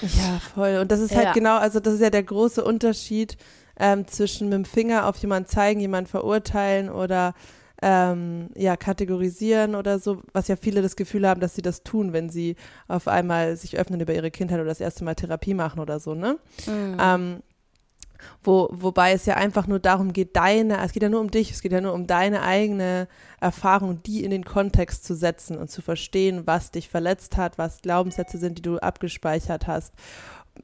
Ja, 0.02 0.40
voll. 0.54 0.76
Und 0.76 0.92
das 0.92 1.00
ist 1.00 1.14
halt 1.14 1.26
ja. 1.26 1.32
genau, 1.32 1.56
also 1.56 1.80
das 1.80 1.94
ist 1.94 2.00
ja 2.00 2.10
der 2.10 2.22
große 2.22 2.62
Unterschied 2.62 3.36
ähm, 3.78 4.06
zwischen 4.06 4.48
mit 4.48 4.54
dem 4.54 4.64
Finger 4.64 5.06
auf 5.06 5.16
jemanden 5.16 5.48
zeigen, 5.48 5.80
jemanden 5.80 6.10
verurteilen 6.10 6.90
oder 6.90 7.34
ähm, 7.82 8.48
ja, 8.54 8.76
kategorisieren 8.76 9.74
oder 9.74 9.98
so, 9.98 10.22
was 10.32 10.48
ja 10.48 10.56
viele 10.56 10.82
das 10.82 10.96
Gefühl 10.96 11.28
haben, 11.28 11.40
dass 11.40 11.54
sie 11.54 11.62
das 11.62 11.82
tun, 11.82 12.12
wenn 12.12 12.30
sie 12.30 12.56
auf 12.88 13.06
einmal 13.06 13.56
sich 13.56 13.78
öffnen 13.78 14.00
über 14.00 14.14
ihre 14.14 14.30
Kindheit 14.30 14.60
oder 14.60 14.68
das 14.68 14.80
erste 14.80 15.04
Mal 15.04 15.14
Therapie 15.14 15.54
machen 15.54 15.80
oder 15.80 16.00
so, 16.00 16.14
ne? 16.14 16.38
Mhm. 16.66 16.96
Ähm, 17.00 17.42
wo, 18.42 18.68
wobei 18.72 19.12
es 19.12 19.26
ja 19.26 19.34
einfach 19.34 19.66
nur 19.66 19.78
darum 19.78 20.12
geht, 20.12 20.36
deine, 20.36 20.82
es 20.84 20.92
geht 20.92 21.02
ja 21.02 21.08
nur 21.08 21.20
um 21.20 21.30
dich, 21.30 21.50
es 21.50 21.62
geht 21.62 21.72
ja 21.72 21.80
nur 21.80 21.92
um 21.92 22.06
deine 22.06 22.42
eigene 22.42 23.08
Erfahrung, 23.40 24.02
die 24.02 24.24
in 24.24 24.30
den 24.30 24.44
Kontext 24.44 25.04
zu 25.04 25.14
setzen 25.14 25.58
und 25.58 25.70
zu 25.70 25.82
verstehen, 25.82 26.46
was 26.46 26.70
dich 26.70 26.88
verletzt 26.88 27.36
hat, 27.36 27.58
was 27.58 27.82
Glaubenssätze 27.82 28.38
sind, 28.38 28.58
die 28.58 28.62
du 28.62 28.78
abgespeichert 28.78 29.66
hast, 29.66 29.92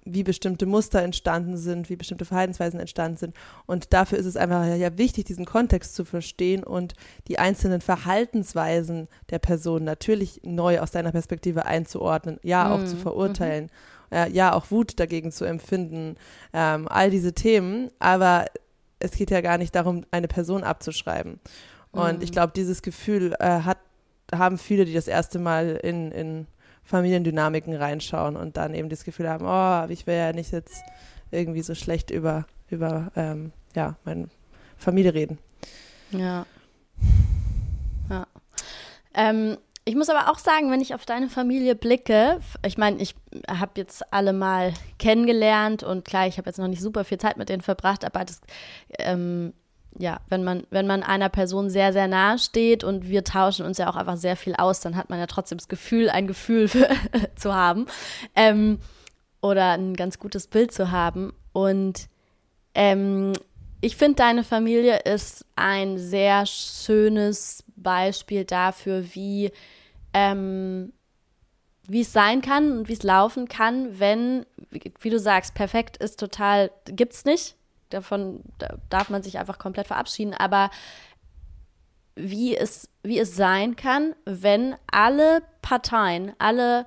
wie 0.05 0.23
bestimmte 0.23 0.67
Muster 0.67 1.03
entstanden 1.03 1.57
sind, 1.57 1.91
wie 1.91 1.97
bestimmte 1.97 2.25
Verhaltensweisen 2.25 2.81
entstanden 2.81 3.19
sind. 3.19 3.37
Und 3.67 3.93
dafür 3.93 4.19
ist 4.19 4.27
es 4.27 4.37
einfach 4.37 4.65
ja 4.67 4.97
wichtig, 4.97 5.27
diesen 5.27 5.45
Kontext 5.45 5.95
zu 5.95 6.05
verstehen 6.05 6.65
und 6.65 6.95
die 7.29 7.39
einzelnen 7.39 7.81
Verhaltensweisen 7.81 9.09
der 9.31 9.39
Person 9.39 9.85
natürlich 9.85 10.41
neu 10.45 10.81
aus 10.81 10.91
deiner 10.91 11.13
Perspektive 11.13 11.67
einzuordnen, 11.67 12.39
ja, 12.43 12.73
auch 12.73 12.81
mhm. 12.81 12.87
zu 12.87 12.97
verurteilen. 12.97 13.65
Mhm 13.65 13.92
äh, 14.13 14.31
ja 14.31 14.53
auch 14.53 14.71
Wut 14.71 15.01
dagegen 15.01 15.33
zu 15.33 15.45
empfinden, 15.45 16.17
ähm, 16.53 16.87
all 16.89 17.11
diese 17.11 17.33
Themen. 17.33 17.91
Aber 17.99 18.47
es 18.99 19.13
geht 19.13 19.31
ja 19.31 19.41
gar 19.41 19.59
nicht 19.59 19.75
darum, 19.75 20.05
eine 20.11 20.29
Person 20.29 20.63
abzuschreiben. 20.63 21.41
Und 21.91 22.19
mhm. 22.19 22.23
ich 22.23 22.33
glaube, 22.33 22.53
dieses 22.55 22.83
Gefühl 22.83 23.35
äh, 23.39 23.61
hat, 23.61 23.79
haben 24.35 24.59
viele, 24.59 24.85
die 24.85 24.95
das 24.95 25.09
erste 25.09 25.39
Mal 25.39 25.77
in, 25.83 26.13
in 26.13 26.47
Familiendynamiken 26.85 27.75
reinschauen 27.75 28.37
und 28.37 28.57
dann 28.57 28.75
eben 28.75 28.89
das 28.89 29.05
Gefühl 29.05 29.29
haben, 29.29 29.47
oh, 29.47 29.91
ich 29.93 30.07
will 30.07 30.17
ja 30.17 30.33
nicht 30.33 30.53
jetzt 30.53 30.83
irgendwie 31.31 31.63
so 31.63 31.75
schlecht 31.75 32.11
über, 32.11 32.47
über 32.69 33.11
ähm, 33.17 33.53
ja, 33.75 33.97
meine 34.05 34.29
Familie 34.77 35.15
reden. 35.15 35.39
Ja. 36.11 36.47
Ja. 38.11 38.27
Ähm, 39.15 39.57
ich 39.85 39.97
muss 39.97 40.09
aber 40.09 40.31
auch 40.31 40.39
sagen, 40.39 40.71
wenn 40.71 40.81
ich 40.81 40.95
auf 40.95 41.05
deine 41.05 41.29
Familie 41.29 41.75
blicke, 41.75 42.41
ich 42.65 42.79
meine, 42.79 43.03
ich 43.03 43.17
habe 43.49 43.73
jetzt 43.77 44.13
alle 44.13 44.33
mal 44.33 44.73
kennengelernt 44.99 45.83
und 45.83 46.05
klar, 46.05 46.27
ich 46.29 46.39
habe 46.39 46.49
jetzt 46.49 46.59
noch 46.59 46.69
nicht 46.69 46.83
super 46.83 47.05
viel 47.05 47.19
Zeit 47.19 47.37
mit 47.37 47.49
denen 47.49 47.63
verbracht, 47.63 48.05
aber 48.05 48.25
das, 48.25 48.41
ähm, 48.99 49.53
ja, 49.99 50.21
wenn 50.29 50.45
man, 50.45 50.65
wenn 50.71 50.87
man 50.87 51.03
einer 51.03 51.29
Person 51.29 51.69
sehr, 51.69 51.93
sehr 51.93 52.07
nahe 52.07 52.39
steht 52.39 52.85
und 52.85 53.09
wir 53.09 53.25
tauschen 53.25 53.67
uns 53.67 53.79
ja 53.79 53.91
auch 53.91 53.97
einfach 53.97 54.17
sehr 54.17 54.37
viel 54.37 54.55
aus, 54.55 54.81
dann 54.81 54.97
hat 54.97 55.11
man 55.11 55.19
ja 55.19 55.27
trotzdem 55.27 55.59
das 55.59 55.69
Gefühl, 55.69 56.09
ein 56.11 56.29
Gefühl 56.29 56.69
für, 56.69 56.89
zu 57.37 57.55
haben 57.55 57.87
ähm, 58.37 58.79
oder 59.41 59.73
ein 59.73 59.95
ganz 59.95 60.19
gutes 60.19 60.47
Bild 60.47 60.73
zu 60.73 60.93
haben. 60.93 61.33
Und 61.53 62.09
ähm, 62.75 63.33
ich 63.81 63.97
finde, 63.97 64.15
deine 64.15 64.45
Familie 64.45 65.01
ist 65.01 65.45
ein 65.57 65.99
sehr 65.99 66.47
schönes 66.47 67.65
Beispiel 67.83 68.45
dafür, 68.45 69.15
wie, 69.15 69.53
ähm, 70.15 70.93
wie 71.87 72.03
es 72.03 72.13
sein 72.13 72.43
kann 72.43 72.79
und 72.79 72.89
wie 72.89 72.95
es 72.95 73.03
laufen 73.03 73.49
kann, 73.49 73.99
wenn, 73.99 74.47
wie 75.01 75.11
du 75.11 75.19
sagst, 75.19 75.55
perfekt 75.55 75.97
ist 75.97 76.19
total, 76.19 76.71
gibt's 76.87 77.25
nicht. 77.25 77.57
Davon 77.91 78.43
da 78.59 78.77
darf 78.89 79.11
man 79.11 79.23
sich 79.23 79.39
einfach 79.39 79.59
komplett 79.59 79.87
verabschieden. 79.87 80.33
Aber 80.33 80.71
wie 82.15 82.57
es, 82.57 82.89
wie 83.03 83.19
es 83.19 83.37
sein 83.37 83.77
kann, 83.77 84.15
wenn 84.25 84.77
alle 84.91 85.43
Parteien, 85.61 86.33
alle, 86.39 86.87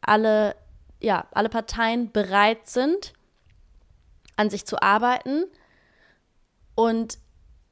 alle, 0.00 0.54
ja, 1.00 1.26
alle 1.32 1.48
Parteien 1.48 2.12
bereit 2.12 2.68
sind, 2.68 3.12
an 4.36 4.50
sich 4.50 4.64
zu 4.64 4.80
arbeiten 4.80 5.44
und 6.74 7.18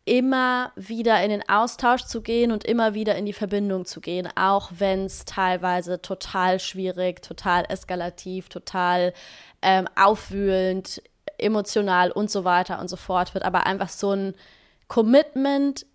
immer 0.07 0.73
wieder 0.77 1.23
in 1.23 1.31
den 1.31 1.47
Austausch 1.49 2.05
zu 2.05 2.23
gehen 2.23 2.53
und 2.53 2.65
immer 2.65 2.95
wieder 2.95 3.17
in 3.17 3.27
die 3.27 3.33
Verbindung 3.33 3.85
zu 3.85 4.01
gehen, 4.01 4.29
auch 4.37 4.71
wenn 4.79 5.05
es 5.05 5.25
teilweise 5.25 6.01
total 6.01 6.61
schwierig, 6.61 7.23
total 7.23 7.65
eskalativ, 7.69 8.49
total 8.49 9.13
ähm, 9.63 9.89
aufwühlend, 9.97 11.03
emotional 11.39 12.13
und 12.13 12.31
so 12.31 12.45
weiter 12.45 12.81
und 12.81 12.89
so 12.89 12.97
fort 12.97 13.35
wird. 13.35 13.45
Aber 13.45 13.67
einfach 13.67 13.89
so 13.89 14.13
ein 14.13 14.35
Commitment 14.87 15.87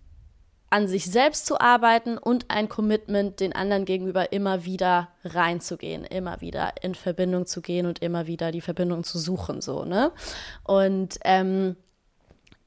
an 0.69 0.87
sich 0.87 1.05
selbst 1.05 1.45
zu 1.45 1.59
arbeiten 1.59 2.17
und 2.17 2.45
ein 2.49 2.67
Commitment 2.67 3.39
den 3.39 3.53
anderen 3.53 3.85
gegenüber 3.85 4.33
immer 4.33 4.65
wieder 4.65 5.09
reinzugehen, 5.23 6.03
immer 6.03 6.41
wieder 6.41 6.73
in 6.81 6.95
Verbindung 6.95 7.45
zu 7.45 7.61
gehen 7.61 7.85
und 7.85 7.99
immer 7.99 8.27
wieder 8.27 8.51
die 8.51 8.61
Verbindung 8.61 9.05
zu 9.05 9.19
suchen, 9.19 9.61
so, 9.61 9.85
ne? 9.85 10.11
Und 10.63 11.17
ähm, 11.23 11.77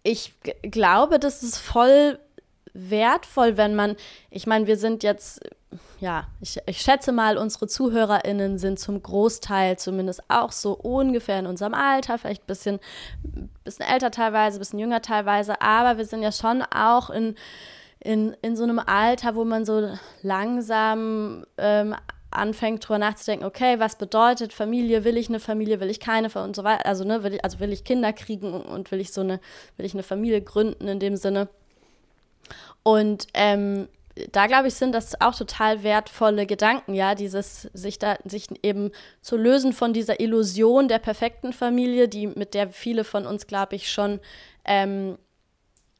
ich 0.04 0.34
glaube, 0.62 1.18
das 1.18 1.42
ist 1.42 1.58
voll 1.58 2.18
wertvoll, 2.74 3.56
wenn 3.56 3.74
man, 3.74 3.96
ich 4.30 4.46
meine, 4.46 4.66
wir 4.66 4.76
sind 4.76 5.02
jetzt, 5.02 5.40
ja, 5.98 6.26
ich, 6.40 6.60
ich 6.66 6.80
schätze 6.82 7.10
mal, 7.10 7.38
unsere 7.38 7.66
ZuhörerInnen 7.66 8.58
sind 8.58 8.78
zum 8.78 9.02
Großteil 9.02 9.78
zumindest 9.78 10.22
auch 10.28 10.52
so 10.52 10.74
ungefähr 10.74 11.38
in 11.38 11.46
unserem 11.46 11.72
Alter, 11.72 12.18
vielleicht 12.18 12.42
ein 12.42 12.46
bisschen, 12.46 12.80
bisschen 13.64 13.86
älter 13.86 14.10
teilweise, 14.10 14.58
ein 14.58 14.60
bisschen 14.60 14.78
jünger 14.78 15.00
teilweise, 15.00 15.60
aber 15.62 15.96
wir 15.96 16.04
sind 16.04 16.22
ja 16.22 16.32
schon 16.32 16.62
auch 16.62 17.08
in, 17.08 17.34
in, 18.00 18.36
in 18.42 18.56
so 18.56 18.64
einem 18.64 18.80
Alter, 18.80 19.34
wo 19.36 19.44
man 19.44 19.64
so 19.64 19.88
langsam 20.22 21.46
ähm, 21.56 21.94
anfängt 22.34 22.86
drüber 22.86 22.98
nachzudenken, 22.98 23.46
okay, 23.46 23.78
was 23.78 23.96
bedeutet 23.96 24.52
Familie, 24.52 25.04
will 25.04 25.16
ich 25.16 25.28
eine 25.28 25.40
Familie, 25.40 25.80
will 25.80 25.90
ich 25.90 26.00
keine 26.00 26.28
und 26.30 26.56
so 26.56 26.64
weiter, 26.64 26.86
also 26.86 27.04
ne, 27.04 27.22
will 27.22 27.34
ich, 27.34 27.44
also 27.44 27.60
will 27.60 27.72
ich 27.72 27.84
Kinder 27.84 28.12
kriegen 28.12 28.52
und 28.52 28.90
will 28.90 29.00
ich 29.00 29.12
so 29.12 29.20
eine, 29.20 29.40
will 29.76 29.86
ich 29.86 29.94
eine 29.94 30.02
Familie 30.02 30.42
gründen 30.42 30.88
in 30.88 31.00
dem 31.00 31.16
Sinne. 31.16 31.48
Und 32.82 33.28
ähm, 33.34 33.88
da 34.32 34.46
glaube 34.46 34.68
ich, 34.68 34.74
sind 34.74 34.92
das 34.92 35.20
auch 35.20 35.34
total 35.34 35.82
wertvolle 35.82 36.46
Gedanken, 36.46 36.94
ja, 36.94 37.14
dieses 37.14 37.62
sich 37.72 37.98
da 37.98 38.16
sich 38.24 38.46
eben 38.62 38.90
zu 39.20 39.36
lösen 39.36 39.72
von 39.72 39.92
dieser 39.92 40.20
Illusion 40.20 40.88
der 40.88 40.98
perfekten 40.98 41.52
Familie, 41.52 42.08
die 42.08 42.28
mit 42.28 42.54
der 42.54 42.68
viele 42.68 43.04
von 43.04 43.26
uns, 43.26 43.46
glaube 43.46 43.74
ich, 43.74 43.90
schon 43.90 44.20
ähm, 44.64 45.18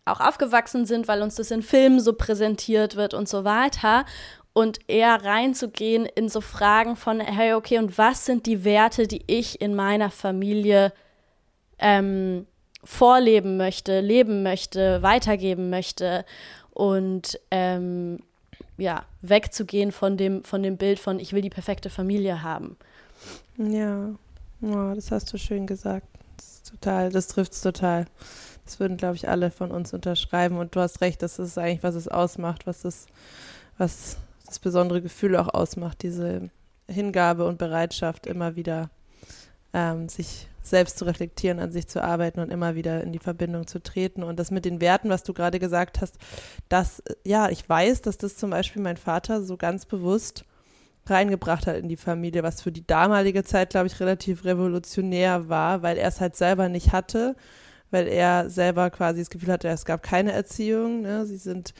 auch 0.04 0.20
aufgewachsen 0.20 0.86
sind, 0.86 1.08
weil 1.08 1.22
uns 1.22 1.36
das 1.36 1.50
in 1.50 1.62
Filmen 1.62 1.98
so 1.98 2.12
präsentiert 2.12 2.94
wird 2.94 3.14
und 3.14 3.28
so 3.28 3.44
weiter 3.44 4.04
und 4.54 4.78
eher 4.88 5.22
reinzugehen 5.22 6.06
in 6.06 6.30
so 6.30 6.40
Fragen 6.40 6.96
von, 6.96 7.20
hey, 7.20 7.52
okay, 7.52 7.78
und 7.78 7.98
was 7.98 8.24
sind 8.24 8.46
die 8.46 8.64
Werte, 8.64 9.06
die 9.06 9.22
ich 9.26 9.60
in 9.60 9.74
meiner 9.74 10.10
Familie 10.10 10.92
ähm, 11.78 12.46
vorleben 12.84 13.56
möchte, 13.56 14.00
leben 14.00 14.42
möchte, 14.42 15.02
weitergeben 15.02 15.70
möchte 15.70 16.24
und 16.70 17.38
ähm, 17.50 18.20
ja, 18.76 19.04
wegzugehen 19.22 19.90
von 19.90 20.16
dem, 20.16 20.44
von 20.44 20.62
dem 20.62 20.76
Bild 20.76 21.00
von, 21.00 21.18
ich 21.18 21.32
will 21.32 21.42
die 21.42 21.50
perfekte 21.50 21.90
Familie 21.90 22.42
haben. 22.42 22.76
Ja, 23.58 24.14
oh, 24.62 24.92
das 24.94 25.10
hast 25.10 25.32
du 25.32 25.38
schön 25.38 25.66
gesagt. 25.66 26.06
Das 26.36 26.62
total, 26.62 27.10
das 27.10 27.26
trifft 27.26 27.52
es 27.52 27.60
total. 27.60 28.06
Das 28.64 28.78
würden, 28.78 28.96
glaube 28.96 29.16
ich, 29.16 29.28
alle 29.28 29.50
von 29.50 29.70
uns 29.70 29.92
unterschreiben. 29.92 30.58
Und 30.58 30.74
du 30.76 30.80
hast 30.80 31.00
recht, 31.00 31.22
das 31.22 31.38
ist 31.38 31.58
eigentlich, 31.58 31.82
was 31.82 31.96
es 31.96 32.08
ausmacht, 32.08 32.66
was 32.66 32.84
es, 32.84 33.06
was 33.78 34.16
das 34.54 34.60
besondere 34.60 35.02
Gefühl 35.02 35.36
auch 35.36 35.52
ausmacht, 35.52 36.02
diese 36.02 36.50
Hingabe 36.88 37.46
und 37.46 37.58
Bereitschaft, 37.58 38.26
immer 38.26 38.56
wieder 38.56 38.90
ähm, 39.72 40.08
sich 40.08 40.48
selbst 40.62 40.96
zu 40.98 41.04
reflektieren, 41.04 41.58
an 41.58 41.72
sich 41.72 41.88
zu 41.88 42.02
arbeiten 42.02 42.40
und 42.40 42.52
immer 42.52 42.74
wieder 42.74 43.02
in 43.02 43.12
die 43.12 43.18
Verbindung 43.18 43.66
zu 43.66 43.82
treten. 43.82 44.22
Und 44.22 44.38
das 44.38 44.50
mit 44.50 44.64
den 44.64 44.80
Werten, 44.80 45.10
was 45.10 45.24
du 45.24 45.34
gerade 45.34 45.58
gesagt 45.58 46.00
hast, 46.00 46.16
dass, 46.68 47.02
ja, 47.24 47.50
ich 47.50 47.68
weiß, 47.68 48.02
dass 48.02 48.16
das 48.16 48.36
zum 48.36 48.50
Beispiel 48.50 48.80
mein 48.80 48.96
Vater 48.96 49.42
so 49.42 49.56
ganz 49.56 49.86
bewusst 49.86 50.44
reingebracht 51.06 51.66
hat 51.66 51.76
in 51.76 51.88
die 51.88 51.96
Familie, 51.96 52.42
was 52.44 52.62
für 52.62 52.72
die 52.72 52.86
damalige 52.86 53.44
Zeit, 53.44 53.70
glaube 53.70 53.88
ich, 53.88 54.00
relativ 54.00 54.44
revolutionär 54.44 55.48
war, 55.48 55.82
weil 55.82 55.98
er 55.98 56.08
es 56.08 56.20
halt 56.20 56.36
selber 56.36 56.68
nicht 56.68 56.92
hatte, 56.92 57.36
weil 57.90 58.06
er 58.06 58.48
selber 58.48 58.88
quasi 58.90 59.20
das 59.20 59.30
Gefühl 59.30 59.52
hatte, 59.52 59.68
es 59.68 59.84
gab 59.84 60.02
keine 60.02 60.32
Erziehung. 60.32 61.02
Ne? 61.02 61.26
Sie 61.26 61.36
sind 61.36 61.74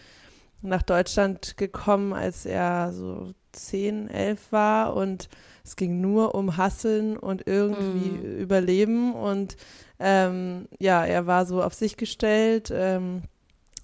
nach 0.69 0.83
Deutschland 0.83 1.57
gekommen, 1.57 2.13
als 2.13 2.47
er 2.47 2.93
so 2.93 3.33
zehn, 3.53 4.09
elf 4.09 4.51
war 4.51 4.95
und 4.97 5.29
es 5.65 5.77
ging 5.77 6.01
nur 6.01 6.35
um 6.35 6.57
Hasseln 6.57 7.17
und 7.17 7.47
irgendwie 7.47 8.11
mm. 8.11 8.41
Überleben 8.41 9.15
und 9.15 9.57
ähm, 9.99 10.69
ja, 10.79 11.05
er 11.05 11.27
war 11.27 11.47
so 11.47 11.63
auf 11.63 11.73
sich 11.75 11.97
gestellt, 11.97 12.73
ähm, 12.75 13.23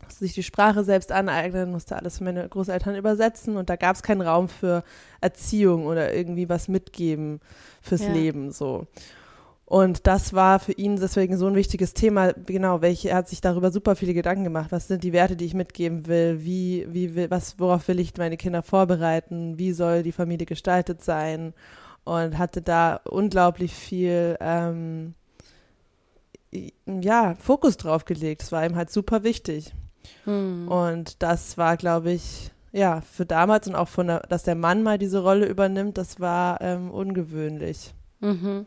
musste 0.05 0.25
sich 0.25 0.35
die 0.35 0.43
Sprache 0.43 0.83
selbst 0.85 1.13
aneignen, 1.13 1.71
musste 1.71 1.97
alles 1.97 2.19
für 2.19 2.25
meine 2.25 2.49
Großeltern 2.49 2.97
übersetzen 2.97 3.57
und 3.57 3.71
da 3.71 3.77
gab 3.77 3.97
es 3.97 4.03
keinen 4.03 4.23
Raum 4.23 4.49
für 4.49 4.83
Erziehung 5.21 5.87
oder 5.87 6.13
irgendwie 6.13 6.49
was 6.49 6.69
mitgeben 6.69 7.41
fürs 7.81 8.03
ja. 8.03 8.13
Leben 8.13 8.51
so. 8.51 8.87
Und 9.71 10.09
das 10.09 10.33
war 10.33 10.59
für 10.59 10.73
ihn 10.73 10.97
deswegen 10.97 11.39
so 11.39 11.47
ein 11.47 11.55
wichtiges 11.55 11.95
Thema. 11.95 12.33
Genau, 12.33 12.83
welche, 12.83 13.11
er 13.11 13.19
hat 13.19 13.29
sich 13.29 13.41
darüber 13.41 13.71
super 13.71 13.95
viele 13.95 14.15
Gedanken 14.15 14.43
gemacht. 14.43 14.73
Was 14.73 14.89
sind 14.89 15.05
die 15.05 15.13
Werte, 15.13 15.37
die 15.37 15.45
ich 15.45 15.55
mitgeben 15.55 16.09
will? 16.09 16.41
Wie, 16.43 16.89
wie 16.91 17.15
will, 17.15 17.31
was, 17.31 17.57
worauf 17.61 17.87
will 17.87 18.01
ich 18.01 18.17
meine 18.17 18.37
Kinder 18.37 18.65
vorbereiten? 18.65 19.59
Wie 19.59 19.71
soll 19.71 20.03
die 20.03 20.11
Familie 20.11 20.45
gestaltet 20.45 21.05
sein? 21.05 21.55
Und 22.03 22.37
hatte 22.37 22.63
da 22.63 22.97
unglaublich 23.05 23.73
viel, 23.73 24.37
ähm, 24.41 25.15
ja, 26.87 27.37
Fokus 27.37 27.77
drauf 27.77 28.05
gelegt. 28.05 28.43
Das 28.43 28.51
war 28.51 28.67
ihm 28.67 28.75
halt 28.75 28.91
super 28.91 29.23
wichtig. 29.23 29.73
Hm. 30.25 30.67
Und 30.67 31.23
das 31.23 31.59
war, 31.59 31.77
glaube 31.77 32.11
ich, 32.11 32.51
ja, 32.73 33.03
für 33.03 33.25
damals 33.25 33.69
und 33.69 33.77
auch 33.77 33.87
von 33.87 34.09
der, 34.09 34.21
dass 34.29 34.43
der 34.43 34.57
Mann 34.57 34.83
mal 34.83 34.99
diese 34.99 35.23
Rolle 35.23 35.47
übernimmt, 35.47 35.97
das 35.97 36.19
war 36.19 36.61
ähm, 36.61 36.91
ungewöhnlich. 36.91 37.95
Mhm. 38.19 38.67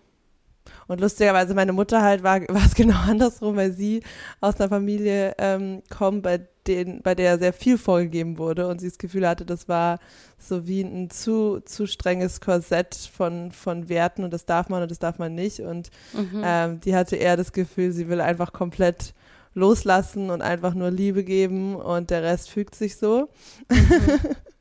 Und 0.88 1.02
lustigerweise, 1.02 1.54
meine 1.54 1.74
Mutter 1.74 2.02
halt 2.02 2.24
war, 2.24 2.42
war 2.50 2.66
es 2.66 2.76
genau 2.76 2.98
andersrum, 2.98 3.56
weil 3.56 3.72
sie 3.72 4.04
aus 4.42 4.60
einer 4.60 4.70
Familie 4.70 5.36
ähm, 5.38 5.82
kommt, 5.90 6.24
bei, 6.24 6.42
den, 6.68 7.02
bei 7.02 7.16
der 7.16 7.40
sehr 7.40 7.54
viel 7.54 7.78
vorgegeben 7.78 8.38
wurde 8.38 8.68
und 8.68 8.80
sie 8.80 8.90
das 8.90 8.98
Gefühl 8.98 9.28
hatte, 9.28 9.46
das 9.46 9.68
war 9.68 10.00
so 10.38 10.68
wie 10.68 10.82
ein 10.82 11.10
zu, 11.10 11.62
zu 11.62 11.88
strenges 11.88 12.42
Korsett 12.42 12.96
von, 12.96 13.52
von 13.52 13.90
Werten 13.90 14.24
und 14.24 14.34
das 14.34 14.46
darf 14.46 14.70
man 14.70 14.82
und 14.82 14.92
das 14.92 15.00
darf 15.00 15.20
man 15.20 15.36
nicht. 15.36 15.60
Und 15.60 15.90
mhm. 16.14 16.42
ähm, 16.44 16.80
die 16.82 16.96
hatte 16.96 17.16
eher 17.16 17.38
das 17.38 17.52
Gefühl, 17.52 17.92
sie 17.92 18.10
will 18.10 18.22
einfach 18.22 18.54
komplett 18.54 19.14
loslassen 19.56 20.30
und 20.30 20.42
einfach 20.42 20.74
nur 20.74 20.90
Liebe 20.90 21.24
geben 21.24 21.76
und 21.76 22.10
der 22.10 22.24
Rest 22.24 22.50
fügt 22.50 22.76
sich 22.76 22.98
so. 22.98 23.30
Mhm. 23.70 24.20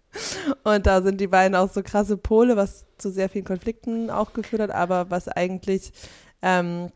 Und 0.65 0.87
da 0.87 1.03
sind 1.03 1.21
die 1.21 1.27
beiden 1.27 1.57
auch 1.57 1.71
so 1.71 1.83
krasse 1.83 2.17
Pole, 2.17 2.57
was 2.57 2.87
zu 2.99 3.11
sehr 3.11 3.29
vielen 3.29 3.45
Konflikten 3.45 4.11
auch 4.11 4.33
geführt 4.33 4.63
hat, 4.63 4.71
aber 4.71 5.11
was 5.11 5.29
eigentlich 5.29 5.93
ähm, 6.43 6.91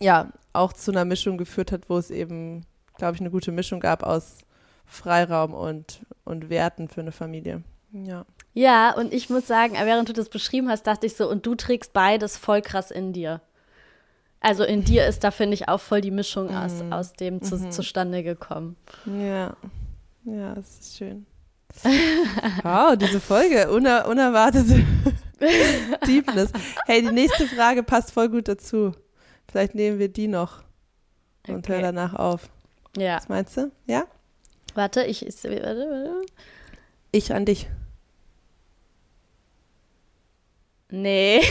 ja 0.00 0.32
auch 0.52 0.72
zu 0.72 0.90
einer 0.90 1.04
Mischung 1.04 1.38
geführt 1.38 1.72
hat, 1.72 1.88
wo 1.88 1.98
es 1.98 2.10
eben, 2.10 2.66
glaube 2.96 3.14
ich, 3.14 3.20
eine 3.20 3.30
gute 3.30 3.52
Mischung 3.52 3.80
gab 3.80 4.02
aus 4.02 4.38
Freiraum 4.84 5.54
und, 5.54 6.00
und 6.24 6.50
Werten 6.50 6.88
für 6.88 7.00
eine 7.00 7.12
Familie. 7.12 7.62
Ja. 7.92 8.26
Ja, 8.52 8.94
und 8.96 9.14
ich 9.14 9.30
muss 9.30 9.46
sagen, 9.46 9.74
während 9.74 10.08
du 10.08 10.12
das 10.12 10.28
beschrieben 10.28 10.68
hast, 10.68 10.86
dachte 10.86 11.06
ich 11.06 11.14
so, 11.14 11.30
und 11.30 11.46
du 11.46 11.54
trägst 11.54 11.92
beides 11.92 12.36
voll 12.36 12.62
krass 12.62 12.90
in 12.90 13.12
dir. 13.12 13.40
Also 14.40 14.64
in 14.64 14.84
dir 14.84 15.06
ist 15.06 15.22
da, 15.22 15.30
finde 15.30 15.54
ich, 15.54 15.68
auch 15.68 15.80
voll 15.80 16.00
die 16.00 16.10
Mischung 16.10 16.54
aus, 16.54 16.82
mhm. 16.82 16.92
aus 16.92 17.12
dem 17.12 17.42
zu, 17.42 17.56
mhm. 17.56 17.70
zustande 17.70 18.24
gekommen. 18.24 18.76
Ja, 19.06 19.56
ja, 20.24 20.54
das 20.54 20.80
ist 20.80 20.96
schön. 20.96 21.26
Wow, 22.62 22.96
diese 22.96 23.20
Folge, 23.20 23.70
uner 23.70 24.06
unerwartete 24.06 24.84
Deepness. 26.06 26.52
Hey, 26.86 27.02
die 27.02 27.12
nächste 27.12 27.46
Frage 27.46 27.82
passt 27.82 28.12
voll 28.12 28.28
gut 28.28 28.48
dazu. 28.48 28.92
Vielleicht 29.50 29.74
nehmen 29.74 29.98
wir 29.98 30.08
die 30.08 30.28
noch 30.28 30.62
und 31.48 31.58
okay. 31.58 31.72
hören 31.72 31.82
danach 31.82 32.14
auf. 32.14 32.48
Ja. 32.96 33.16
Was 33.16 33.28
meinst 33.28 33.56
du? 33.56 33.72
Ja? 33.86 34.04
Warte, 34.74 35.04
ich. 35.04 35.22
Warte, 35.22 35.44
warte. 35.44 36.22
Ich 37.12 37.32
an 37.32 37.44
dich. 37.44 37.68
Nee. 40.90 41.40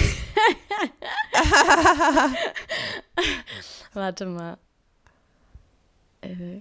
warte 3.94 4.26
mal. 4.26 4.58
Äh. 6.22 6.60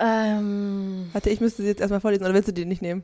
Ähm, 0.00 1.10
Warte, 1.12 1.28
ich 1.28 1.40
müsste 1.40 1.62
sie 1.62 1.68
jetzt 1.68 1.80
erstmal 1.80 2.00
vorlesen, 2.00 2.24
oder 2.24 2.32
willst 2.32 2.48
du 2.48 2.52
die 2.52 2.64
nicht 2.64 2.80
nehmen? 2.80 3.02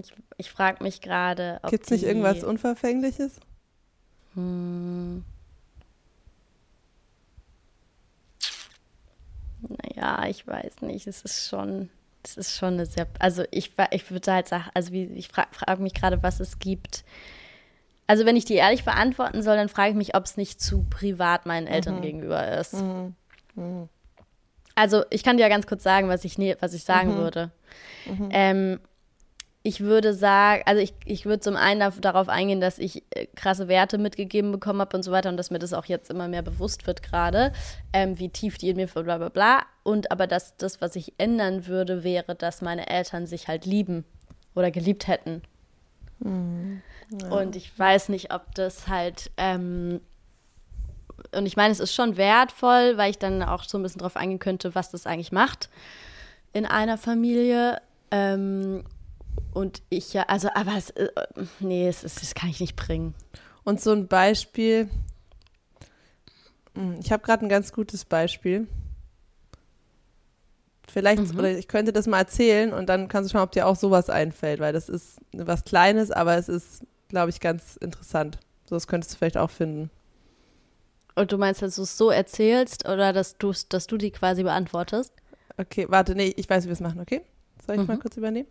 Ich, 0.00 0.12
ich 0.36 0.50
frage 0.50 0.82
mich 0.82 1.00
gerade, 1.00 1.58
ob. 1.62 1.70
Gibt 1.70 1.84
es 1.84 1.90
nicht 1.90 2.04
irgendwas 2.04 2.44
Unverfängliches? 2.44 3.40
Hm. 4.34 5.24
Naja, 9.68 10.26
ich 10.28 10.46
weiß 10.46 10.82
nicht. 10.82 11.06
Es 11.06 11.22
ist 11.22 11.48
schon, 11.48 11.90
es 12.22 12.36
ist 12.36 12.56
schon 12.56 12.74
eine 12.74 12.86
sehr. 12.86 13.06
Also 13.18 13.44
ich, 13.50 13.72
ich 13.90 14.10
würde 14.10 14.32
halt 14.32 14.48
sagen, 14.48 14.64
also 14.74 14.92
wie, 14.92 15.04
ich 15.04 15.28
frage 15.28 15.48
frag 15.52 15.80
mich 15.80 15.94
gerade, 15.94 16.22
was 16.22 16.40
es 16.40 16.58
gibt. 16.58 17.04
Also 18.06 18.26
wenn 18.26 18.36
ich 18.36 18.44
die 18.44 18.54
ehrlich 18.54 18.84
beantworten 18.84 19.42
soll, 19.42 19.56
dann 19.56 19.68
frage 19.68 19.90
ich 19.90 19.96
mich, 19.96 20.14
ob 20.14 20.24
es 20.24 20.36
nicht 20.36 20.60
zu 20.60 20.84
privat 20.90 21.46
meinen 21.46 21.66
Eltern 21.66 21.96
mhm. 21.96 22.02
gegenüber 22.02 22.58
ist. 22.58 22.74
Mhm. 22.74 23.14
Mhm. 23.54 23.88
Also 24.74 25.04
ich 25.10 25.22
kann 25.22 25.36
dir 25.36 25.44
ja 25.44 25.48
ganz 25.48 25.66
kurz 25.66 25.82
sagen, 25.82 26.08
was 26.08 26.24
ich, 26.24 26.38
ne, 26.38 26.56
was 26.60 26.74
ich 26.74 26.84
sagen 26.84 27.14
mhm. 27.14 27.18
würde. 27.18 27.50
Mhm. 28.06 28.28
Ähm, 28.30 28.80
ich 29.66 29.80
würde 29.80 30.12
sagen, 30.12 30.62
also 30.66 30.82
ich, 30.82 30.92
ich 31.06 31.24
würde 31.24 31.40
zum 31.40 31.56
einen 31.56 31.90
darauf 32.02 32.28
eingehen, 32.28 32.60
dass 32.60 32.78
ich 32.78 33.02
äh, 33.10 33.26
krasse 33.34 33.66
Werte 33.66 33.96
mitgegeben 33.96 34.52
bekommen 34.52 34.80
habe 34.80 34.94
und 34.94 35.02
so 35.02 35.10
weiter 35.10 35.30
und 35.30 35.38
dass 35.38 35.50
mir 35.50 35.58
das 35.58 35.72
auch 35.72 35.86
jetzt 35.86 36.10
immer 36.10 36.28
mehr 36.28 36.42
bewusst 36.42 36.86
wird 36.86 37.02
gerade, 37.02 37.50
ähm, 37.94 38.18
wie 38.18 38.28
tief 38.28 38.58
die 38.58 38.68
in 38.68 38.76
mir 38.76 38.86
bla 38.88 39.16
bla 39.16 39.30
bla. 39.30 39.62
Und 39.82 40.12
aber 40.12 40.26
dass 40.26 40.56
das, 40.58 40.82
was 40.82 40.96
ich 40.96 41.14
ändern 41.16 41.66
würde, 41.66 42.04
wäre, 42.04 42.34
dass 42.34 42.60
meine 42.60 42.88
Eltern 42.88 43.26
sich 43.26 43.48
halt 43.48 43.64
lieben 43.64 44.04
oder 44.54 44.70
geliebt 44.70 45.08
hätten. 45.08 45.40
Mhm. 46.18 46.82
Ja. 47.22 47.28
Und 47.28 47.56
ich 47.56 47.76
weiß 47.78 48.10
nicht, 48.10 48.34
ob 48.34 48.54
das 48.54 48.88
halt 48.88 49.30
ähm, 49.38 50.00
und 51.32 51.46
ich 51.46 51.56
meine, 51.56 51.72
es 51.72 51.80
ist 51.80 51.94
schon 51.94 52.16
wertvoll, 52.16 52.96
weil 52.96 53.10
ich 53.10 53.18
dann 53.18 53.42
auch 53.42 53.64
so 53.64 53.78
ein 53.78 53.82
bisschen 53.82 54.00
drauf 54.00 54.16
eingehen 54.16 54.38
könnte, 54.38 54.74
was 54.74 54.90
das 54.90 55.06
eigentlich 55.06 55.32
macht 55.32 55.68
in 56.52 56.66
einer 56.66 56.96
Familie. 56.98 57.80
Ähm, 58.10 58.84
und 59.52 59.82
ich 59.90 60.12
ja, 60.12 60.22
also, 60.24 60.48
aber 60.54 60.76
es, 60.76 60.90
äh, 60.90 61.08
nee, 61.60 61.88
es, 61.88 62.04
es, 62.04 62.16
das 62.16 62.34
kann 62.34 62.48
ich 62.48 62.60
nicht 62.60 62.76
bringen. 62.76 63.14
Und 63.64 63.80
so 63.80 63.92
ein 63.92 64.08
Beispiel, 64.08 64.88
hm, 66.74 66.98
ich 67.02 67.12
habe 67.12 67.22
gerade 67.22 67.44
ein 67.44 67.48
ganz 67.48 67.72
gutes 67.72 68.04
Beispiel. 68.04 68.66
Vielleicht, 70.86 71.32
mhm. 71.32 71.38
oder 71.38 71.50
ich 71.58 71.66
könnte 71.66 71.92
das 71.92 72.06
mal 72.06 72.18
erzählen 72.18 72.72
und 72.72 72.88
dann 72.88 73.08
kannst 73.08 73.30
du 73.30 73.32
schauen, 73.32 73.44
ob 73.44 73.52
dir 73.52 73.66
auch 73.66 73.76
sowas 73.76 74.10
einfällt, 74.10 74.60
weil 74.60 74.72
das 74.72 74.88
ist 74.88 75.18
was 75.32 75.64
Kleines, 75.64 76.10
aber 76.10 76.36
es 76.36 76.48
ist, 76.48 76.82
glaube 77.08 77.30
ich, 77.30 77.40
ganz 77.40 77.76
interessant. 77.76 78.38
So, 78.68 78.76
das 78.76 78.86
könntest 78.86 79.14
du 79.14 79.18
vielleicht 79.18 79.36
auch 79.36 79.50
finden. 79.50 79.90
Und 81.14 81.32
du 81.32 81.38
meinst, 81.38 81.62
dass 81.62 81.76
du 81.76 81.82
es 81.82 81.96
so 81.96 82.10
erzählst 82.10 82.88
oder 82.88 83.12
dass, 83.12 83.36
dass 83.68 83.86
du 83.86 83.96
die 83.96 84.10
quasi 84.10 84.42
beantwortest? 84.42 85.12
Okay, 85.56 85.86
warte, 85.88 86.14
nee, 86.14 86.34
ich 86.36 86.48
weiß, 86.50 86.64
wie 86.64 86.68
wir 86.68 86.72
es 86.72 86.80
machen, 86.80 87.00
okay? 87.00 87.22
Soll 87.64 87.76
ich 87.76 87.80
mhm. 87.82 87.86
mal 87.86 87.98
kurz 87.98 88.16
übernehmen? 88.16 88.48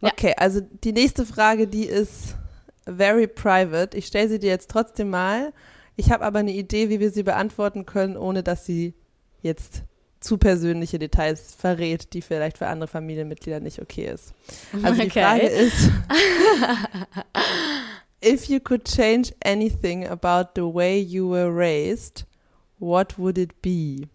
Okay, 0.00 0.30
ja. 0.30 0.34
also 0.38 0.60
die 0.60 0.92
nächste 0.92 1.26
Frage, 1.26 1.66
die 1.66 1.84
ist 1.84 2.36
very 2.84 3.26
private. 3.26 3.96
Ich 3.96 4.06
stelle 4.06 4.28
sie 4.28 4.38
dir 4.38 4.50
jetzt 4.50 4.70
trotzdem 4.70 5.10
mal. 5.10 5.52
Ich 5.96 6.12
habe 6.12 6.24
aber 6.24 6.38
eine 6.38 6.52
Idee, 6.52 6.88
wie 6.88 7.00
wir 7.00 7.10
sie 7.10 7.24
beantworten 7.24 7.84
können, 7.84 8.16
ohne 8.16 8.42
dass 8.44 8.64
sie 8.64 8.94
jetzt 9.42 9.82
zu 10.20 10.38
persönliche 10.38 10.98
Details 10.98 11.54
verrät, 11.54 12.12
die 12.12 12.22
vielleicht 12.22 12.58
für 12.58 12.66
andere 12.66 12.88
Familienmitglieder 12.88 13.60
nicht 13.60 13.80
okay 13.80 14.10
ist. 14.12 14.32
Also 14.82 15.02
okay. 15.02 15.04
die 15.04 15.10
Frage 15.10 15.46
ist, 15.46 15.74
if 18.20 18.48
you 18.48 18.60
could 18.60 18.84
change 18.84 19.32
anything 19.44 20.06
about 20.06 20.54
the 20.54 20.66
way 20.66 20.98
you 20.98 21.28
were 21.28 21.50
raised, 21.50 22.24
what 22.78 23.18
would 23.18 23.38
it 23.38 23.60
be? 23.62 24.08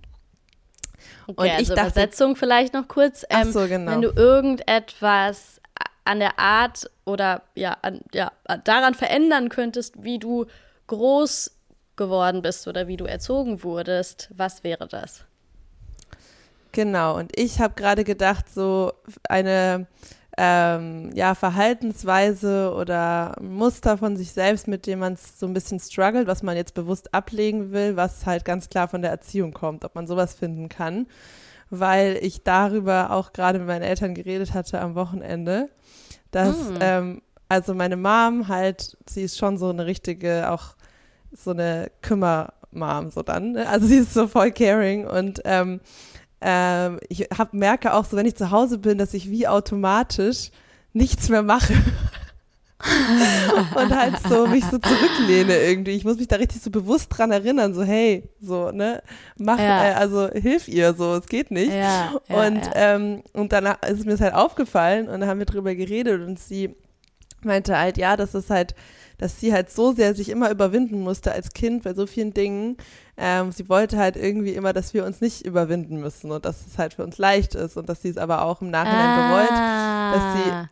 Okay, 1.27 1.33
und 1.35 1.49
also 1.49 1.75
dachte, 1.75 1.91
Übersetzung 1.91 2.35
vielleicht 2.35 2.73
noch 2.73 2.87
kurz. 2.87 3.23
Ähm, 3.29 3.47
ach 3.47 3.53
so, 3.53 3.67
genau. 3.67 3.91
Wenn 3.91 4.01
du 4.01 4.11
irgendetwas 4.11 5.61
an 6.05 6.19
der 6.19 6.37
Art 6.37 6.89
oder 7.05 7.43
ja, 7.55 7.77
an, 7.81 8.01
ja, 8.13 8.31
daran 8.63 8.93
verändern 8.93 9.49
könntest, 9.49 10.03
wie 10.03 10.19
du 10.19 10.45
groß 10.87 11.51
geworden 11.95 12.41
bist 12.41 12.67
oder 12.67 12.87
wie 12.87 12.97
du 12.97 13.05
erzogen 13.05 13.63
wurdest, 13.63 14.29
was 14.35 14.63
wäre 14.63 14.87
das? 14.87 15.25
Genau, 16.71 17.17
und 17.17 17.37
ich 17.37 17.59
habe 17.59 17.75
gerade 17.75 18.03
gedacht, 18.03 18.51
so 18.51 18.93
eine 19.29 19.85
ähm, 20.37 21.11
ja, 21.13 21.35
Verhaltensweise 21.35 22.73
oder 22.75 23.35
Muster 23.39 23.97
von 23.97 24.17
sich 24.17 24.31
selbst, 24.31 24.67
mit 24.67 24.87
dem 24.87 24.99
man 24.99 25.15
so 25.15 25.45
ein 25.45 25.53
bisschen 25.53 25.79
struggelt, 25.79 26.27
was 26.27 26.41
man 26.41 26.57
jetzt 26.57 26.73
bewusst 26.73 27.13
ablegen 27.13 27.71
will, 27.71 27.95
was 27.95 28.25
halt 28.25 28.43
ganz 28.43 28.69
klar 28.69 28.87
von 28.87 29.01
der 29.01 29.11
Erziehung 29.11 29.53
kommt, 29.53 29.85
ob 29.85 29.93
man 29.93 30.07
sowas 30.07 30.33
finden 30.33 30.69
kann. 30.69 31.07
Weil 31.69 32.17
ich 32.21 32.43
darüber 32.43 33.11
auch 33.11 33.33
gerade 33.33 33.59
mit 33.59 33.67
meinen 33.67 33.83
Eltern 33.83 34.15
geredet 34.15 34.53
hatte 34.53 34.81
am 34.81 34.95
Wochenende, 34.95 35.69
dass, 36.31 36.55
mm. 36.57 36.77
ähm, 36.81 37.21
also 37.49 37.73
meine 37.75 37.97
Mom 37.97 38.47
halt, 38.47 38.97
sie 39.07 39.23
ist 39.23 39.37
schon 39.37 39.57
so 39.57 39.69
eine 39.69 39.85
richtige, 39.85 40.51
auch 40.51 40.75
so 41.31 41.51
eine 41.51 41.91
Kümmer-Mom, 42.01 43.11
so 43.11 43.21
dann. 43.21 43.53
Ne? 43.53 43.69
Also 43.69 43.87
sie 43.87 43.97
ist 43.97 44.13
so 44.13 44.27
voll 44.27 44.51
caring 44.51 45.05
und 45.05 45.41
ähm, 45.45 45.79
ähm, 46.43 46.99
ich 47.09 47.21
hab, 47.37 47.53
merke 47.53 47.93
auch 47.93 48.05
so, 48.05 48.17
wenn 48.17 48.25
ich 48.25 48.35
zu 48.35 48.51
Hause 48.51 48.77
bin, 48.77 48.97
dass 48.97 49.13
ich 49.13 49.29
wie 49.29 49.47
automatisch 49.47 50.51
nichts 50.91 51.29
mehr 51.29 51.43
mache. 51.43 51.73
und 53.75 53.95
halt 53.95 54.15
so 54.27 54.45
mich 54.45 54.65
so 54.65 54.77
zurücklehne 54.77 55.55
irgendwie. 55.55 55.91
Ich 55.91 56.03
muss 56.03 56.17
mich 56.17 56.27
da 56.27 56.35
richtig 56.35 56.61
so 56.61 56.69
bewusst 56.69 57.07
dran 57.09 57.31
erinnern, 57.31 57.73
so 57.73 57.83
hey, 57.83 58.29
so, 58.41 58.71
ne, 58.71 59.01
mach, 59.37 59.57
ja. 59.57 59.91
äh, 59.91 59.93
also 59.93 60.29
hilf 60.29 60.67
ihr, 60.67 60.93
so, 60.93 61.15
es 61.15 61.27
geht 61.27 61.49
nicht. 61.49 61.71
Ja, 61.71 62.11
ja, 62.27 62.45
und, 62.45 62.61
Ähm, 62.75 63.23
und 63.31 63.53
dann 63.53 63.73
ist 63.87 64.05
mir 64.05 64.11
das 64.11 64.21
halt 64.21 64.33
aufgefallen 64.33 65.07
und 65.07 65.21
dann 65.21 65.29
haben 65.29 65.39
wir 65.39 65.45
drüber 65.45 65.75
geredet 65.75 66.21
und 66.21 66.39
sie 66.39 66.75
meinte 67.41 67.77
halt, 67.77 67.97
ja, 67.97 68.17
das 68.17 68.35
ist 68.35 68.49
halt, 68.49 68.75
dass 69.23 69.39
sie 69.39 69.53
halt 69.53 69.71
so 69.71 69.93
sehr 69.93 70.15
sich 70.15 70.27
immer 70.27 70.51
überwinden 70.51 70.99
musste 70.99 71.31
als 71.31 71.53
Kind 71.53 71.83
bei 71.83 71.93
so 71.93 72.05
vielen 72.07 72.33
Dingen. 72.33 72.75
Ähm, 73.15 73.53
sie 73.53 73.69
wollte 73.69 73.97
halt 73.97 74.17
irgendwie 74.17 74.51
immer, 74.51 74.73
dass 74.73 74.93
wir 74.93 75.05
uns 75.05 75.21
nicht 75.21 75.45
überwinden 75.45 76.01
müssen 76.01 76.29
und 76.29 76.43
dass 76.43 76.67
es 76.67 76.77
halt 76.77 76.95
für 76.95 77.05
uns 77.05 77.17
leicht 77.17 77.55
ist 77.55 77.77
und 77.77 77.87
dass 77.87 78.01
sie 78.01 78.09
es 78.09 78.17
aber 78.17 78.43
auch 78.43 78.61
im 78.61 78.69
Nachhinein 78.69 79.07
ah. 79.07 80.11
bereut, 80.11 80.15
dass 80.19 80.33
sie, 80.43 80.69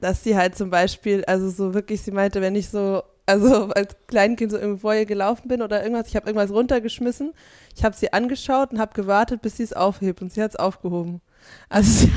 dass 0.00 0.24
sie 0.24 0.36
halt 0.36 0.56
zum 0.56 0.70
Beispiel, 0.70 1.24
also 1.26 1.48
so 1.48 1.72
wirklich, 1.72 2.02
sie 2.02 2.10
meinte, 2.10 2.40
wenn 2.40 2.56
ich 2.56 2.68
so 2.68 3.04
also 3.26 3.68
als 3.68 3.94
Kleinkind 4.08 4.50
so 4.50 4.58
irgendwo 4.58 4.80
vor 4.80 4.94
ihr 4.94 5.06
gelaufen 5.06 5.46
bin 5.46 5.62
oder 5.62 5.80
irgendwas, 5.80 6.08
ich 6.08 6.16
habe 6.16 6.26
irgendwas 6.26 6.50
runtergeschmissen, 6.50 7.32
ich 7.76 7.84
habe 7.84 7.94
sie 7.94 8.12
angeschaut 8.12 8.72
und 8.72 8.80
habe 8.80 8.92
gewartet, 8.92 9.40
bis 9.40 9.58
sie 9.58 9.62
es 9.62 9.72
aufhebt 9.72 10.20
und 10.20 10.32
sie 10.32 10.42
hat 10.42 10.50
es 10.50 10.56
aufgehoben. 10.56 11.20
Also 11.68 12.06
sie, 12.06 12.12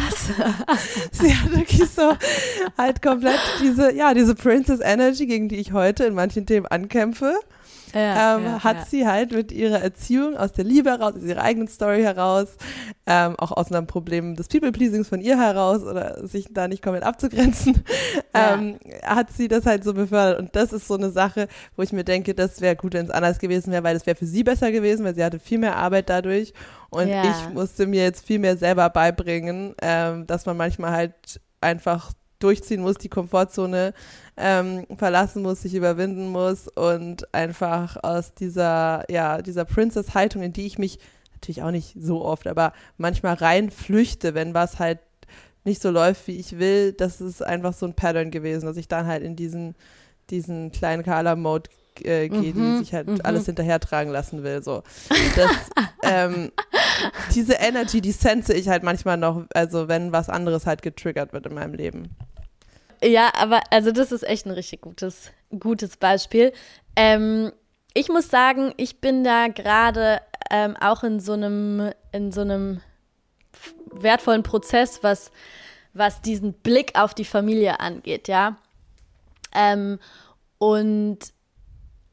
sie 1.12 1.36
hat 1.36 1.52
wirklich 1.52 1.90
so 1.90 2.16
halt 2.78 3.02
komplett 3.02 3.40
diese, 3.62 3.94
ja, 3.94 4.14
diese 4.14 4.36
Princess 4.36 4.80
Energy, 4.82 5.26
gegen 5.26 5.50
die 5.50 5.58
ich 5.58 5.72
heute 5.72 6.06
in 6.06 6.14
manchen 6.14 6.46
Themen 6.46 6.66
ankämpfe 6.68 7.40
ja, 7.94 8.38
ähm, 8.38 8.46
ja, 8.46 8.64
hat 8.64 8.78
ja. 8.78 8.86
sie 8.86 9.08
halt 9.08 9.32
mit 9.32 9.52
ihrer 9.52 9.82
Erziehung 9.82 10.38
aus 10.38 10.52
der 10.52 10.66
Liebe 10.66 10.90
heraus, 10.90 11.16
aus 11.16 11.24
ihrer 11.24 11.42
eigenen 11.42 11.68
Story 11.68 12.02
heraus, 12.02 12.58
ähm, 13.06 13.36
auch 13.38 13.52
aus 13.52 13.72
einem 13.72 13.88
Problem 13.88 14.36
des 14.36 14.48
People-Pleasings 14.48 15.08
von 15.08 15.22
ihr 15.22 15.40
heraus 15.40 15.84
oder 15.84 16.28
sich 16.28 16.48
da 16.52 16.68
nicht 16.68 16.84
komplett 16.84 17.04
abzugrenzen, 17.04 17.84
ähm, 18.34 18.78
hat 19.04 19.32
sie 19.32 19.48
das 19.48 19.66
halt 19.66 19.84
so 19.84 19.94
befördert. 19.94 20.40
Und 20.40 20.56
das 20.56 20.74
ist 20.74 20.88
so 20.88 20.96
eine 20.96 21.12
Sache, 21.12 21.48
wo 21.76 21.84
ich 21.84 21.94
mir 21.94 22.04
denke, 22.04 22.34
das 22.34 22.62
wäre 22.62 22.76
gut, 22.76 22.94
wenn 22.94 23.06
es 23.06 23.12
anders 23.12 23.40
gewesen 23.40 23.72
wäre, 23.72 23.84
weil 23.84 23.96
es 23.96 24.06
wäre 24.06 24.18
für 24.18 24.26
sie 24.26 24.44
besser 24.44 24.72
gewesen, 24.72 25.06
weil 25.06 25.16
sie 25.16 25.24
hatte 25.24 25.40
viel 25.40 25.60
mehr 25.60 25.78
Arbeit 25.78 26.10
dadurch. 26.10 26.54
Und 26.90 27.10
ich 27.10 27.54
musste 27.54 27.86
mir 27.86 28.04
jetzt 28.04 28.26
viel 28.26 28.40
mehr 28.40 28.58
selber 28.58 28.90
beibringen, 28.90 29.76
ähm, 29.82 30.26
dass 30.26 30.46
man 30.46 30.56
manchmal 30.56 30.92
halt 30.92 31.42
einfach 31.60 32.14
durchziehen 32.40 32.82
muss, 32.82 32.98
die 32.98 33.10
Komfortzone 33.10 33.94
ähm, 34.36 34.86
verlassen 34.98 35.42
muss, 35.42 35.62
sich 35.62 35.74
überwinden 35.74 36.30
muss 36.30 36.68
und 36.68 37.34
einfach 37.34 37.98
aus 38.04 38.34
dieser, 38.34 39.04
ja, 39.10 39.42
dieser 39.42 39.66
Princess-Haltung, 39.66 40.44
in 40.44 40.54
die 40.54 40.66
ich 40.66 40.78
mich 40.78 41.00
natürlich 41.34 41.64
auch 41.64 41.72
nicht 41.72 41.96
so 42.00 42.24
oft, 42.24 42.48
aber 42.48 42.74
manchmal 42.98 43.36
reinflüchte, 43.36 44.34
wenn 44.34 44.54
was 44.54 44.80
halt 44.80 45.00
nicht 45.64 45.82
so 45.82 45.92
läuft, 45.92 46.28
wie 46.28 46.38
ich 46.38 46.60
will, 46.60 46.94
das 46.94 47.22
ist 47.22 47.44
einfach 47.44 47.74
so 47.74 47.86
ein 47.86 47.94
Pattern 47.94 48.32
gewesen, 48.32 48.66
dass 48.66 48.78
ich 48.78 48.88
dann 48.88 49.06
halt 49.06 49.24
in 49.24 49.36
diesen, 49.36 49.76
diesen 50.30 50.72
kleinen 50.72 51.04
Kala-Mode 51.04 51.70
äh, 52.06 52.30
gehe, 52.30 52.54
mhm, 52.54 52.78
die 52.78 52.78
sich 52.80 52.94
halt 52.94 53.08
mhm. 53.08 53.20
alles 53.24 53.46
hinterhertragen 53.46 54.12
lassen 54.12 54.44
will. 54.44 54.64
So. 54.64 54.84
Das, 55.36 55.52
ähm, 56.04 56.52
diese 57.34 57.54
Energy, 57.54 58.02
die 58.02 58.12
sense 58.12 58.54
ich 58.54 58.70
halt 58.70 58.84
manchmal 58.84 59.18
noch, 59.18 59.46
also 59.54 59.88
wenn 59.88 60.12
was 60.12 60.30
anderes 60.30 60.66
halt 60.66 60.82
getriggert 60.82 61.34
wird 61.34 61.46
in 61.46 61.54
meinem 61.54 61.74
Leben. 61.74 62.16
Ja, 63.04 63.32
aber 63.36 63.62
also 63.70 63.92
das 63.92 64.12
ist 64.12 64.24
echt 64.24 64.46
ein 64.46 64.52
richtig 64.52 64.82
gutes, 64.82 65.32
gutes 65.60 65.98
Beispiel. 65.98 66.52
Ähm, 66.96 67.52
ich 67.94 68.10
muss 68.10 68.30
sagen, 68.30 68.74
ich 68.78 69.02
bin 69.02 69.24
da 69.24 69.48
gerade 69.48 70.22
ähm, 70.50 70.76
auch 70.78 71.04
in 71.04 71.20
so 71.20 71.34
einem, 71.34 71.92
in 72.12 72.32
so 72.32 72.42
einem 72.42 72.82
wertvollen 73.92 74.44
Prozess, 74.44 75.04
was, 75.04 75.32
was 75.94 76.22
diesen 76.22 76.54
Blick 76.54 76.98
auf 76.98 77.14
die 77.14 77.26
Familie 77.26 77.80
angeht, 77.80 78.28
ja. 78.28 78.58
Ähm, 79.54 80.00
und 80.58 81.20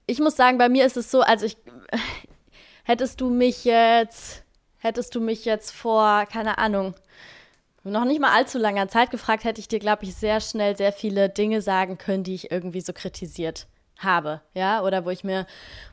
ich 0.06 0.20
muss 0.20 0.36
sagen, 0.36 0.58
bei 0.58 0.68
mir 0.68 0.84
ist 0.84 0.96
es 0.96 1.10
so, 1.10 1.20
also 1.20 1.46
ich 1.46 1.56
hättest 2.84 3.20
du 3.20 3.30
mich 3.30 3.64
jetzt, 3.64 4.44
hättest 4.78 5.14
du 5.14 5.20
mich 5.20 5.44
jetzt 5.44 5.72
vor, 5.72 6.26
keine 6.26 6.58
Ahnung, 6.58 6.94
noch 7.84 8.04
nicht 8.04 8.20
mal 8.20 8.32
allzu 8.32 8.58
langer 8.58 8.88
Zeit 8.88 9.10
gefragt, 9.10 9.44
hätte 9.44 9.60
ich 9.60 9.68
dir, 9.68 9.78
glaube 9.78 10.04
ich, 10.04 10.14
sehr 10.14 10.40
schnell 10.40 10.76
sehr 10.76 10.92
viele 10.92 11.28
Dinge 11.28 11.60
sagen 11.60 11.98
können, 11.98 12.24
die 12.24 12.34
ich 12.34 12.50
irgendwie 12.50 12.80
so 12.80 12.92
kritisiert 12.92 13.66
habe, 13.98 14.40
ja, 14.54 14.82
oder 14.82 15.04
wo 15.04 15.10
ich 15.10 15.22
mir, 15.22 15.46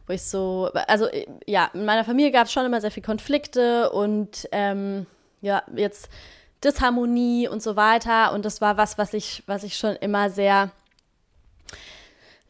wo 0.07 0.13
ich 0.13 0.23
so, 0.23 0.69
also 0.87 1.07
ja, 1.45 1.69
in 1.73 1.85
meiner 1.85 2.03
Familie 2.03 2.31
gab 2.31 2.47
es 2.47 2.53
schon 2.53 2.65
immer 2.65 2.81
sehr 2.81 2.91
viele 2.91 3.05
Konflikte 3.05 3.91
und 3.91 4.47
ähm, 4.51 5.05
ja, 5.41 5.63
jetzt 5.75 6.09
Disharmonie 6.63 7.47
und 7.47 7.61
so 7.61 7.75
weiter 7.75 8.33
und 8.33 8.45
das 8.45 8.61
war 8.61 8.77
was, 8.77 8.97
was 8.97 9.13
ich, 9.13 9.43
was 9.45 9.63
ich 9.63 9.75
schon 9.77 9.95
immer 9.97 10.29
sehr 10.29 10.71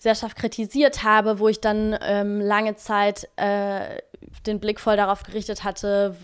sehr 0.02 0.16
scharf 0.16 0.34
kritisiert 0.34 1.04
habe, 1.04 1.38
wo 1.38 1.48
ich 1.48 1.62
dann 1.62 1.96
ähm, 2.02 2.42
lange 2.42 2.76
Zeit 2.76 3.30
äh, 3.36 4.02
den 4.48 4.60
Blick 4.60 4.80
voll 4.80 4.98
darauf 4.98 5.22
gerichtet 5.22 5.64
hatte, 5.64 6.16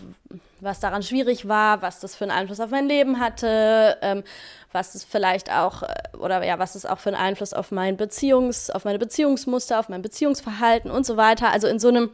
was 0.58 0.80
daran 0.80 1.04
schwierig 1.04 1.46
war, 1.46 1.80
was 1.80 2.00
das 2.00 2.16
für 2.16 2.24
einen 2.24 2.32
Einfluss 2.32 2.58
auf 2.58 2.70
mein 2.70 2.88
Leben 2.88 3.20
hatte, 3.20 3.96
ähm, 4.02 4.24
was 4.72 4.96
es 4.96 5.04
vielleicht 5.04 5.52
auch 5.52 5.84
äh, 5.84 6.16
oder 6.16 6.44
ja, 6.44 6.58
was 6.58 6.74
es 6.74 6.86
auch 6.86 6.98
für 6.98 7.10
einen 7.10 7.22
Einfluss 7.22 7.52
auf 7.52 7.70
mein 7.70 7.96
Beziehungs, 7.96 8.68
auf 8.68 8.84
meine 8.84 8.98
Beziehungsmuster, 8.98 9.78
auf 9.78 9.88
mein 9.88 10.02
Beziehungsverhalten 10.02 10.90
und 10.90 11.06
so 11.06 11.16
weiter. 11.16 11.52
Also 11.52 11.68
in 11.68 11.78
so 11.78 11.86
einem, 11.86 12.10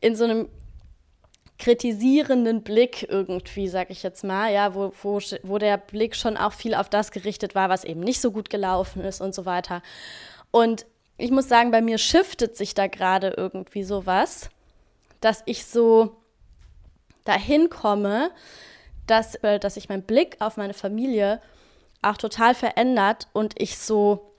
in 0.00 0.16
so 0.16 0.24
einem 0.24 0.48
kritisierenden 1.60 2.62
Blick 2.64 3.06
irgendwie, 3.08 3.68
sag 3.68 3.90
ich 3.90 4.02
jetzt 4.02 4.24
mal, 4.24 4.52
ja, 4.52 4.74
wo, 4.74 4.92
wo, 5.02 5.20
wo 5.44 5.58
der 5.58 5.76
Blick 5.76 6.16
schon 6.16 6.36
auch 6.36 6.54
viel 6.54 6.74
auf 6.74 6.88
das 6.88 7.12
gerichtet 7.12 7.54
war, 7.54 7.68
was 7.68 7.84
eben 7.84 8.00
nicht 8.00 8.20
so 8.20 8.32
gut 8.32 8.50
gelaufen 8.50 9.04
ist 9.04 9.20
und 9.20 9.32
so 9.32 9.46
weiter. 9.46 9.80
Und 10.50 10.86
ich 11.16 11.30
muss 11.30 11.48
sagen, 11.48 11.70
bei 11.70 11.82
mir 11.82 11.98
shiftet 11.98 12.56
sich 12.56 12.74
da 12.74 12.86
gerade 12.86 13.34
irgendwie 13.36 13.82
sowas, 13.82 14.50
dass 15.20 15.42
ich 15.46 15.66
so 15.66 16.16
dahin 17.24 17.70
komme, 17.70 18.30
dass, 19.06 19.34
äh, 19.36 19.58
dass 19.58 19.74
sich 19.74 19.88
mein 19.88 20.02
Blick 20.02 20.36
auf 20.40 20.56
meine 20.56 20.74
Familie 20.74 21.40
auch 22.02 22.16
total 22.16 22.54
verändert 22.54 23.28
und 23.32 23.60
ich 23.60 23.78
so 23.78 24.34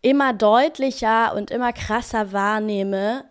immer 0.00 0.32
deutlicher 0.32 1.34
und 1.34 1.50
immer 1.50 1.72
krasser 1.72 2.32
wahrnehme, 2.32 3.24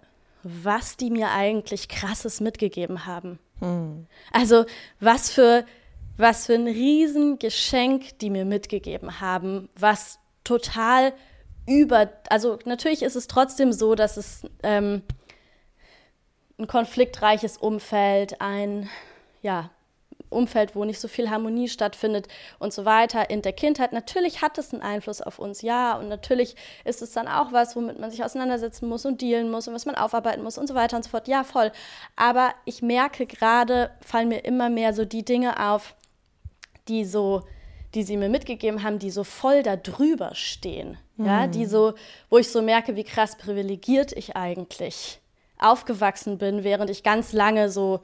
was 0.44 0.98
die 0.98 1.12
mir 1.12 1.32
eigentlich 1.32 1.88
krasses 1.88 2.42
mitgegeben 2.42 3.06
haben. 3.06 3.40
Hm. 3.60 4.08
Also 4.32 4.66
was 5.00 5.30
für, 5.32 5.66
was 6.18 6.48
für 6.48 6.56
ein 6.56 6.68
Riesengeschenk 6.68 8.20
die 8.20 8.30
mir 8.30 8.46
mitgegeben 8.46 9.22
haben, 9.22 9.70
was 9.76 10.21
total 10.44 11.14
über, 11.68 12.10
also 12.30 12.60
natürlich 12.66 13.04
ist 13.04 13.16
es 13.16 13.28
trotzdem 13.28 13.72
so, 13.72 13.96
dass 13.96 14.18
es 14.18 14.44
ähm, 14.64 15.04
ein 16.58 16.68
konfliktreiches 16.68 17.58
Umfeld, 17.58 18.42
ein 18.42 18.90
ja, 19.42 19.70
Umfeld, 20.30 20.76
wo 20.76 20.86
nicht 20.86 21.00
so 21.00 21.08
viel 21.08 21.30
Harmonie 21.30 21.68
stattfindet 21.68 22.28
und 22.58 22.74
so 22.74 22.86
weiter 22.86 23.30
in 23.30 23.42
der 23.42 23.54
Kindheit. 23.54 23.92
Natürlich 23.92 24.42
hat 24.42 24.58
es 24.58 24.74
einen 24.74 24.82
Einfluss 24.82 25.22
auf 25.22 25.40
uns, 25.40 25.62
ja, 25.62 25.98
und 25.98 26.08
natürlich 26.08 26.56
ist 26.86 27.02
es 27.02 27.12
dann 27.12 27.28
auch 27.28 27.52
was, 27.52 27.76
womit 27.76 28.00
man 28.00 28.12
sich 28.12 28.24
auseinandersetzen 28.24 28.88
muss 28.88 29.06
und 29.06 29.22
dealen 29.22 29.52
muss 29.52 29.68
und 29.68 29.74
was 29.74 29.86
man 29.86 29.96
aufarbeiten 29.96 30.44
muss 30.44 30.58
und 30.58 30.68
so 30.68 30.76
weiter 30.76 30.96
und 30.96 31.04
so 31.04 31.10
fort. 31.10 31.28
Ja, 31.28 31.44
voll. 31.44 31.72
Aber 32.16 32.54
ich 32.66 32.82
merke 32.82 33.26
gerade, 33.26 33.92
fallen 34.00 34.30
mir 34.30 34.46
immer 34.46 34.70
mehr 34.70 34.94
so 34.94 35.06
die 35.06 35.26
Dinge 35.26 35.70
auf, 35.70 35.96
die 36.88 37.06
so, 37.06 37.44
die 37.94 38.04
sie 38.04 38.18
mir 38.18 38.30
mitgegeben 38.30 38.84
haben, 38.84 39.00
die 39.00 39.12
so 39.12 39.24
voll 39.24 39.64
da 39.64 39.76
drüber 39.76 40.34
stehen. 40.34 40.98
Mhm. 41.18 41.26
Ja, 41.26 41.48
die 41.48 41.66
so, 41.66 41.94
wo 42.30 42.38
ich 42.38 42.50
so 42.50 42.62
merke, 42.62 42.96
wie 42.96 43.04
krass 43.04 43.38
privilegiert 43.38 44.12
ich 44.14 44.36
eigentlich 44.36 45.20
aufgewachsen 45.58 46.38
bin, 46.38 46.64
während 46.64 46.90
ich 46.90 47.04
ganz 47.04 47.34
lange 47.34 47.70
so 47.70 48.02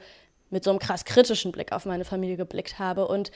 mit 0.50 0.64
so 0.64 0.70
einem 0.70 0.78
krass 0.78 1.04
kritischen 1.04 1.52
Blick 1.52 1.72
auf 1.72 1.84
meine 1.84 2.04
Familie 2.04 2.36
geblickt 2.36 2.78
habe. 2.78 3.06
Und 3.06 3.30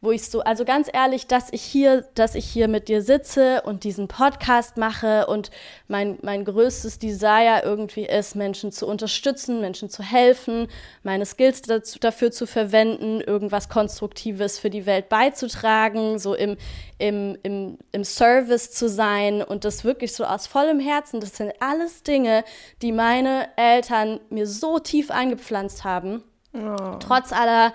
wo 0.00 0.10
ich 0.10 0.28
so, 0.28 0.40
also 0.40 0.64
ganz 0.64 0.88
ehrlich, 0.92 1.26
dass 1.26 1.48
ich 1.52 1.62
hier, 1.62 2.04
dass 2.14 2.34
ich 2.34 2.44
hier 2.44 2.68
mit 2.68 2.88
dir 2.88 3.02
sitze 3.02 3.62
und 3.62 3.84
diesen 3.84 4.08
Podcast 4.08 4.76
mache 4.76 5.26
und 5.26 5.50
mein, 5.88 6.18
mein 6.22 6.44
größtes 6.44 6.98
Desire 6.98 7.62
irgendwie 7.64 8.06
ist, 8.06 8.36
Menschen 8.36 8.70
zu 8.70 8.86
unterstützen, 8.86 9.60
Menschen 9.60 9.88
zu 9.88 10.02
helfen, 10.02 10.68
meine 11.02 11.26
Skills 11.26 11.62
dazu, 11.62 11.98
dafür 11.98 12.30
zu 12.30 12.46
verwenden, 12.46 13.20
irgendwas 13.20 13.68
Konstruktives 13.68 14.58
für 14.58 14.70
die 14.70 14.86
Welt 14.86 15.08
beizutragen, 15.08 16.18
so 16.18 16.34
im, 16.34 16.56
im, 16.98 17.38
im, 17.42 17.78
im 17.92 18.04
Service 18.04 18.70
zu 18.70 18.88
sein 18.88 19.42
und 19.42 19.64
das 19.64 19.84
wirklich 19.84 20.12
so 20.12 20.24
aus 20.24 20.46
vollem 20.46 20.80
Herzen, 20.80 21.20
das 21.20 21.36
sind 21.36 21.52
alles 21.60 22.02
Dinge, 22.02 22.44
die 22.82 22.92
meine 22.92 23.48
Eltern 23.56 24.20
mir 24.28 24.46
so 24.46 24.78
tief 24.78 25.10
eingepflanzt 25.10 25.84
haben 25.84 26.22
Oh. 26.54 26.96
Trotz 27.00 27.32
aller 27.32 27.72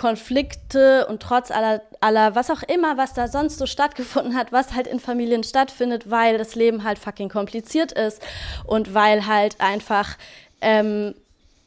Konflikte 0.00 1.06
und 1.08 1.20
trotz 1.20 1.50
aller, 1.50 1.82
aller, 2.00 2.34
was 2.34 2.50
auch 2.50 2.62
immer, 2.62 2.96
was 2.96 3.12
da 3.12 3.28
sonst 3.28 3.58
so 3.58 3.66
stattgefunden 3.66 4.34
hat, 4.34 4.50
was 4.50 4.74
halt 4.74 4.86
in 4.86 4.98
Familien 4.98 5.44
stattfindet, 5.44 6.10
weil 6.10 6.38
das 6.38 6.54
Leben 6.54 6.84
halt 6.84 6.98
fucking 6.98 7.28
kompliziert 7.28 7.92
ist 7.92 8.22
und 8.64 8.94
weil 8.94 9.26
halt 9.26 9.60
einfach, 9.60 10.16
ähm, 10.62 11.14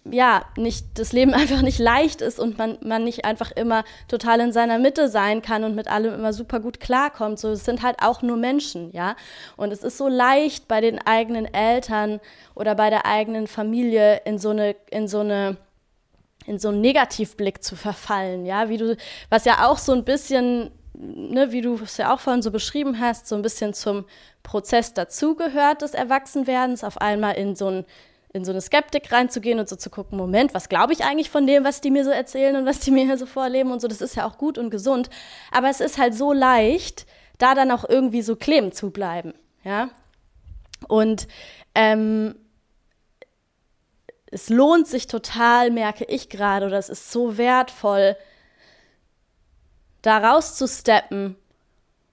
ja, 0.05 0.45
nicht, 0.57 0.97
das 0.97 1.13
Leben 1.13 1.33
einfach 1.35 1.61
nicht 1.61 1.77
leicht 1.77 2.21
ist 2.21 2.39
und 2.39 2.57
man, 2.57 2.79
man 2.81 3.03
nicht 3.03 3.23
einfach 3.23 3.51
immer 3.51 3.83
total 4.07 4.39
in 4.39 4.51
seiner 4.51 4.79
Mitte 4.79 5.09
sein 5.09 5.43
kann 5.43 5.63
und 5.63 5.75
mit 5.75 5.87
allem 5.87 6.15
immer 6.15 6.33
super 6.33 6.59
gut 6.59 6.79
klarkommt. 6.79 7.37
So, 7.37 7.51
es 7.51 7.65
sind 7.65 7.83
halt 7.83 7.97
auch 8.01 8.23
nur 8.23 8.37
Menschen, 8.37 8.91
ja. 8.93 9.15
Und 9.57 9.71
es 9.71 9.83
ist 9.83 9.99
so 9.99 10.07
leicht 10.07 10.67
bei 10.67 10.81
den 10.81 10.97
eigenen 11.05 11.45
Eltern 11.53 12.19
oder 12.55 12.73
bei 12.73 12.89
der 12.89 13.05
eigenen 13.05 13.45
Familie 13.45 14.21
in 14.25 14.39
so 14.39 14.49
eine, 14.49 14.75
in 14.89 15.07
so 15.07 15.19
eine, 15.19 15.57
in 16.45 16.59
so 16.59 16.69
einen 16.69 16.81
Negativblick 16.81 17.63
zu 17.63 17.75
verfallen, 17.75 18.45
ja, 18.45 18.69
wie 18.69 18.77
du, 18.77 18.97
was 19.29 19.45
ja 19.45 19.67
auch 19.67 19.77
so 19.77 19.93
ein 19.93 20.03
bisschen, 20.03 20.71
ne, 20.93 21.51
wie 21.51 21.61
du 21.61 21.79
es 21.83 21.97
ja 21.97 22.13
auch 22.13 22.19
vorhin 22.19 22.41
so 22.41 22.51
beschrieben 22.51 22.99
hast, 22.99 23.27
so 23.27 23.35
ein 23.35 23.41
bisschen 23.41 23.73
zum 23.73 24.05
Prozess 24.43 24.93
dazugehört 24.93 25.81
des 25.81 25.93
Erwachsenwerdens, 25.93 26.83
auf 26.83 26.99
einmal 26.99 27.35
in 27.35 27.55
so 27.55 27.67
ein 27.67 27.85
in 28.35 28.43
so 28.43 28.51
eine 28.51 28.61
Skeptik 28.61 29.11
reinzugehen 29.11 29.59
und 29.59 29.69
so 29.69 29.75
zu 29.75 29.91
gucken, 29.91 30.17
Moment, 30.17 30.55
was 30.55 30.67
glaube 30.67 30.91
ich 30.91 31.03
eigentlich 31.03 31.29
von 31.29 31.45
dem, 31.45 31.63
was 31.63 31.81
die 31.81 31.91
mir 31.91 32.03
so 32.03 32.09
erzählen 32.09 32.55
und 32.55 32.65
was 32.65 32.79
die 32.79 32.89
mir 32.91 33.05
hier 33.05 33.17
so 33.17 33.27
vorleben 33.27 33.71
und 33.71 33.79
so, 33.79 33.87
das 33.87 34.01
ist 34.01 34.15
ja 34.15 34.25
auch 34.25 34.39
gut 34.39 34.57
und 34.57 34.71
gesund, 34.71 35.09
aber 35.51 35.69
es 35.69 35.79
ist 35.79 35.99
halt 35.99 36.15
so 36.15 36.33
leicht, 36.33 37.05
da 37.37 37.53
dann 37.53 37.69
auch 37.69 37.87
irgendwie 37.87 38.23
so 38.23 38.35
kleben 38.35 38.71
zu 38.71 38.89
bleiben, 38.89 39.33
ja, 39.63 39.89
und 40.87 41.27
ähm, 41.75 42.35
es 44.33 44.49
lohnt 44.49 44.87
sich 44.87 45.07
total, 45.07 45.71
merke 45.71 46.05
ich 46.05 46.29
gerade, 46.29 46.65
oder 46.65 46.77
es 46.77 46.89
ist 46.89 47.11
so 47.11 47.37
wertvoll, 47.37 48.15
da 50.01 50.17
rauszusteppen 50.17 51.35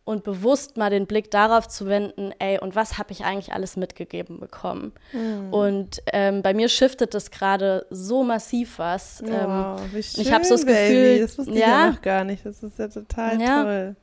und 0.04 0.24
bewusst 0.24 0.76
mal 0.76 0.90
den 0.90 1.06
Blick 1.06 1.30
darauf 1.30 1.68
zu 1.68 1.86
wenden, 1.86 2.32
ey, 2.38 2.58
und 2.58 2.74
was 2.74 2.98
habe 2.98 3.12
ich 3.12 3.24
eigentlich 3.24 3.52
alles 3.52 3.76
mitgegeben 3.76 4.40
bekommen? 4.40 4.92
Mhm. 5.12 5.52
Und 5.52 6.02
ähm, 6.12 6.42
bei 6.42 6.52
mir 6.52 6.68
shiftet 6.68 7.14
das 7.14 7.30
gerade 7.30 7.86
so 7.90 8.22
massiv 8.22 8.78
was. 8.78 9.22
Wow, 9.24 9.80
ähm, 9.80 9.92
wie 9.92 10.02
schön, 10.02 10.22
ich 10.22 10.32
habe 10.32 10.44
so 10.44 10.54
das 10.54 10.66
Gefühl, 10.66 11.20
das 11.20 11.38
wusste 11.38 11.52
ich 11.52 11.58
ja, 11.58 11.66
ja 11.66 11.90
noch 11.90 12.02
gar 12.02 12.24
nicht. 12.24 12.44
Das 12.44 12.62
ist 12.62 12.78
ja 12.78 12.88
total 12.88 13.40
ja. 13.40 13.62
toll. 13.62 13.96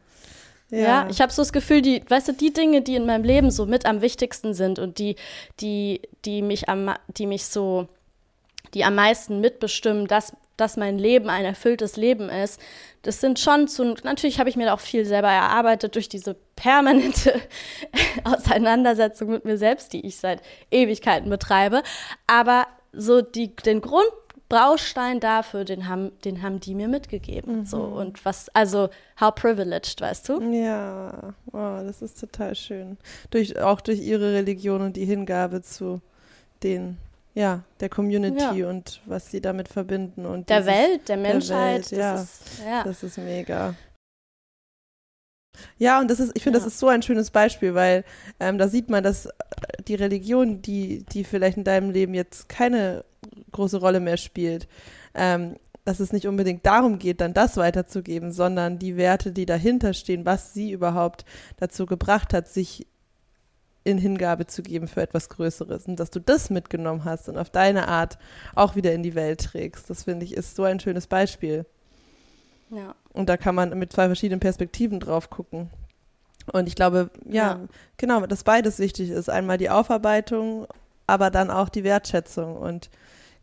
Ja, 0.70 0.80
ja 0.80 1.07
ich 1.09 1.22
habe 1.22 1.32
so 1.32 1.41
das 1.41 1.53
Gefühl, 1.53 1.82
die, 1.82 2.03
weißt 2.07 2.30
du, 2.30 2.34
die 2.34 2.53
Dinge, 2.53 2.82
die 2.82 2.95
in 2.95 3.05
meinem 3.05 3.24
Leben 3.24 3.51
so 3.51 3.65
mit 3.65 3.86
am 3.86 4.01
wichtigsten 4.01 4.53
sind 4.53 4.80
und 4.80 4.99
die, 4.99 5.15
die, 5.59 6.01
die 6.26 6.41
mich 6.41 6.70
am, 6.70 6.93
die 7.07 7.26
mich 7.26 7.45
so 7.45 7.88
die 8.74 8.84
am 8.84 8.95
meisten 8.95 9.39
mitbestimmen, 9.39 10.07
dass, 10.07 10.34
dass 10.57 10.78
mein 10.78 10.97
Leben 10.97 11.30
ein 11.30 11.45
erfülltes 11.45 11.97
Leben 11.97 12.30
ist, 12.30 12.59
das 13.07 13.22
sind 13.22 13.39
schon 13.39 13.70
zu, 13.70 13.95
natürlich 14.03 14.38
habe 14.38 14.49
ich 14.49 14.57
mir 14.57 14.74
auch 14.74 14.82
viel 14.82 15.05
selber 15.05 15.30
erarbeitet 15.30 15.95
durch 15.95 16.09
diese 16.09 16.36
permanente 16.57 17.39
Auseinandersetzung 18.26 19.30
mit 19.30 19.45
mir 19.45 19.57
selbst, 19.57 19.93
die 19.93 20.05
ich 20.05 20.18
seit 20.18 20.41
Ewigkeiten 20.72 21.30
betreibe. 21.30 21.84
Aber 22.28 22.68
so 22.91 23.22
die, 23.22 23.55
den 23.55 23.80
Grundbaustein 23.80 25.22
dafür, 25.22 25.63
den 25.63 25.88
haben, 25.88 26.11
den 26.26 26.41
haben 26.41 26.59
die 26.59 26.76
mir 26.76 26.89
mitgegeben. 26.89 27.59
Mhm. 27.59 27.65
So 27.65 27.82
und 27.82 28.26
was, 28.26 28.49
also 28.49 28.89
how 29.22 29.34
privileged, 29.34 30.01
weißt 30.01 30.28
du? 30.28 30.41
Ja, 30.51 31.34
wow, 31.45 31.84
das 31.86 32.01
ist 32.01 32.20
total 32.20 32.55
schön. 32.55 32.97
Durch, 33.32 33.57
auch 33.57 33.80
durch 33.80 34.01
ihre 34.01 34.34
Religion 34.34 34.82
und 34.82 34.97
die 34.97 35.05
Hingabe 35.05 35.61
zu 35.61 36.01
den 36.61 36.97
ja, 37.38 37.61
der 37.79 37.89
Community 37.89 38.61
ja. 38.61 38.69
und 38.69 38.99
was 39.05 39.29
sie 39.29 39.41
damit 39.41 39.67
verbinden 39.67 40.25
und 40.25 40.49
der 40.49 40.61
dieses, 40.61 40.73
Welt, 40.73 41.07
der 41.07 41.17
Menschheit. 41.17 41.91
Der 41.91 41.97
Welt, 41.97 42.01
ja. 42.01 42.11
Das 42.13 42.23
ist, 42.23 42.61
ja. 42.65 42.83
das 42.83 43.03
ist 43.03 43.17
mega. 43.19 43.75
Ja, 45.77 45.99
und 45.99 46.09
das 46.09 46.19
ist, 46.19 46.31
ich 46.35 46.41
finde, 46.41 46.57
ja. 46.57 46.65
das 46.65 46.73
ist 46.73 46.79
so 46.79 46.88
ein 46.88 47.03
schönes 47.03 47.29
Beispiel, 47.29 47.75
weil 47.75 48.05
ähm, 48.39 48.57
da 48.57 48.67
sieht 48.67 48.89
man, 48.89 49.03
dass 49.03 49.27
äh, 49.27 49.31
die 49.88 49.93
Religion, 49.93 50.63
die, 50.63 51.05
die 51.05 51.23
vielleicht 51.23 51.57
in 51.57 51.63
deinem 51.63 51.91
Leben 51.91 52.15
jetzt 52.15 52.49
keine 52.49 53.05
große 53.51 53.77
Rolle 53.77 53.99
mehr 53.99 54.17
spielt, 54.17 54.67
ähm, 55.13 55.57
dass 55.85 55.99
es 55.99 56.11
nicht 56.11 56.27
unbedingt 56.27 56.65
darum 56.65 56.97
geht, 56.97 57.21
dann 57.21 57.35
das 57.35 57.55
weiterzugeben, 57.55 58.31
sondern 58.31 58.79
die 58.79 58.97
Werte, 58.97 59.31
die 59.31 59.45
dahinter 59.45 59.93
stehen, 59.93 60.25
was 60.25 60.55
sie 60.55 60.71
überhaupt 60.71 61.23
dazu 61.57 61.85
gebracht 61.85 62.33
hat, 62.33 62.47
sich 62.47 62.88
in 63.88 63.97
Hingabe 63.97 64.47
zu 64.47 64.63
geben 64.63 64.89
für 64.89 65.01
etwas 65.01 65.29
Größeres 65.29 65.88
und 65.88 65.97
dass 65.97 66.11
du 66.11 66.19
das 66.19 66.49
mitgenommen 66.49 67.05
hast 67.05 67.29
und 67.29 67.38
auf 67.38 67.49
deine 67.49 67.88
Art 67.88 68.17
auch 68.53 68.75
wieder 68.75 68.91
in 68.91 69.01
die 69.01 69.15
Welt 69.15 69.39
trägst. 69.39 69.89
Das 69.89 70.03
finde 70.03 70.25
ich 70.25 70.33
ist 70.33 70.57
so 70.57 70.63
ein 70.63 70.81
schönes 70.81 71.07
Beispiel. 71.07 71.65
Ja. 72.69 72.95
Und 73.13 73.29
da 73.29 73.38
kann 73.38 73.55
man 73.55 73.79
mit 73.79 73.93
zwei 73.93 74.07
verschiedenen 74.07 74.41
Perspektiven 74.41 74.99
drauf 74.99 75.29
gucken. 75.29 75.69
Und 76.51 76.67
ich 76.67 76.75
glaube, 76.75 77.09
ja, 77.25 77.33
ja, 77.33 77.59
genau, 77.95 78.25
dass 78.25 78.43
beides 78.43 78.77
wichtig 78.79 79.09
ist. 79.09 79.29
Einmal 79.29 79.57
die 79.57 79.69
Aufarbeitung, 79.69 80.67
aber 81.07 81.31
dann 81.31 81.49
auch 81.49 81.69
die 81.69 81.85
Wertschätzung 81.85 82.57
und 82.57 82.89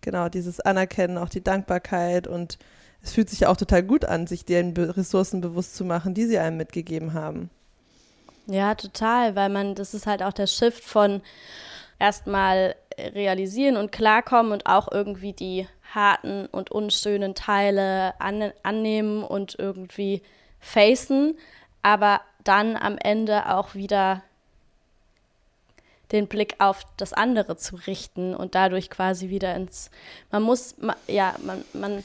genau 0.03 0.29
dieses 0.29 0.61
Anerkennen, 0.61 1.17
auch 1.17 1.31
die 1.31 1.43
Dankbarkeit 1.43 2.27
und 2.27 2.59
es 3.03 3.13
fühlt 3.13 3.31
sich 3.31 3.41
ja 3.41 3.49
auch 3.49 3.57
total 3.57 3.83
gut 3.83 4.05
an, 4.05 4.27
sich 4.27 4.45
den 4.45 4.77
Ressourcen 4.77 5.41
bewusst 5.41 5.75
zu 5.75 5.87
machen, 5.87 6.13
die 6.13 6.27
sie 6.27 6.39
einem 6.39 6.59
mitgegeben 6.59 7.15
haben. 7.15 7.49
Ja, 8.47 8.75
total, 8.75 9.37
weil 9.37 9.49
man, 9.49 9.75
das 9.75 9.95
ist 9.95 10.07
halt 10.07 10.23
auch 10.23 10.33
der 10.33 10.47
Shift 10.47 10.85
von 10.85 11.23
erstmal 11.99 12.75
realisieren 12.99 13.77
und 13.77 13.93
klarkommen 13.93 14.53
und 14.53 14.67
auch 14.67 14.91
irgendwie 14.91 15.33
die 15.33 15.67
harten 15.95 16.47
und 16.47 16.71
unschönen 16.71 17.35
Teile 17.35 18.21
an, 18.21 18.53
annehmen 18.63 19.23
und 19.23 19.57
irgendwie 19.59 20.23
facen, 20.61 21.39
aber 21.83 22.21
dann 22.43 22.77
am 22.77 22.99
Ende 22.99 23.55
auch 23.55 23.75
wieder 23.75 24.23
den 26.13 26.27
Blick 26.27 26.57
auf 26.59 26.85
das 26.97 27.13
andere 27.13 27.57
zu 27.57 27.77
richten 27.77 28.35
und 28.35 28.55
dadurch 28.55 28.91
quasi 28.91 29.31
wieder 29.31 29.55
ins, 29.55 29.91
man 30.31 30.43
muss, 30.43 30.77
ja, 31.07 31.35
man, 31.43 31.65
man, 31.73 32.05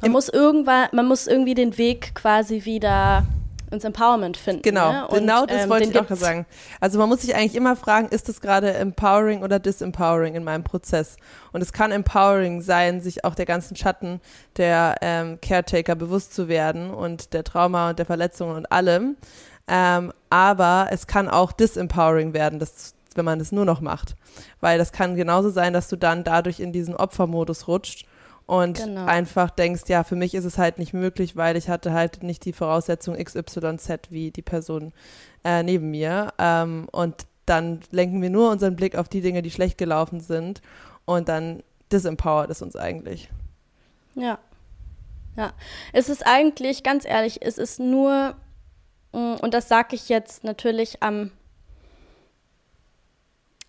man 0.00 0.10
muss 0.10 0.28
irgendwann, 0.28 0.88
man 0.92 1.06
muss 1.06 1.26
irgendwie 1.26 1.54
den 1.54 1.76
Weg 1.76 2.14
quasi 2.14 2.64
wieder 2.64 3.24
ins 3.70 3.84
Empowerment 3.84 4.36
finden. 4.36 4.62
Genau, 4.62 4.92
ne? 4.92 5.08
und, 5.08 5.18
genau 5.20 5.46
das 5.46 5.64
ähm, 5.64 5.70
wollte 5.70 5.88
ich 5.88 5.98
auch 5.98 6.16
sagen. 6.16 6.46
Also 6.80 6.98
man 6.98 7.08
muss 7.08 7.22
sich 7.22 7.34
eigentlich 7.34 7.54
immer 7.54 7.76
fragen, 7.76 8.08
ist 8.08 8.28
das 8.28 8.40
gerade 8.40 8.72
empowering 8.74 9.42
oder 9.42 9.58
disempowering 9.58 10.34
in 10.34 10.44
meinem 10.44 10.64
Prozess? 10.64 11.16
Und 11.52 11.60
es 11.60 11.72
kann 11.72 11.92
empowering 11.92 12.62
sein, 12.62 13.00
sich 13.00 13.24
auch 13.24 13.34
der 13.34 13.46
ganzen 13.46 13.76
Schatten 13.76 14.20
der 14.56 14.96
ähm, 15.00 15.38
Caretaker 15.40 15.94
bewusst 15.94 16.34
zu 16.34 16.48
werden 16.48 16.90
und 16.90 17.32
der 17.32 17.44
Trauma 17.44 17.90
und 17.90 17.98
der 17.98 18.06
Verletzungen 18.06 18.56
und 18.56 18.72
allem. 18.72 19.16
Ähm, 19.68 20.12
aber 20.30 20.88
es 20.90 21.06
kann 21.06 21.28
auch 21.28 21.52
disempowering 21.52 22.32
werden, 22.32 22.58
das, 22.58 22.94
wenn 23.14 23.24
man 23.24 23.40
es 23.40 23.52
nur 23.52 23.64
noch 23.64 23.80
macht. 23.80 24.14
Weil 24.60 24.78
das 24.78 24.92
kann 24.92 25.14
genauso 25.16 25.50
sein, 25.50 25.72
dass 25.72 25.88
du 25.88 25.96
dann 25.96 26.24
dadurch 26.24 26.60
in 26.60 26.72
diesen 26.72 26.96
Opfermodus 26.96 27.68
rutscht 27.68 28.06
und 28.48 28.78
genau. 28.78 29.04
einfach 29.04 29.50
denkst, 29.50 29.82
ja, 29.88 30.04
für 30.04 30.16
mich 30.16 30.34
ist 30.34 30.46
es 30.46 30.56
halt 30.56 30.78
nicht 30.78 30.94
möglich, 30.94 31.36
weil 31.36 31.54
ich 31.58 31.68
hatte 31.68 31.92
halt 31.92 32.22
nicht 32.22 32.46
die 32.46 32.54
Voraussetzung 32.54 33.14
XYZ 33.22 34.08
wie 34.08 34.30
die 34.30 34.40
Person 34.40 34.94
äh, 35.44 35.62
neben 35.62 35.90
mir. 35.90 36.32
Ähm, 36.38 36.88
und 36.90 37.26
dann 37.44 37.80
lenken 37.90 38.22
wir 38.22 38.30
nur 38.30 38.50
unseren 38.50 38.74
Blick 38.74 38.96
auf 38.96 39.06
die 39.06 39.20
Dinge, 39.20 39.42
die 39.42 39.50
schlecht 39.50 39.76
gelaufen 39.76 40.20
sind 40.20 40.62
und 41.04 41.28
dann 41.28 41.62
disempowert 41.92 42.48
es 42.48 42.62
uns 42.62 42.74
eigentlich. 42.74 43.28
Ja. 44.14 44.38
Ja. 45.36 45.52
Es 45.92 46.08
ist 46.08 46.26
eigentlich, 46.26 46.82
ganz 46.82 47.04
ehrlich, 47.04 47.42
es 47.42 47.58
ist 47.58 47.78
nur, 47.78 48.34
mm, 49.12 49.34
und 49.42 49.52
das 49.52 49.68
sage 49.68 49.94
ich 49.94 50.08
jetzt 50.08 50.42
natürlich 50.42 51.02
am 51.02 51.32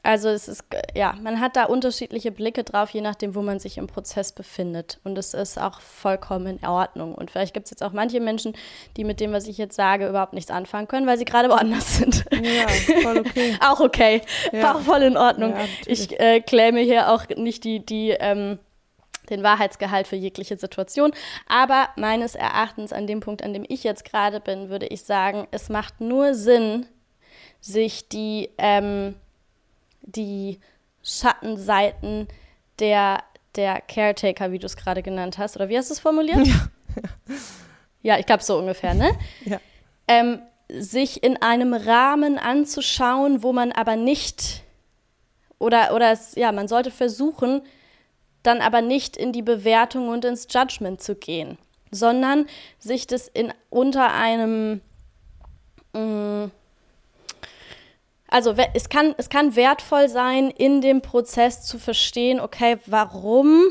also 0.01 0.29
es 0.29 0.47
ist, 0.47 0.63
ja, 0.95 1.13
man 1.21 1.41
hat 1.41 1.57
da 1.57 1.65
unterschiedliche 1.65 2.31
Blicke 2.31 2.63
drauf, 2.63 2.91
je 2.91 3.01
nachdem, 3.01 3.35
wo 3.35 3.41
man 3.41 3.59
sich 3.59 3.77
im 3.77 3.87
Prozess 3.87 4.31
befindet. 4.31 4.99
Und 5.03 5.17
es 5.17 5.33
ist 5.33 5.59
auch 5.59 5.81
vollkommen 5.81 6.59
in 6.59 6.65
Ordnung. 6.65 7.13
Und 7.15 7.29
vielleicht 7.31 7.53
gibt 7.53 7.65
es 7.65 7.71
jetzt 7.71 7.83
auch 7.83 7.91
manche 7.91 8.21
Menschen, 8.21 8.53
die 8.95 9.03
mit 9.03 9.19
dem, 9.19 9.33
was 9.33 9.45
ich 9.47 9.57
jetzt 9.57 9.75
sage, 9.75 10.07
überhaupt 10.07 10.33
nichts 10.33 10.51
anfangen 10.51 10.87
können, 10.87 11.05
weil 11.05 11.17
sie 11.17 11.25
gerade 11.25 11.49
woanders 11.49 11.97
sind. 11.97 12.23
Ja, 12.31 12.67
voll 13.01 13.19
okay. 13.19 13.57
auch 13.61 13.79
okay. 13.81 14.21
Ja. 14.53 14.73
Auch 14.73 14.79
voll 14.79 15.01
in 15.01 15.17
Ordnung. 15.17 15.51
Ja, 15.51 15.65
ich 15.85 16.17
äh, 16.17 16.39
claime 16.39 16.79
hier 16.79 17.11
auch 17.11 17.27
nicht 17.35 17.65
die, 17.65 17.85
die 17.85 18.11
ähm, 18.11 18.57
den 19.29 19.43
Wahrheitsgehalt 19.43 20.07
für 20.07 20.15
jegliche 20.15 20.57
Situation. 20.57 21.11
Aber 21.47 21.89
meines 21.97 22.35
Erachtens, 22.35 22.93
an 22.93 23.05
dem 23.05 23.19
Punkt, 23.19 23.43
an 23.43 23.53
dem 23.53 23.65
ich 23.67 23.83
jetzt 23.83 24.05
gerade 24.05 24.39
bin, 24.39 24.69
würde 24.69 24.87
ich 24.87 25.03
sagen, 25.03 25.47
es 25.51 25.67
macht 25.67 25.99
nur 25.99 26.33
Sinn, 26.33 26.85
sich 27.59 28.07
die 28.07 28.49
ähm, 28.57 29.15
die 30.15 30.59
Schattenseiten 31.03 32.27
der, 32.79 33.23
der 33.55 33.81
Caretaker, 33.81 34.51
wie 34.51 34.59
du 34.59 34.65
es 34.65 34.77
gerade 34.77 35.01
genannt 35.03 35.37
hast. 35.37 35.55
Oder 35.55 35.69
wie 35.69 35.77
hast 35.77 35.89
du 35.89 35.93
es 35.93 35.99
formuliert? 35.99 36.45
Ja, 36.45 36.69
ja 38.01 38.19
ich 38.19 38.25
glaube 38.25 38.43
so 38.43 38.57
ungefähr, 38.57 38.93
ne? 38.93 39.11
Ja. 39.45 39.59
Ähm, 40.07 40.41
sich 40.71 41.23
in 41.23 41.41
einem 41.41 41.73
Rahmen 41.73 42.37
anzuschauen, 42.37 43.41
wo 43.43 43.53
man 43.53 43.71
aber 43.71 43.95
nicht 43.95 44.63
oder, 45.59 45.93
oder 45.93 46.11
es, 46.11 46.35
ja, 46.35 46.51
man 46.51 46.67
sollte 46.67 46.89
versuchen, 46.89 47.61
dann 48.43 48.61
aber 48.61 48.81
nicht 48.81 49.17
in 49.17 49.33
die 49.33 49.41
Bewertung 49.41 50.07
und 50.07 50.23
ins 50.25 50.47
Judgment 50.49 51.01
zu 51.01 51.15
gehen, 51.15 51.57
sondern 51.91 52.47
sich 52.79 53.05
das 53.05 53.27
in 53.27 53.53
unter 53.69 54.13
einem 54.13 54.81
mh, 55.93 56.45
mm, 56.45 56.51
also 58.29 58.55
es 58.73 58.89
kann, 58.89 59.15
es 59.17 59.29
kann 59.29 59.55
wertvoll 59.55 60.07
sein, 60.07 60.51
in 60.51 60.81
dem 60.81 61.01
Prozess 61.01 61.63
zu 61.63 61.79
verstehen, 61.79 62.39
okay, 62.39 62.77
warum, 62.85 63.65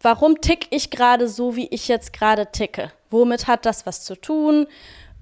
warum 0.00 0.40
tick 0.40 0.68
ich 0.70 0.90
gerade 0.90 1.28
so, 1.28 1.56
wie 1.56 1.66
ich 1.68 1.88
jetzt 1.88 2.12
gerade 2.12 2.50
ticke? 2.52 2.92
Womit 3.10 3.48
hat 3.48 3.66
das 3.66 3.84
was 3.84 4.04
zu 4.04 4.14
tun? 4.14 4.68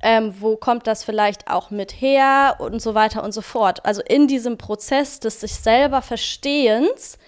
Ähm, 0.03 0.35
wo 0.41 0.57
kommt 0.57 0.87
das 0.87 1.05
vielleicht 1.05 1.49
auch 1.49 1.71
mit 1.71 1.93
her 2.01 2.57
und 2.59 2.83
so 2.83 2.95
weiter 2.95 3.23
und 3.23 3.33
so 3.33 3.41
fort. 3.41 3.87
Also 3.87 4.03
in 4.03 4.27
diesem 4.27 4.59
Prozess 4.59 5.21
des 5.21 5.41
sich 5.41 5.55
selber 5.55 6.03
Verstehens 6.03 7.19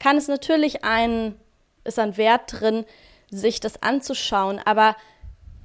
kann 0.00 0.16
es 0.16 0.26
natürlich 0.26 0.84
ein, 0.84 1.36
ist 1.84 2.00
ein 2.00 2.16
Wert 2.16 2.60
drin, 2.60 2.84
sich 3.30 3.60
das 3.60 3.82
anzuschauen, 3.82 4.60
aber 4.64 4.96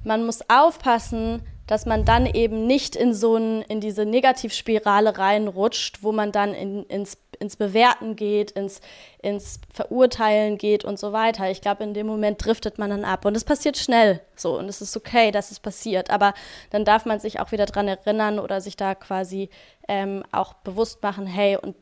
man 0.04 0.24
muss 0.24 0.48
aufpassen, 0.48 1.42
dass 1.66 1.86
man 1.86 2.04
dann 2.04 2.26
eben 2.26 2.66
nicht 2.66 2.96
in 2.96 3.14
so 3.14 3.36
ein, 3.36 3.62
in 3.62 3.80
diese 3.80 4.04
Negativspirale 4.04 5.16
reinrutscht, 5.18 6.02
wo 6.02 6.12
man 6.12 6.32
dann 6.32 6.54
in, 6.54 6.84
ins, 6.84 7.18
ins 7.38 7.56
Bewerten 7.56 8.16
geht, 8.16 8.50
ins, 8.52 8.80
ins 9.22 9.60
Verurteilen 9.72 10.58
geht 10.58 10.84
und 10.84 10.98
so 10.98 11.12
weiter. 11.12 11.50
Ich 11.50 11.60
glaube, 11.60 11.84
in 11.84 11.94
dem 11.94 12.06
Moment 12.06 12.44
driftet 12.44 12.78
man 12.78 12.90
dann 12.90 13.04
ab. 13.04 13.24
Und 13.24 13.36
es 13.36 13.44
passiert 13.44 13.76
schnell 13.76 14.20
so. 14.34 14.58
Und 14.58 14.68
es 14.68 14.80
ist 14.80 14.96
okay, 14.96 15.30
dass 15.30 15.50
es 15.50 15.60
passiert. 15.60 16.10
Aber 16.10 16.34
dann 16.70 16.84
darf 16.84 17.06
man 17.06 17.20
sich 17.20 17.40
auch 17.40 17.52
wieder 17.52 17.66
daran 17.66 17.88
erinnern 17.88 18.38
oder 18.38 18.60
sich 18.60 18.76
da 18.76 18.94
quasi 18.94 19.48
ähm, 19.88 20.24
auch 20.32 20.54
bewusst 20.54 21.02
machen, 21.02 21.26
hey, 21.26 21.56
und 21.56 21.76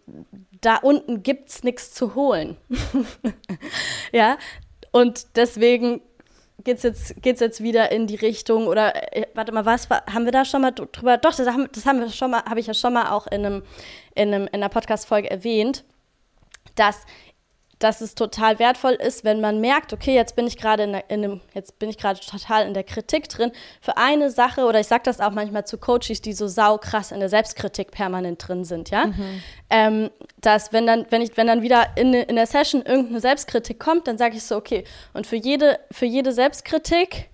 da 0.61 0.77
unten 0.77 1.23
gibt 1.23 1.49
es 1.49 1.63
nichts 1.63 1.93
zu 1.93 2.15
holen. 2.15 2.57
ja. 4.13 4.37
Und 4.93 5.37
deswegen 5.37 6.01
geht 6.65 6.79
es 6.79 6.83
jetzt, 6.83 7.23
geht's 7.23 7.41
jetzt 7.41 7.63
wieder 7.63 7.91
in 7.93 8.07
die 8.07 8.17
Richtung 8.17 8.67
oder 8.67 9.15
äh, 9.17 9.27
warte 9.35 9.53
mal, 9.53 9.65
was 9.65 9.89
haben 9.91 10.25
wir 10.25 10.33
da 10.33 10.45
schon 10.45 10.63
mal 10.63 10.73
drüber? 10.73 11.19
Doch, 11.19 11.35
das 11.35 11.47
haben, 11.47 11.69
das 11.73 11.87
haben 11.87 12.01
wir 12.01 12.11
schon 12.11 12.31
mal, 12.31 12.43
habe 12.45 12.61
ich 12.61 12.67
ja 12.67 12.75
schon 12.75 12.93
mal 12.93 13.11
auch 13.11 13.27
in 13.27 13.47
einem, 13.47 13.63
in 14.15 14.35
einem 14.35 14.47
in 14.47 14.55
einer 14.55 14.69
Podcast-Folge 14.69 15.31
erwähnt, 15.31 15.85
dass 16.75 17.05
dass 17.81 18.03
es 18.03 18.15
total 18.15 18.59
wertvoll 18.59 18.93
ist, 18.93 19.25
wenn 19.25 19.41
man 19.41 19.61
merkt, 19.61 19.93
okay, 19.93 20.15
jetzt 20.15 20.37
bin 20.37 20.47
ich 20.47 20.57
gerade 20.59 20.85
in, 20.85 20.95
in, 21.09 21.25
einem, 21.25 21.41
jetzt 21.55 21.79
bin 21.79 21.89
ich 21.89 21.99
gerade 21.99 22.21
total 22.21 22.67
in 22.67 22.75
der 22.75 22.85
Kritik 22.85 23.29
drin 23.29 23.53
für 23.81 23.97
eine 23.97 24.31
Sache 24.31 24.67
oder 24.67 24.79
ich 24.79 24.87
sage 24.87 25.03
das 25.05 25.19
auch 25.19 25.33
manchmal 25.33 25.67
zu 25.67 25.79
Coaches, 25.79 26.21
die 26.21 26.35
so 26.35 26.47
saukrass 26.47 27.11
in 27.11 27.21
der 27.21 27.31
Selbstkritik 27.31 27.91
permanent 27.91 28.47
drin 28.47 28.65
sind, 28.65 28.91
ja, 28.91 29.07
mhm. 29.07 29.43
ähm, 29.71 30.11
dass 30.41 30.73
wenn 30.73 30.87
dann, 30.87 31.07
wenn 31.09 31.23
ich, 31.23 31.37
wenn 31.37 31.47
dann 31.47 31.63
wieder 31.63 31.97
in, 31.97 32.13
in 32.13 32.37
der 32.37 32.47
Session 32.47 32.83
irgendeine 32.83 33.21
Selbstkritik 33.21 33.81
kommt, 33.81 34.07
dann 34.07 34.19
sage 34.19 34.37
ich 34.37 34.45
so, 34.45 34.57
okay, 34.57 34.85
und 35.15 35.27
für 35.27 35.37
jede, 35.37 35.81
für 35.91 36.07
jede 36.07 36.33
Selbstkritik 36.33 37.31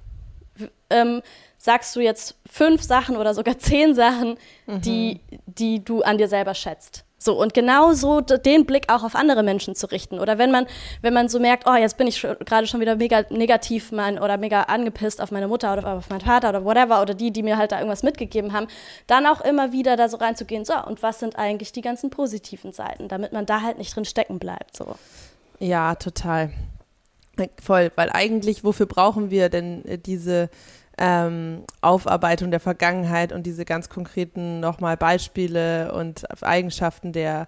ähm, 0.91 1.23
sagst 1.59 1.97
du 1.97 2.01
jetzt 2.01 2.37
fünf 2.49 2.83
Sachen 2.83 3.17
oder 3.17 3.35
sogar 3.35 3.59
zehn 3.59 3.97
Sachen, 3.97 4.39
mhm. 4.67 4.81
die, 4.81 5.21
die 5.47 5.85
du 5.85 6.03
an 6.03 6.19
dir 6.19 6.29
selber 6.29 6.55
schätzt. 6.55 7.06
So, 7.19 7.41
und 7.41 7.55
genau 7.55 7.95
so 7.95 8.21
den 8.21 8.67
Blick 8.67 8.93
auch 8.93 9.03
auf 9.03 9.15
andere 9.15 9.43
Menschen 9.43 9.75
zu 9.75 9.91
richten. 9.91 10.21
Oder 10.21 10.37
wenn 10.37 10.51
man, 10.51 10.67
wenn 11.01 11.15
man 11.15 11.29
so 11.29 11.41
merkt, 11.41 11.67
oh, 11.67 11.75
jetzt 11.75 11.97
bin 11.97 12.07
ich 12.07 12.21
gerade 12.21 12.67
schon 12.67 12.81
wieder 12.81 12.97
mega 12.97 13.25
negativ 13.31 13.91
mein, 13.91 14.19
oder 14.19 14.37
mega 14.37 14.63
angepisst 14.63 15.23
auf 15.23 15.31
meine 15.31 15.49
Mutter 15.49 15.73
oder 15.73 15.95
auf 15.95 16.11
meinen 16.11 16.21
Vater 16.21 16.51
oder 16.51 16.65
whatever 16.65 17.01
oder 17.01 17.15
die, 17.15 17.31
die 17.31 17.43
mir 17.43 17.57
halt 17.57 17.73
da 17.73 17.79
irgendwas 17.79 18.03
mitgegeben 18.03 18.53
haben, 18.53 18.67
dann 19.07 19.27
auch 19.27 19.41
immer 19.41 19.73
wieder 19.73 19.97
da 19.97 20.11
so 20.11 20.19
reinzugehen, 20.19 20.67
so, 20.67 20.75
und 20.87 21.03
was 21.03 21.19
sind 21.19 21.37
eigentlich 21.37 21.73
die 21.73 21.81
ganzen 21.81 22.11
positiven 22.11 22.73
Seiten, 22.73 23.09
damit 23.09 23.33
man 23.33 23.47
da 23.47 23.63
halt 23.63 23.79
nicht 23.79 23.97
drin 23.97 24.05
stecken 24.05 24.39
bleibt. 24.39 24.77
So. 24.77 24.97
Ja, 25.59 25.95
total. 25.95 26.51
Voll, 27.63 27.93
weil 27.97 28.11
eigentlich, 28.11 28.65
wofür 28.65 28.87
brauchen 28.87 29.31
wir 29.31 29.49
denn 29.49 29.85
äh, 29.85 29.99
diese 29.99 30.49
ähm, 30.99 31.65
Aufarbeitung 31.81 32.51
der 32.51 32.61
Vergangenheit 32.61 33.33
und 33.33 33.45
diese 33.45 33.65
ganz 33.65 33.89
konkreten 33.89 34.61
nochmal 34.61 34.97
Beispiele 34.97 35.93
und 35.93 36.25
Eigenschaften 36.43 37.13
der, 37.13 37.47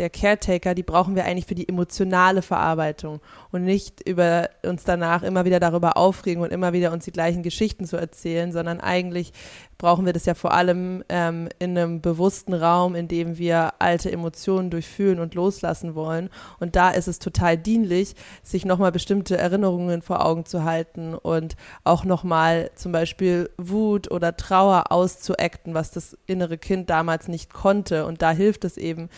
der 0.00 0.08
Caretaker, 0.08 0.74
die 0.74 0.82
brauchen 0.82 1.14
wir 1.14 1.26
eigentlich 1.26 1.44
für 1.44 1.54
die 1.54 1.68
emotionale 1.68 2.40
Verarbeitung 2.40 3.20
und 3.52 3.64
nicht 3.64 4.00
über 4.08 4.48
uns 4.64 4.82
danach 4.82 5.22
immer 5.22 5.44
wieder 5.44 5.60
darüber 5.60 5.98
aufregen 5.98 6.42
und 6.42 6.52
immer 6.52 6.72
wieder 6.72 6.90
uns 6.90 7.04
die 7.04 7.12
gleichen 7.12 7.42
Geschichten 7.42 7.84
zu 7.84 7.98
erzählen, 7.98 8.50
sondern 8.50 8.80
eigentlich 8.80 9.34
brauchen 9.80 10.04
wir 10.04 10.12
das 10.12 10.26
ja 10.26 10.34
vor 10.34 10.52
allem 10.52 11.02
ähm, 11.08 11.48
in 11.58 11.76
einem 11.76 12.00
bewussten 12.02 12.52
Raum, 12.52 12.94
in 12.94 13.08
dem 13.08 13.38
wir 13.38 13.72
alte 13.78 14.12
Emotionen 14.12 14.70
durchfühlen 14.70 15.18
und 15.20 15.34
loslassen 15.34 15.94
wollen. 15.94 16.28
Und 16.60 16.76
da 16.76 16.90
ist 16.90 17.08
es 17.08 17.18
total 17.18 17.56
dienlich, 17.56 18.14
sich 18.42 18.66
nochmal 18.66 18.92
bestimmte 18.92 19.38
Erinnerungen 19.38 20.02
vor 20.02 20.24
Augen 20.24 20.44
zu 20.44 20.64
halten 20.64 21.14
und 21.14 21.56
auch 21.82 22.04
nochmal 22.04 22.70
zum 22.74 22.92
Beispiel 22.92 23.50
Wut 23.56 24.10
oder 24.10 24.36
Trauer 24.36 24.92
auszuacten, 24.92 25.72
was 25.72 25.90
das 25.90 26.16
innere 26.26 26.58
Kind 26.58 26.90
damals 26.90 27.28
nicht 27.28 27.52
konnte. 27.52 28.04
Und 28.04 28.20
da 28.20 28.32
hilft 28.32 28.64
es 28.66 28.76
eben, 28.76 29.08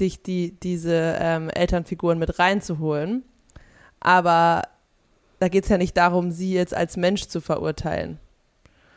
sich 0.00 0.22
die, 0.22 0.58
diese 0.62 1.18
ähm, 1.20 1.50
Elternfiguren 1.50 2.18
mit 2.18 2.38
reinzuholen. 2.38 3.22
Aber 4.00 4.62
da 5.40 5.48
geht 5.48 5.64
es 5.64 5.70
ja 5.70 5.76
nicht 5.76 5.96
darum, 5.96 6.30
sie 6.30 6.54
jetzt 6.54 6.74
als 6.74 6.96
Mensch 6.96 7.26
zu 7.26 7.42
verurteilen. 7.42 8.18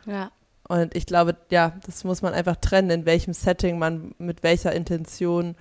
Ja. 0.06 0.32
Und 0.68 0.95
ich 0.95 1.06
glaube, 1.06 1.36
ja, 1.51 1.74
das 1.86 2.06
muss 2.06 2.22
man 2.22 2.34
einfach 2.34 2.56
trennen, 2.56 2.89
in 2.89 3.06
welchem 3.06 3.34
Setting 3.34 3.78
man 3.78 4.16
mit 4.18 4.43
welcher 4.43 4.72
Intention 4.72 5.56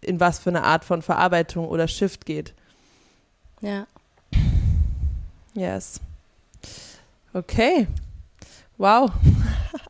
in 0.00 0.20
was 0.20 0.38
für 0.38 0.50
eine 0.50 0.62
Art 0.62 0.84
von 0.84 1.02
Verarbeitung 1.02 1.66
oder 1.66 1.88
Shift 1.88 2.24
geht. 2.24 2.54
Ja. 3.60 3.88
Yes. 5.54 6.00
Okay. 7.32 7.88
Wow. 8.78 9.10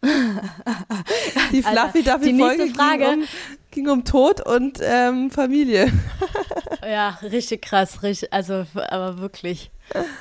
die 1.52 1.62
Fluffy 1.62 2.02
Duffy 2.02 2.38
Folge 2.38 2.66
Frage. 2.68 3.04
Ging, 3.04 3.20
um, 3.22 3.28
ging 3.70 3.88
um 3.88 4.04
Tod 4.04 4.46
und 4.46 4.78
ähm, 4.82 5.30
Familie. 5.30 5.92
ja, 6.82 7.18
richtig 7.22 7.62
krass, 7.62 8.02
richtig, 8.02 8.32
also 8.32 8.64
aber 8.74 9.18
wirklich 9.18 9.70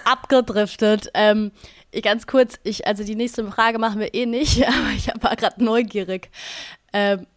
abgedriftet. 0.05 1.09
Ähm, 1.13 1.51
ganz 2.01 2.25
kurz, 2.25 2.59
ich, 2.63 2.87
also 2.87 3.03
die 3.03 3.15
nächste 3.15 3.49
Frage 3.51 3.77
machen 3.77 3.99
wir 3.99 4.13
eh 4.13 4.25
nicht, 4.25 4.63
aber 4.67 4.89
ich 4.95 5.09
war 5.21 5.35
gerade 5.35 5.63
neugierig. 5.63 6.29
Ähm, 6.93 7.27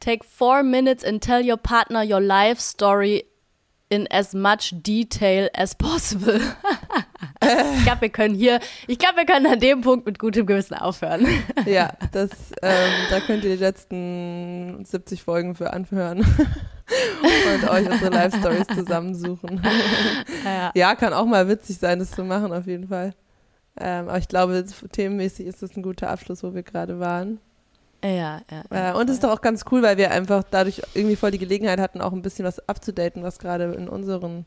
take 0.00 0.24
four 0.24 0.62
minutes 0.62 1.04
and 1.04 1.22
tell 1.22 1.42
your 1.48 1.58
partner 1.58 2.02
your 2.02 2.20
life 2.20 2.60
story 2.60 3.26
in 3.92 4.10
as 4.10 4.32
much 4.32 4.72
detail 4.72 5.50
as 5.54 5.74
possible. 5.74 6.40
ich 7.42 7.84
glaube, 7.84 8.00
wir 8.00 8.08
können 8.08 8.34
hier, 8.34 8.58
ich 8.86 8.98
glaube, 8.98 9.18
wir 9.18 9.26
können 9.26 9.46
an 9.46 9.60
dem 9.60 9.82
Punkt 9.82 10.06
mit 10.06 10.18
gutem 10.18 10.46
Gewissen 10.46 10.74
aufhören. 10.74 11.26
ja, 11.66 11.92
das, 12.12 12.30
ähm, 12.62 12.90
da 13.10 13.20
könnt 13.20 13.44
ihr 13.44 13.50
die 13.50 13.62
letzten 13.62 14.82
70 14.82 15.22
Folgen 15.22 15.54
für 15.54 15.74
anhören 15.74 16.20
und 16.22 17.70
euch 17.70 17.86
unsere 17.90 18.10
Live 18.10 18.34
Stories 18.38 18.66
zusammensuchen. 18.74 19.60
Ja. 20.42 20.72
ja. 20.74 20.94
kann 20.94 21.12
auch 21.12 21.26
mal 21.26 21.46
witzig 21.48 21.76
sein, 21.76 21.98
das 21.98 22.12
zu 22.12 22.24
machen, 22.24 22.50
auf 22.50 22.66
jeden 22.66 22.88
Fall. 22.88 23.12
Ähm, 23.78 24.08
aber 24.08 24.18
ich 24.18 24.28
glaube, 24.28 24.64
themenmäßig 24.90 25.46
ist 25.46 25.62
das 25.62 25.76
ein 25.76 25.82
guter 25.82 26.08
Abschluss, 26.08 26.42
wo 26.42 26.54
wir 26.54 26.62
gerade 26.62 26.98
waren. 26.98 27.40
Ja, 28.04 28.40
ja. 28.70 28.90
Äh, 28.90 28.94
und 28.94 29.08
es 29.08 29.16
ist 29.16 29.24
doch 29.24 29.30
auch 29.30 29.40
ganz 29.40 29.64
cool, 29.70 29.82
weil 29.82 29.96
wir 29.96 30.10
einfach 30.10 30.42
dadurch 30.50 30.82
irgendwie 30.94 31.16
voll 31.16 31.30
die 31.30 31.38
Gelegenheit 31.38 31.78
hatten, 31.78 32.00
auch 32.00 32.12
ein 32.12 32.22
bisschen 32.22 32.44
was 32.44 32.68
abzudaten, 32.68 33.22
was 33.22 33.38
gerade 33.38 33.64
in 33.74 33.88
unseren 33.88 34.46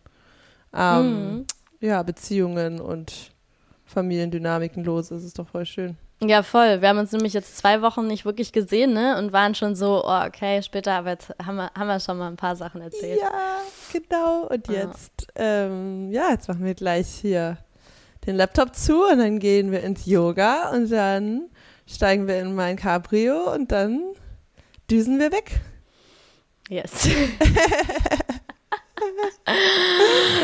ähm, 0.74 1.36
mhm. 1.38 1.46
ja, 1.80 2.04
Beziehungen 2.04 2.82
und 2.82 3.32
Familiendynamiken 3.86 4.84
los 4.84 5.06
ist. 5.06 5.12
Das 5.12 5.24
ist 5.24 5.40
doch 5.40 5.48
voll 5.48 5.66
schön. 5.66 5.98
Ja, 6.22 6.44
voll. 6.44 6.82
Wir 6.82 6.90
haben 6.90 6.98
uns 6.98 7.12
nämlich 7.12 7.34
jetzt 7.34 7.58
zwei 7.58 7.82
Wochen 7.82 8.08
nicht 8.08 8.26
wirklich 8.26 8.54
gesehen, 8.54 8.94
ne? 8.94 9.18
Und 9.18 9.34
waren 9.34 9.54
schon 9.54 9.76
so, 9.76 10.04
oh, 10.06 10.26
okay, 10.26 10.62
später, 10.64 10.94
aber 10.94 11.12
jetzt 11.12 11.34
haben 11.46 11.58
wir, 11.58 11.72
haben 11.78 11.88
wir 11.88 12.00
schon 12.00 12.18
mal 12.18 12.28
ein 12.28 12.38
paar 12.38 12.56
Sachen 12.56 12.82
erzählt. 12.82 13.20
Ja, 13.22 13.32
genau. 13.92 14.48
Und 14.48 14.68
jetzt, 14.70 15.28
ja, 15.38 15.66
ähm, 15.66 16.12
ja 16.12 16.30
jetzt 16.32 16.48
machen 16.48 16.64
wir 16.64 16.74
gleich 16.74 17.08
hier 17.08 17.58
den 18.26 18.38
Laptop 18.38 18.76
zu 18.76 19.04
und 19.12 19.20
dann 19.20 19.40
gehen 19.40 19.72
wir 19.72 19.84
ins 19.84 20.06
Yoga 20.06 20.72
und 20.72 20.90
dann 20.90 21.50
steigen 21.88 22.28
wir 22.28 22.40
in 22.40 22.56
mein 22.56 22.76
Cabrio 22.76 23.54
und 23.54 23.72
dann 23.72 24.02
düsen 24.90 25.20
wir 25.20 25.32
weg. 25.32 25.60
Yes. 26.70 26.92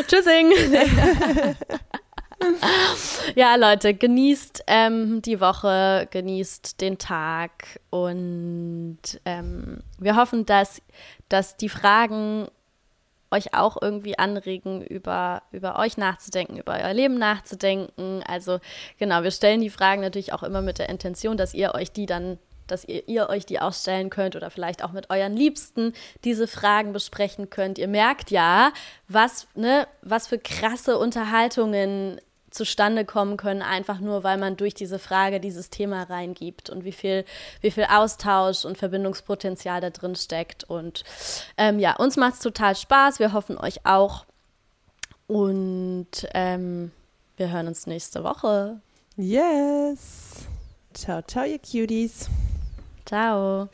Tschüssing. 0.07 0.51
ja, 3.35 3.55
Leute, 3.55 3.93
genießt 3.93 4.63
ähm, 4.67 5.21
die 5.21 5.39
Woche, 5.39 6.07
genießt 6.11 6.81
den 6.81 6.97
Tag 6.97 7.79
und 7.89 8.99
ähm, 9.25 9.83
wir 9.97 10.15
hoffen, 10.15 10.45
dass, 10.45 10.81
dass 11.29 11.57
die 11.57 11.69
Fragen 11.69 12.47
euch 13.31 13.53
auch 13.53 13.77
irgendwie 13.81 14.19
anregen, 14.19 14.81
über, 14.81 15.41
über 15.51 15.79
euch 15.79 15.97
nachzudenken, 15.97 16.57
über 16.57 16.73
euer 16.73 16.93
Leben 16.93 17.17
nachzudenken. 17.17 18.23
Also 18.27 18.59
genau, 18.99 19.23
wir 19.23 19.31
stellen 19.31 19.61
die 19.61 19.69
Fragen 19.69 20.01
natürlich 20.01 20.33
auch 20.33 20.43
immer 20.43 20.61
mit 20.61 20.79
der 20.79 20.89
Intention, 20.89 21.37
dass 21.37 21.53
ihr 21.53 21.73
euch 21.73 21.91
die 21.91 22.05
dann 22.05 22.37
dass 22.67 22.85
ihr, 22.85 23.05
ihr, 23.09 23.27
euch 23.29 23.45
die 23.45 23.59
ausstellen 23.59 24.09
könnt 24.09 24.37
oder 24.37 24.49
vielleicht 24.49 24.81
auch 24.81 24.93
mit 24.93 25.09
euren 25.09 25.35
Liebsten 25.35 25.91
diese 26.23 26.47
Fragen 26.47 26.93
besprechen 26.93 27.49
könnt. 27.49 27.77
Ihr 27.77 27.89
merkt 27.89 28.31
ja, 28.31 28.71
was, 29.09 29.47
ne, 29.55 29.87
was 30.01 30.27
für 30.27 30.39
krasse 30.39 30.97
Unterhaltungen 30.97 32.21
zustande 32.51 33.05
kommen 33.05 33.37
können, 33.37 33.61
einfach 33.61 33.99
nur, 33.99 34.23
weil 34.23 34.37
man 34.37 34.57
durch 34.57 34.73
diese 34.73 34.99
Frage 34.99 35.39
dieses 35.39 35.69
Thema 35.69 36.03
reingibt 36.03 36.69
und 36.69 36.83
wie 36.83 36.91
viel, 36.91 37.25
wie 37.61 37.71
viel 37.71 37.85
Austausch 37.89 38.65
und 38.65 38.77
Verbindungspotenzial 38.77 39.81
da 39.81 39.89
drin 39.89 40.15
steckt. 40.15 40.63
Und 40.65 41.03
ähm, 41.57 41.79
ja, 41.79 41.95
uns 41.95 42.17
macht 42.17 42.35
es 42.35 42.39
total 42.39 42.75
Spaß. 42.75 43.19
Wir 43.19 43.33
hoffen 43.33 43.57
euch 43.57 43.85
auch. 43.85 44.25
Und 45.27 46.27
ähm, 46.33 46.91
wir 47.37 47.51
hören 47.51 47.67
uns 47.67 47.87
nächste 47.87 48.23
Woche. 48.23 48.81
Yes. 49.15 50.45
Ciao, 50.93 51.21
ciao, 51.21 51.45
ihr 51.45 51.59
Cuties. 51.59 52.29
Ciao. 53.05 53.69